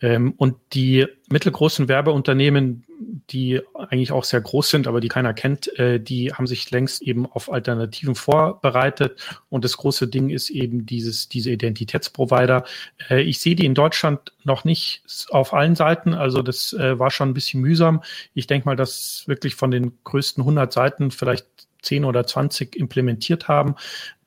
Ähm, 0.00 0.34
und 0.36 0.56
die 0.72 1.06
mittelgroßen 1.28 1.88
Werbeunternehmen, 1.88 2.84
die 3.30 3.60
eigentlich 3.74 4.12
auch 4.12 4.24
sehr 4.24 4.40
groß 4.40 4.70
sind, 4.70 4.86
aber 4.86 5.00
die 5.00 5.08
keiner 5.08 5.34
kennt, 5.34 5.76
äh, 5.78 5.98
die 5.98 6.32
haben 6.32 6.46
sich 6.46 6.70
längst 6.70 7.02
eben 7.02 7.26
auf 7.26 7.50
Alternativen 7.50 8.14
vorbereitet. 8.14 9.20
Und 9.48 9.64
das 9.64 9.76
große 9.76 10.08
Ding 10.08 10.30
ist 10.30 10.50
eben 10.50 10.86
dieses, 10.86 11.28
diese 11.28 11.50
Identitätsprovider. 11.50 12.64
Äh, 13.10 13.22
ich 13.22 13.40
sehe 13.40 13.56
die 13.56 13.66
in 13.66 13.74
Deutschland 13.74 14.32
noch 14.44 14.64
nicht 14.64 15.02
auf 15.30 15.52
allen 15.52 15.74
Seiten. 15.74 16.14
Also 16.14 16.42
das 16.42 16.72
äh, 16.74 16.98
war 16.98 17.10
schon 17.10 17.30
ein 17.30 17.34
bisschen 17.34 17.60
mühsam. 17.60 18.02
Ich 18.34 18.46
denke 18.46 18.66
mal, 18.66 18.76
dass 18.76 19.24
wirklich 19.26 19.54
von 19.54 19.70
den 19.70 19.92
größten 20.04 20.42
100 20.42 20.72
Seiten 20.72 21.10
vielleicht 21.10 21.46
10 21.82 22.04
oder 22.04 22.26
20 22.26 22.76
implementiert 22.76 23.48
haben. 23.48 23.76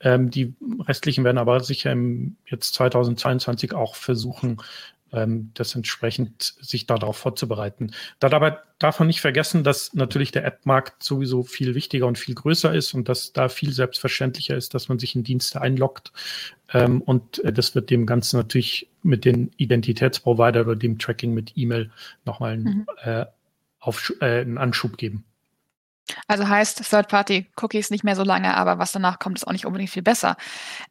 Ähm, 0.02 0.32
die 0.32 0.54
restlichen 0.88 1.24
werden 1.24 1.38
aber 1.38 1.60
sicher 1.62 1.92
im 1.92 2.38
jetzt 2.46 2.74
2022 2.74 3.74
auch 3.74 3.96
versuchen, 3.96 4.58
ähm, 5.12 5.52
das 5.54 5.76
entsprechend 5.76 6.42
sich 6.42 6.86
darauf 6.88 7.18
vorzubereiten. 7.18 7.92
Da 8.20 8.30
dabei 8.30 8.58
darf 8.80 9.00
man 9.00 9.08
nicht 9.08 9.22
vergessen, 9.22 9.64
dass 9.64 9.94
natürlich 9.94 10.32
der 10.32 10.46
App-Markt 10.46 11.04
sowieso 11.04 11.44
viel 11.44 11.76
wichtiger 11.76 12.08
und 12.08 12.18
viel 12.18 12.36
größer 12.36 12.74
ist 12.74 12.94
und 12.94 13.10
dass 13.10 13.34
da 13.34 13.50
viel 13.50 13.74
selbstverständlicher 13.74 14.56
ist, 14.56 14.74
dass 14.74 14.90
man 14.90 15.00
sich 15.00 15.16
in 15.16 15.24
Dienste 15.24 15.62
einloggt. 15.62 16.12
Ähm, 16.74 17.02
und 17.02 17.44
äh, 17.44 17.52
das 17.52 17.76
wird 17.76 17.90
dem 17.90 18.06
Ganzen 18.06 18.38
natürlich 18.38 18.90
mit 19.04 19.26
den 19.26 19.52
Identitätsprovider 19.58 20.62
oder 20.62 20.76
dem 20.76 21.00
Tracking 21.00 21.34
mit 21.34 21.54
E-Mail 21.56 21.92
nochmal 22.26 22.54
einen, 22.54 22.64
mhm. 22.64 22.86
äh, 23.04 23.26
auf, 23.80 24.14
äh, 24.22 24.42
einen 24.42 24.58
Anschub 24.58 24.98
geben. 24.98 25.26
Also 26.28 26.48
heißt 26.48 26.90
Third-Party-Cookies 26.90 27.90
nicht 27.90 28.04
mehr 28.04 28.16
so 28.16 28.24
lange, 28.24 28.56
aber 28.56 28.80
was 28.80 28.92
danach 28.92 29.20
kommt, 29.20 29.38
ist 29.38 29.48
auch 29.48 29.52
nicht 29.52 29.66
unbedingt 29.66 29.92
viel 29.92 30.04
besser. 30.04 30.38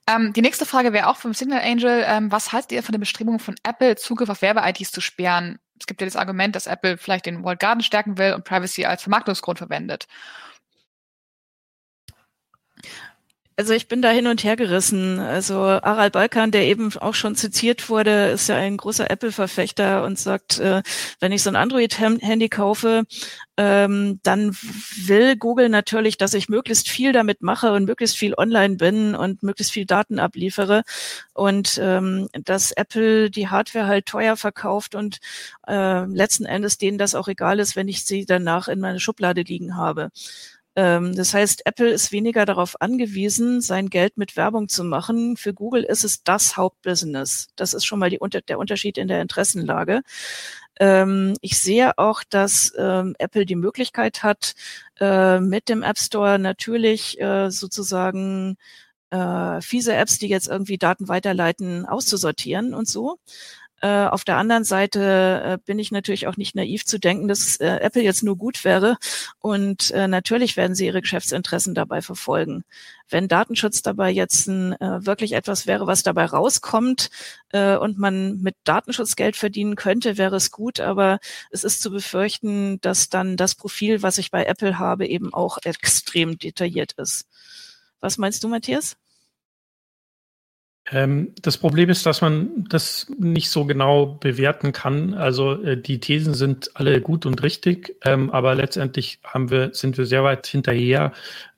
Ähm, 0.06 0.32
die 0.32 0.42
nächste 0.42 0.66
Frage 0.66 0.92
wäre 0.92 1.08
auch 1.08 1.16
vom 1.16 1.34
Signal 1.34 1.62
Angel. 1.62 2.04
Ähm, 2.06 2.30
was 2.32 2.52
haltet 2.52 2.72
ihr 2.72 2.82
von 2.82 2.92
der 2.92 3.00
Bestrebung 3.00 3.38
von 3.38 3.56
Apple, 3.62 3.96
Zugriff 3.96 4.28
auf 4.28 4.42
Werbe-IDs 4.42 4.92
zu 4.92 5.00
sperren? 5.00 5.58
Es 5.80 5.86
gibt 5.86 6.00
ja 6.00 6.06
das 6.06 6.16
Argument, 6.16 6.56
dass 6.56 6.66
Apple 6.66 6.98
vielleicht 6.98 7.26
den 7.26 7.44
Walled 7.44 7.60
Garden 7.60 7.82
stärken 7.82 8.18
will 8.18 8.32
und 8.34 8.44
Privacy 8.44 8.84
als 8.84 9.02
Vermarktungsgrund 9.02 9.58
verwendet. 9.58 10.08
Also 13.58 13.72
ich 13.72 13.88
bin 13.88 14.02
da 14.02 14.10
hin 14.10 14.28
und 14.28 14.44
her 14.44 14.54
gerissen. 14.54 15.18
Also 15.18 15.56
Aral 15.56 16.12
Balkan, 16.12 16.52
der 16.52 16.66
eben 16.66 16.96
auch 16.98 17.14
schon 17.14 17.34
zitiert 17.34 17.88
wurde, 17.88 18.28
ist 18.28 18.48
ja 18.48 18.54
ein 18.54 18.76
großer 18.76 19.10
Apple-Verfechter 19.10 20.04
und 20.04 20.16
sagt, 20.16 20.60
äh, 20.60 20.80
wenn 21.18 21.32
ich 21.32 21.42
so 21.42 21.50
ein 21.50 21.56
Android-Handy 21.56 22.50
kaufe, 22.50 23.02
ähm, 23.56 24.20
dann 24.22 24.56
will 25.06 25.34
Google 25.34 25.70
natürlich, 25.70 26.18
dass 26.18 26.34
ich 26.34 26.48
möglichst 26.48 26.88
viel 26.88 27.10
damit 27.12 27.42
mache 27.42 27.72
und 27.72 27.86
möglichst 27.86 28.16
viel 28.16 28.34
online 28.38 28.76
bin 28.76 29.16
und 29.16 29.42
möglichst 29.42 29.72
viel 29.72 29.86
Daten 29.86 30.20
abliefere 30.20 30.84
und 31.34 31.80
ähm, 31.82 32.28
dass 32.44 32.70
Apple 32.70 33.28
die 33.28 33.48
Hardware 33.48 33.88
halt 33.88 34.06
teuer 34.06 34.36
verkauft 34.36 34.94
und 34.94 35.18
äh, 35.66 36.04
letzten 36.04 36.44
Endes 36.44 36.78
denen 36.78 36.96
das 36.98 37.16
auch 37.16 37.26
egal 37.26 37.58
ist, 37.58 37.74
wenn 37.74 37.88
ich 37.88 38.04
sie 38.04 38.24
danach 38.24 38.68
in 38.68 38.78
meine 38.78 39.00
Schublade 39.00 39.42
liegen 39.42 39.76
habe. 39.76 40.10
Ähm, 40.78 41.16
das 41.16 41.34
heißt, 41.34 41.66
Apple 41.66 41.90
ist 41.90 42.12
weniger 42.12 42.46
darauf 42.46 42.80
angewiesen, 42.80 43.60
sein 43.60 43.90
Geld 43.90 44.16
mit 44.16 44.36
Werbung 44.36 44.68
zu 44.68 44.84
machen. 44.84 45.36
Für 45.36 45.52
Google 45.52 45.82
ist 45.82 46.04
es 46.04 46.22
das 46.22 46.56
Hauptbusiness. 46.56 47.48
Das 47.56 47.74
ist 47.74 47.84
schon 47.84 47.98
mal 47.98 48.10
die, 48.10 48.20
der 48.48 48.60
Unterschied 48.60 48.96
in 48.96 49.08
der 49.08 49.20
Interessenlage. 49.20 50.02
Ähm, 50.78 51.34
ich 51.40 51.58
sehe 51.58 51.98
auch, 51.98 52.22
dass 52.30 52.72
ähm, 52.78 53.16
Apple 53.18 53.44
die 53.44 53.56
Möglichkeit 53.56 54.22
hat, 54.22 54.54
äh, 55.00 55.40
mit 55.40 55.68
dem 55.68 55.82
App 55.82 55.98
Store 55.98 56.38
natürlich 56.38 57.20
äh, 57.20 57.50
sozusagen 57.50 58.56
äh, 59.10 59.60
fiese 59.60 59.94
Apps, 59.94 60.18
die 60.20 60.28
jetzt 60.28 60.46
irgendwie 60.46 60.78
Daten 60.78 61.08
weiterleiten, 61.08 61.86
auszusortieren 61.86 62.72
und 62.72 62.86
so. 62.86 63.18
Äh, 63.80 64.06
auf 64.06 64.24
der 64.24 64.36
anderen 64.36 64.64
Seite 64.64 65.42
äh, 65.44 65.58
bin 65.64 65.78
ich 65.78 65.92
natürlich 65.92 66.26
auch 66.26 66.36
nicht 66.36 66.56
naiv 66.56 66.84
zu 66.84 66.98
denken, 66.98 67.28
dass 67.28 67.56
äh, 67.58 67.78
Apple 67.80 68.02
jetzt 68.02 68.24
nur 68.24 68.36
gut 68.36 68.64
wäre. 68.64 68.96
Und 69.38 69.92
äh, 69.92 70.08
natürlich 70.08 70.56
werden 70.56 70.74
sie 70.74 70.86
ihre 70.86 71.00
Geschäftsinteressen 71.00 71.74
dabei 71.74 72.02
verfolgen. 72.02 72.64
Wenn 73.08 73.28
Datenschutz 73.28 73.82
dabei 73.82 74.10
jetzt 74.10 74.48
ein, 74.48 74.72
äh, 74.80 75.06
wirklich 75.06 75.32
etwas 75.32 75.66
wäre, 75.66 75.86
was 75.86 76.02
dabei 76.02 76.24
rauskommt 76.24 77.10
äh, 77.52 77.76
und 77.76 77.98
man 77.98 78.40
mit 78.40 78.56
Datenschutz 78.64 79.14
Geld 79.14 79.36
verdienen 79.36 79.76
könnte, 79.76 80.18
wäre 80.18 80.36
es 80.36 80.50
gut. 80.50 80.80
Aber 80.80 81.20
es 81.50 81.62
ist 81.62 81.80
zu 81.80 81.90
befürchten, 81.90 82.80
dass 82.80 83.08
dann 83.10 83.36
das 83.36 83.54
Profil, 83.54 84.02
was 84.02 84.18
ich 84.18 84.30
bei 84.32 84.44
Apple 84.44 84.78
habe, 84.78 85.06
eben 85.06 85.32
auch 85.32 85.58
extrem 85.64 86.36
detailliert 86.36 86.92
ist. 86.94 87.26
Was 88.00 88.18
meinst 88.18 88.42
du, 88.42 88.48
Matthias? 88.48 88.96
Ähm, 90.90 91.34
das 91.42 91.58
Problem 91.58 91.90
ist, 91.90 92.06
dass 92.06 92.20
man 92.20 92.64
das 92.68 93.06
nicht 93.18 93.50
so 93.50 93.64
genau 93.64 94.06
bewerten 94.06 94.72
kann. 94.72 95.14
Also 95.14 95.62
äh, 95.62 95.80
die 95.80 96.00
Thesen 96.00 96.34
sind 96.34 96.70
alle 96.74 97.00
gut 97.00 97.26
und 97.26 97.42
richtig, 97.42 97.96
ähm, 98.04 98.30
aber 98.30 98.54
letztendlich 98.54 99.20
haben 99.24 99.50
wir, 99.50 99.74
sind 99.74 99.98
wir 99.98 100.06
sehr 100.06 100.24
weit 100.24 100.46
hinterher, 100.46 101.12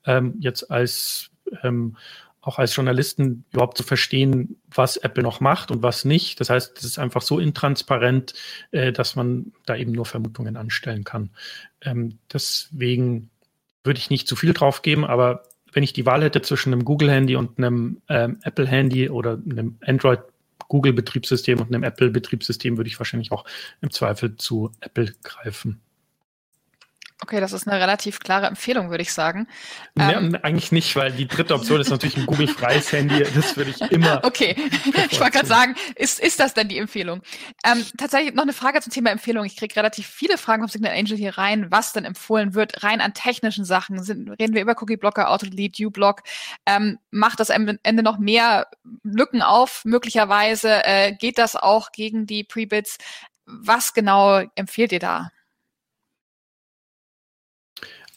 ähm, 0.05 0.35
jetzt 0.41 0.71
als 0.71 1.31
ähm, 1.63 1.97
auch 2.43 2.59
als 2.59 2.75
Journalisten 2.75 3.45
überhaupt 3.53 3.77
zu 3.77 3.83
verstehen, 3.83 4.57
was 4.75 4.97
Apple 4.97 5.23
noch 5.23 5.41
macht 5.41 5.71
und 5.71 5.83
was 5.83 6.05
nicht. 6.07 6.41
Das 6.41 6.49
heißt, 6.49 6.79
es 6.79 6.85
ist 6.85 6.99
einfach 6.99 7.23
so 7.23 7.39
intransparent, 7.39 8.33
äh, 8.71 8.93
dass 8.93 9.15
man 9.15 9.53
da 9.67 9.77
eben 9.77 9.93
nur 9.93 10.07
Vermutungen 10.07 10.57
anstellen 10.57 11.05
kann. 11.05 11.31
Ähm, 11.83 12.19
deswegen 12.33 13.31
würde 13.85 13.99
ich 13.99 14.11
nicht 14.11 14.27
zu 14.27 14.37
viel 14.37 14.55
drauf 14.55 14.83
geben, 14.83 15.05
aber 15.05 15.43
wenn 15.73 15.83
ich 15.83 15.93
die 15.93 16.07
Wahl 16.07 16.23
hätte 16.23 16.43
zwischen 16.43 16.73
einem 16.73 16.85
Google-Handy 16.85 17.37
und 17.37 17.59
einem 17.59 18.03
ähm, 18.09 18.39
Apple-Handy 18.43 19.09
oder 19.09 19.39
einem 19.49 19.77
Android 19.85 20.21
Google-Betriebssystem 20.69 21.61
und 21.61 21.69
einem 21.69 21.83
Apple-Betriebssystem 21.83 22.77
würde 22.77 22.89
ich 22.89 22.99
wahrscheinlich 22.99 23.33
auch 23.33 23.45
im 23.81 23.91
Zweifel 23.91 24.37
zu 24.37 24.71
Apple 24.81 25.13
greifen. 25.23 25.81
Okay, 27.23 27.39
das 27.39 27.53
ist 27.53 27.69
eine 27.69 27.79
relativ 27.79 28.19
klare 28.19 28.47
Empfehlung, 28.47 28.91
würde 28.91 29.03
ich 29.03 29.13
sagen. 29.13 29.47
Nee, 29.95 30.15
ähm, 30.15 30.39
eigentlich 30.43 30.73
nicht, 30.73 30.97
weil 30.97 31.13
die 31.13 31.29
dritte 31.29 31.55
Option 31.55 31.81
ist 31.81 31.91
natürlich 31.91 32.17
ein 32.17 32.25
Google-freies 32.25 32.93
Handy. 32.93 33.23
Das 33.35 33.57
würde 33.57 33.71
ich 33.71 33.81
immer. 33.91 34.21
Okay, 34.31 34.55
ich 35.11 35.19
wollte 35.19 35.33
gerade 35.33 35.47
sagen, 35.47 35.75
ist, 35.97 36.21
ist 36.21 36.39
das 36.39 36.55
denn 36.55 36.69
die 36.69 36.79
Empfehlung? 36.79 37.23
Ähm, 37.65 37.85
tatsächlich 37.97 38.35
noch 38.35 38.45
eine 38.45 38.53
Frage 38.53 38.81
zum 38.81 38.93
Thema 38.93 39.11
Empfehlung. 39.11 39.45
Ich 39.45 39.57
kriege 39.57 39.75
relativ 39.75 40.07
viele 40.07 40.39
Fragen 40.39 40.63
vom 40.63 40.69
Signal 40.69 40.97
Angel 40.97 41.17
hier 41.17 41.37
rein, 41.37 41.67
was 41.71 41.93
denn 41.93 42.05
empfohlen 42.05 42.55
wird, 42.55 42.85
rein 42.85 43.01
an 43.01 43.13
technischen 43.13 43.65
Sachen. 43.65 44.03
Sind, 44.03 44.31
reden 44.31 44.55
wir 44.55 44.63
über 44.63 44.81
Cookie-Blocker, 44.81 45.31
Auto-Delete, 45.31 45.85
U-Block? 45.87 46.23
Ähm, 46.65 46.99
macht 47.11 47.41
das 47.41 47.51
am 47.51 47.79
Ende 47.83 48.03
noch 48.03 48.19
mehr 48.19 48.69
Lücken 49.03 49.43
auf, 49.43 49.85
möglicherweise? 49.85 50.85
Äh, 50.85 51.13
geht 51.17 51.39
das 51.39 51.57
auch 51.57 51.93
gegen 51.93 52.27
die 52.27 52.45
Pre-Bits? 52.45 52.99
Was 53.47 53.95
genau 53.95 54.43
empfehlt 54.55 54.93
ihr 54.93 55.01
da? 55.01 55.31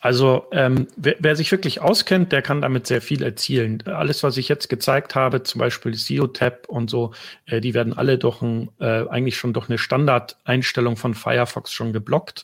Also 0.03 0.47
ähm, 0.51 0.87
wer, 0.97 1.15
wer, 1.19 1.37
sich 1.37 1.49
wirklich 1.49 1.79
auskennt, 1.79 2.33
der 2.33 2.41
kann 2.41 2.59
damit 2.59 2.87
sehr 2.87 3.01
viel 3.01 3.23
erzielen. 3.23 3.81
Alles, 3.85 4.21
was 4.21 4.35
ich 4.35 4.49
jetzt 4.49 4.67
gezeigt 4.67 5.15
habe, 5.15 5.43
zum 5.43 5.59
Beispiel 5.59 5.93
SEO-Tab 5.93 6.67
und 6.67 6.89
so, 6.89 7.13
äh, 7.45 7.61
die 7.61 7.73
werden 7.73 7.93
alle 7.93 8.17
durch 8.17 8.41
ein, 8.41 8.69
äh, 8.81 9.07
eigentlich 9.07 9.37
schon 9.37 9.53
durch 9.53 9.69
eine 9.69 9.77
Standardeinstellung 9.77 10.97
von 10.97 11.13
Firefox 11.13 11.71
schon 11.71 11.93
geblockt. 11.93 12.43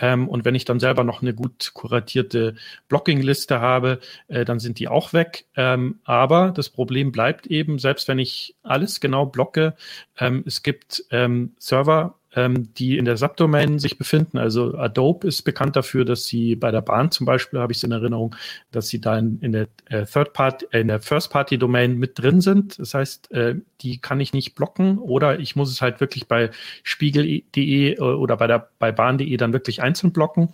Ähm, 0.00 0.28
und 0.28 0.44
wenn 0.44 0.54
ich 0.54 0.64
dann 0.64 0.78
selber 0.78 1.02
noch 1.02 1.22
eine 1.22 1.34
gut 1.34 1.72
kuratierte 1.74 2.54
Blocking-Liste 2.86 3.60
habe, 3.60 3.98
äh, 4.28 4.44
dann 4.44 4.60
sind 4.60 4.78
die 4.78 4.86
auch 4.86 5.12
weg. 5.12 5.46
Ähm, 5.56 5.98
aber 6.04 6.52
das 6.54 6.68
Problem 6.68 7.10
bleibt 7.10 7.48
eben, 7.48 7.80
selbst 7.80 8.06
wenn 8.06 8.20
ich 8.20 8.54
alles 8.62 9.00
genau 9.00 9.26
blocke, 9.26 9.74
ähm, 10.20 10.44
es 10.46 10.62
gibt 10.62 11.04
ähm, 11.10 11.56
Server, 11.58 12.14
ähm, 12.34 12.72
die 12.74 12.98
in 12.98 13.04
der 13.04 13.16
Subdomain 13.16 13.78
sich 13.78 13.98
befinden. 13.98 14.38
Also 14.38 14.76
Adobe 14.76 15.28
ist 15.28 15.42
bekannt 15.42 15.76
dafür, 15.76 16.04
dass 16.04 16.24
sie 16.24 16.56
bei 16.56 16.70
der 16.70 16.80
Bahn 16.80 17.10
zum 17.10 17.26
Beispiel, 17.26 17.60
habe 17.60 17.72
ich 17.72 17.78
es 17.78 17.84
in 17.84 17.92
Erinnerung, 17.92 18.34
dass 18.70 18.88
sie 18.88 19.00
da 19.00 19.18
in, 19.18 19.38
in 19.40 19.52
der 19.52 19.68
äh, 19.86 20.04
Third 20.04 20.32
Party, 20.32 20.66
äh, 20.70 20.80
in 20.80 20.88
der 20.88 21.00
First 21.00 21.30
Party 21.30 21.58
Domain 21.58 21.98
mit 21.98 22.18
drin 22.18 22.40
sind. 22.40 22.78
Das 22.78 22.94
heißt, 22.94 23.30
äh, 23.32 23.56
die 23.82 23.98
kann 23.98 24.20
ich 24.20 24.32
nicht 24.32 24.54
blocken 24.54 24.98
oder 24.98 25.40
ich 25.40 25.56
muss 25.56 25.70
es 25.70 25.82
halt 25.82 26.00
wirklich 26.00 26.28
bei 26.28 26.50
spiegel.de 26.82 27.94
äh, 27.94 28.00
oder 28.00 28.36
bei 28.36 28.46
der 28.46 28.70
bei 28.78 28.92
bahn.de 28.92 29.36
dann 29.36 29.52
wirklich 29.52 29.82
einzeln 29.82 30.12
blocken, 30.12 30.50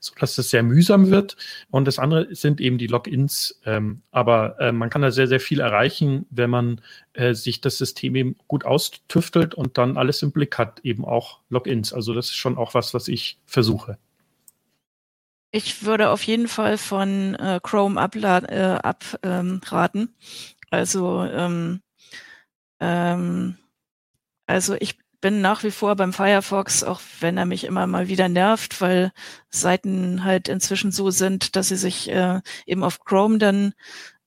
so 0.00 0.14
dass 0.18 0.38
es 0.38 0.50
sehr 0.50 0.62
mühsam 0.62 1.10
wird. 1.10 1.36
Und 1.70 1.86
das 1.86 1.98
andere 1.98 2.34
sind 2.34 2.60
eben 2.60 2.78
die 2.78 2.86
Logins. 2.86 3.60
Ähm, 3.64 4.02
aber 4.10 4.60
äh, 4.60 4.72
man 4.72 4.90
kann 4.90 5.02
da 5.02 5.10
sehr 5.10 5.28
sehr 5.28 5.40
viel 5.40 5.60
erreichen, 5.60 6.26
wenn 6.30 6.50
man 6.50 6.80
äh, 7.14 7.34
sich 7.34 7.60
das 7.60 7.78
System 7.78 8.14
eben 8.14 8.36
gut 8.48 8.64
austüftelt 8.64 9.54
und 9.54 9.78
dann 9.78 9.96
alles 9.96 10.22
im 10.22 10.32
Blick 10.32 10.58
hat, 10.58 10.80
eben 10.80 11.04
auch 11.04 11.40
Logins. 11.48 11.92
Also 11.92 12.14
das 12.14 12.26
ist 12.26 12.36
schon 12.36 12.58
auch 12.58 12.74
was, 12.74 12.94
was 12.94 13.08
ich 13.08 13.38
versuche. 13.46 13.98
Ich 15.52 15.84
würde 15.84 16.10
auf 16.10 16.22
jeden 16.24 16.48
Fall 16.48 16.76
von 16.76 17.34
äh, 17.36 17.60
Chrome 17.62 17.98
abraten. 17.98 18.46
Äh, 18.48 18.78
ab, 18.82 19.04
ähm, 19.22 19.60
also 20.70 21.22
ähm, 21.24 21.80
ähm, 22.80 23.56
also 24.46 24.74
ich 24.78 24.98
bin 25.20 25.40
nach 25.40 25.62
wie 25.64 25.70
vor 25.70 25.96
beim 25.96 26.12
Firefox, 26.12 26.84
auch 26.84 27.00
wenn 27.20 27.38
er 27.38 27.46
mich 27.46 27.64
immer 27.64 27.86
mal 27.86 28.08
wieder 28.08 28.28
nervt, 28.28 28.80
weil 28.80 29.12
Seiten 29.50 30.24
halt 30.24 30.48
inzwischen 30.48 30.92
so 30.92 31.10
sind, 31.10 31.56
dass 31.56 31.68
sie 31.68 31.76
sich 31.76 32.10
äh, 32.10 32.40
eben 32.66 32.84
auf 32.84 33.00
Chrome 33.00 33.38
dann 33.38 33.74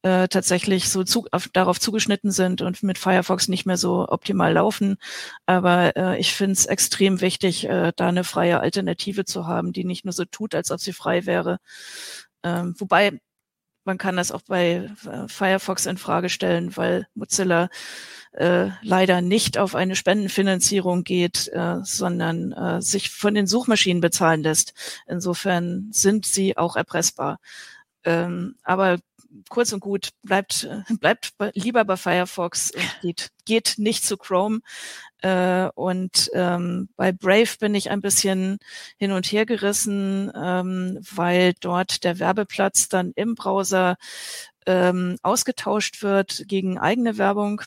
äh, 0.02 0.28
tatsächlich 0.30 0.89
so 0.89 1.04
zu, 1.04 1.26
auf, 1.32 1.50
darauf 1.50 1.80
zugeschnitten 1.80 2.32
sind 2.32 2.62
und 2.62 2.84
mit 2.84 2.97
Firefox 2.97 3.47
nicht 3.50 3.66
mehr 3.66 3.78
so 3.78 4.08
optimal 4.08 4.54
laufen. 4.54 4.97
Aber 5.45 5.95
äh, 5.97 6.20
ich 6.20 6.34
finde 6.34 6.54
es 6.54 6.66
extrem 6.66 7.22
wichtig, 7.22 7.66
äh, 7.68 7.91
da 7.95 8.08
eine 8.08 8.24
freie 8.24 8.60
Alternative 8.62 9.26
zu 9.26 9.45
haben, 9.47 9.74
die 9.74 9.84
nicht 9.86 10.06
nur 10.06 10.14
so 10.14 10.26
tut, 10.26 10.56
als 10.56 10.72
ob 10.72 10.80
sie 10.80 10.93
frei 10.93 11.26
wäre. 11.26 11.60
Ähm, 12.43 12.76
wobei 12.78 13.20
man 13.89 13.97
kann 13.97 14.17
das 14.17 14.31
auch 14.31 14.43
bei 14.43 14.91
äh, 15.11 15.27
Firefox 15.27 15.87
in 15.87 15.97
Frage 15.97 16.29
stellen, 16.29 16.77
weil 16.77 17.07
Mozilla 17.15 17.69
äh, 18.33 18.67
leider 18.83 19.21
nicht 19.21 19.57
auf 19.57 19.73
eine 19.73 19.95
Spendenfinanzierung 19.95 21.03
geht, 21.03 21.47
äh, 21.47 21.77
sondern 21.81 22.51
äh, 22.51 22.83
sich 22.83 23.09
von 23.09 23.33
den 23.33 23.47
Suchmaschinen 23.47 23.99
bezahlen 23.99 24.43
lässt. 24.43 24.75
Insofern 25.07 25.89
sind 25.91 26.27
sie 26.27 26.55
auch 26.55 26.75
erpressbar. 26.75 27.39
Ähm, 28.03 28.57
aber 28.61 28.99
kurz 29.49 29.71
und 29.73 29.80
gut, 29.80 30.09
bleibt, 30.23 30.67
bleibt 30.99 31.34
lieber 31.53 31.86
bei 31.86 31.97
Firefox 31.97 32.71
geht, 33.01 33.30
geht 33.45 33.75
nicht 33.77 34.03
zu 34.03 34.17
Chrome. 34.17 34.59
Äh, 35.21 35.69
und 35.75 36.30
ähm, 36.34 36.89
bei 36.95 37.11
Brave 37.11 37.57
bin 37.59 37.75
ich 37.75 37.89
ein 37.89 38.01
bisschen 38.01 38.59
hin 38.97 39.11
und 39.11 39.25
her 39.25 39.45
gerissen, 39.45 40.32
ähm, 40.36 40.99
weil 41.13 41.53
dort 41.59 42.03
der 42.03 42.19
Werbeplatz 42.19 42.88
dann 42.88 43.11
im 43.15 43.36
Browser 43.36 43.97
ähm, 44.65 45.17
ausgetauscht 45.21 46.03
wird 46.03 46.43
gegen 46.47 46.77
eigene 46.77 47.17
Werbung. 47.17 47.61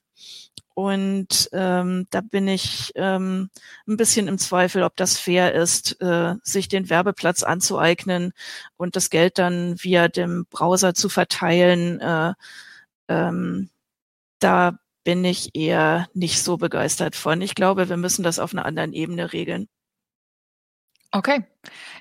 Und 0.75 1.51
ähm, 1.53 2.07
da 2.11 2.21
bin 2.23 2.49
ich 2.49 2.93
ähm, 2.95 3.51
ein 3.87 3.97
bisschen 3.97 4.29
im 4.29 4.39
Zweifel, 4.39 4.83
ob 4.83 4.97
das 4.97 5.19
fair 5.19 5.55
ist, 5.55 6.01
äh, 6.01 6.35
sich 6.43 6.69
den 6.69 6.89
Werbeplatz 6.89 7.43
anzueignen 7.43 8.33
und 8.77 8.97
das 8.97 9.11
Geld 9.11 9.39
dann 9.39 9.83
via 9.83 10.09
dem 10.09 10.47
Browser 10.51 10.95
zu 10.95 11.09
verteilen. 11.09 12.01
Äh, 12.01 12.33
ähm, 13.09 13.71
da 14.39 14.79
bin 15.05 15.25
ich 15.25 15.55
eher 15.55 16.09
nicht 16.15 16.43
so 16.43 16.57
begeistert 16.57 17.17
von. 17.17 17.41
Ich 17.43 17.55
glaube, 17.55 17.89
wir 17.89 17.97
müssen 17.97 18.23
das 18.23 18.39
auf 18.39 18.53
einer 18.53 18.65
anderen 18.65 18.93
Ebene 18.93 19.33
regeln. 19.33 19.69
Okay. 21.11 21.45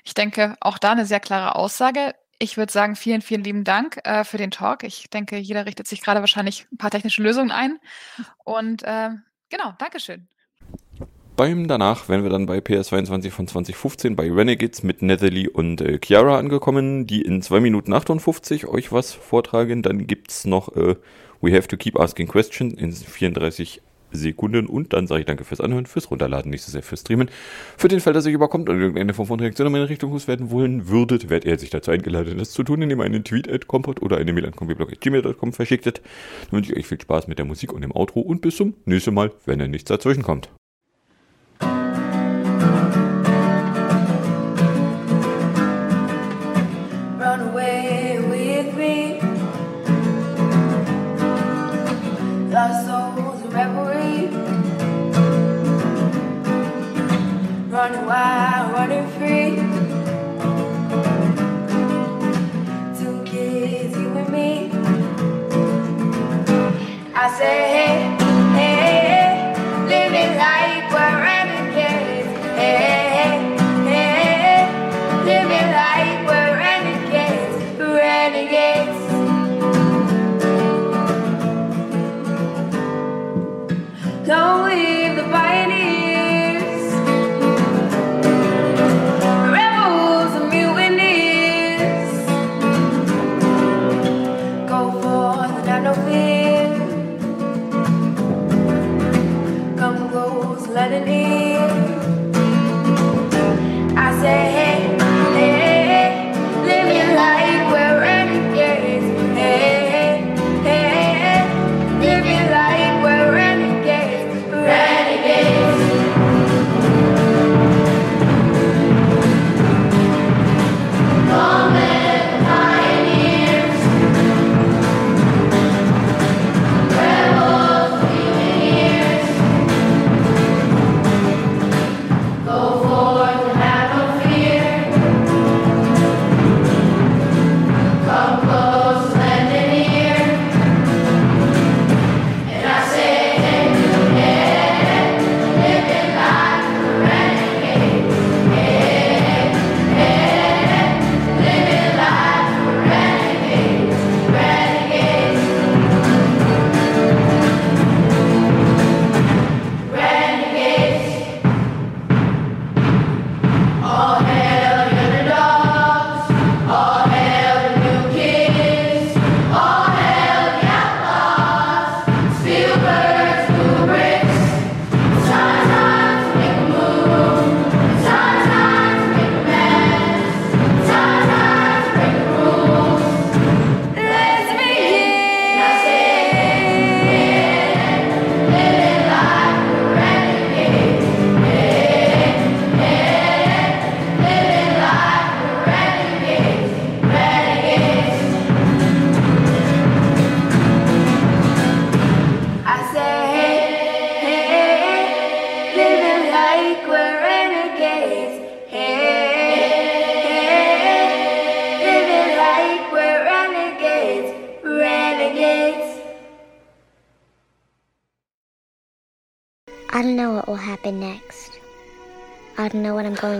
Ich 0.04 0.14
denke, 0.14 0.56
auch 0.60 0.78
da 0.78 0.92
eine 0.92 1.04
sehr 1.04 1.20
klare 1.20 1.54
Aussage. 1.56 2.14
Ich 2.42 2.56
würde 2.56 2.72
sagen, 2.72 2.96
vielen, 2.96 3.22
vielen 3.22 3.44
lieben 3.44 3.62
Dank 3.62 4.00
äh, 4.02 4.24
für 4.24 4.36
den 4.36 4.50
Talk. 4.50 4.82
Ich 4.82 5.08
denke, 5.08 5.36
jeder 5.38 5.64
richtet 5.64 5.86
sich 5.86 6.00
gerade 6.00 6.18
wahrscheinlich 6.18 6.66
ein 6.72 6.76
paar 6.76 6.90
technische 6.90 7.22
Lösungen 7.22 7.52
ein. 7.52 7.78
Und 8.42 8.82
äh, 8.82 9.10
genau, 9.48 9.74
Dankeschön. 9.78 10.26
Beim 11.36 11.68
danach 11.68 12.08
wären 12.08 12.24
wir 12.24 12.30
dann 12.30 12.46
bei 12.46 12.58
PS22 12.58 13.30
von 13.30 13.46
2015 13.46 14.16
bei 14.16 14.28
Renegades 14.28 14.82
mit 14.82 15.02
Netherly 15.02 15.46
und 15.46 15.82
äh, 15.82 16.00
Chiara 16.04 16.36
angekommen, 16.36 17.06
die 17.06 17.22
in 17.22 17.42
2 17.42 17.60
Minuten 17.60 17.92
58 17.92 18.66
euch 18.66 18.90
was 18.90 19.12
vortragen. 19.12 19.84
Dann 19.84 20.08
gibt's 20.08 20.44
noch 20.44 20.74
äh, 20.74 20.96
We 21.42 21.56
Have 21.56 21.68
to 21.68 21.76
Keep 21.76 21.96
Asking 22.00 22.26
Questions 22.26 22.74
in 22.74 22.90
34 22.92 23.82
Sekunden 24.12 24.66
und 24.66 24.92
dann 24.92 25.06
sage 25.06 25.20
ich 25.20 25.26
danke 25.26 25.44
fürs 25.44 25.60
Anhören, 25.60 25.86
fürs 25.86 26.10
Runterladen, 26.10 26.50
nicht 26.50 26.62
so 26.62 26.72
sehr 26.72 26.82
fürs 26.82 27.00
Streamen. 27.00 27.28
Für 27.76 27.88
den 27.88 28.00
Fall, 28.00 28.12
dass 28.12 28.26
ihr 28.26 28.32
überkommt 28.32 28.68
und 28.68 28.80
irgendeine 28.80 29.14
Form 29.14 29.28
von 29.28 29.40
Reaktion 29.40 29.66
in 29.66 29.72
meine 29.72 29.88
Richtung 29.88 30.12
loswerden 30.12 30.50
wollen 30.50 30.88
würdet, 30.88 31.30
werdet 31.30 31.50
ihr 31.50 31.58
sich 31.58 31.70
dazu 31.70 31.90
eingeladen, 31.90 32.38
das 32.38 32.50
zu 32.50 32.62
tun, 32.62 32.82
indem 32.82 33.00
ihr 33.00 33.04
einen 33.04 33.24
Tweet 33.24 33.48
at 33.48 33.66
Compot 33.66 34.02
oder 34.02 34.18
eine 34.18 34.32
Mail 34.32 34.46
an 34.46 34.56
compiblog.gmail.com 34.56 35.52
verschicktet. 35.52 36.00
Dann 36.50 36.58
wünsche 36.58 36.72
ich 36.72 36.78
euch 36.78 36.86
viel 36.86 37.00
Spaß 37.00 37.28
mit 37.28 37.38
der 37.38 37.44
Musik 37.44 37.72
und 37.72 37.82
dem 37.82 37.92
Outro 37.92 38.20
und 38.20 38.40
bis 38.40 38.56
zum 38.56 38.74
nächsten 38.84 39.14
Mal, 39.14 39.32
wenn 39.46 39.60
ihr 39.60 39.68
nichts 39.68 39.88
dazwischen 39.88 40.22
kommt. 40.22 40.50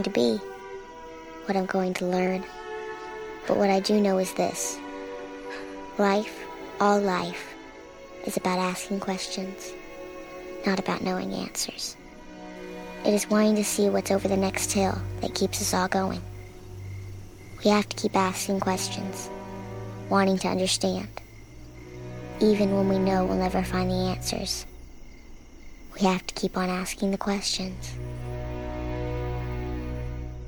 Going 0.02 0.14
to 0.14 0.38
be, 0.38 0.44
what 1.46 1.56
I'm 1.56 1.66
going 1.66 1.94
to 1.94 2.06
learn. 2.06 2.44
But 3.46 3.56
what 3.56 3.70
I 3.70 3.80
do 3.80 4.00
know 4.00 4.18
is 4.18 4.32
this 4.34 4.78
life, 5.98 6.44
all 6.80 7.00
life, 7.00 7.54
is 8.26 8.36
about 8.36 8.58
asking 8.58 9.00
questions, 9.00 9.72
not 10.66 10.78
about 10.78 11.02
knowing 11.02 11.32
answers. 11.32 11.96
It 13.04 13.14
is 13.14 13.30
wanting 13.30 13.56
to 13.56 13.64
see 13.64 13.88
what's 13.88 14.10
over 14.10 14.26
the 14.26 14.36
next 14.36 14.72
hill 14.72 15.00
that 15.20 15.34
keeps 15.34 15.60
us 15.60 15.74
all 15.74 15.88
going. 15.88 16.22
We 17.64 17.70
have 17.70 17.88
to 17.88 17.96
keep 17.96 18.16
asking 18.16 18.60
questions, 18.60 19.30
wanting 20.08 20.38
to 20.38 20.48
understand, 20.48 21.08
even 22.40 22.74
when 22.74 22.88
we 22.88 22.98
know 22.98 23.24
we'll 23.24 23.36
never 23.36 23.62
find 23.62 23.90
the 23.90 23.94
answers. 23.94 24.66
We 25.94 26.06
have 26.06 26.26
to 26.26 26.34
keep 26.34 26.56
on 26.56 26.70
asking 26.70 27.12
the 27.12 27.18
questions. 27.18 27.94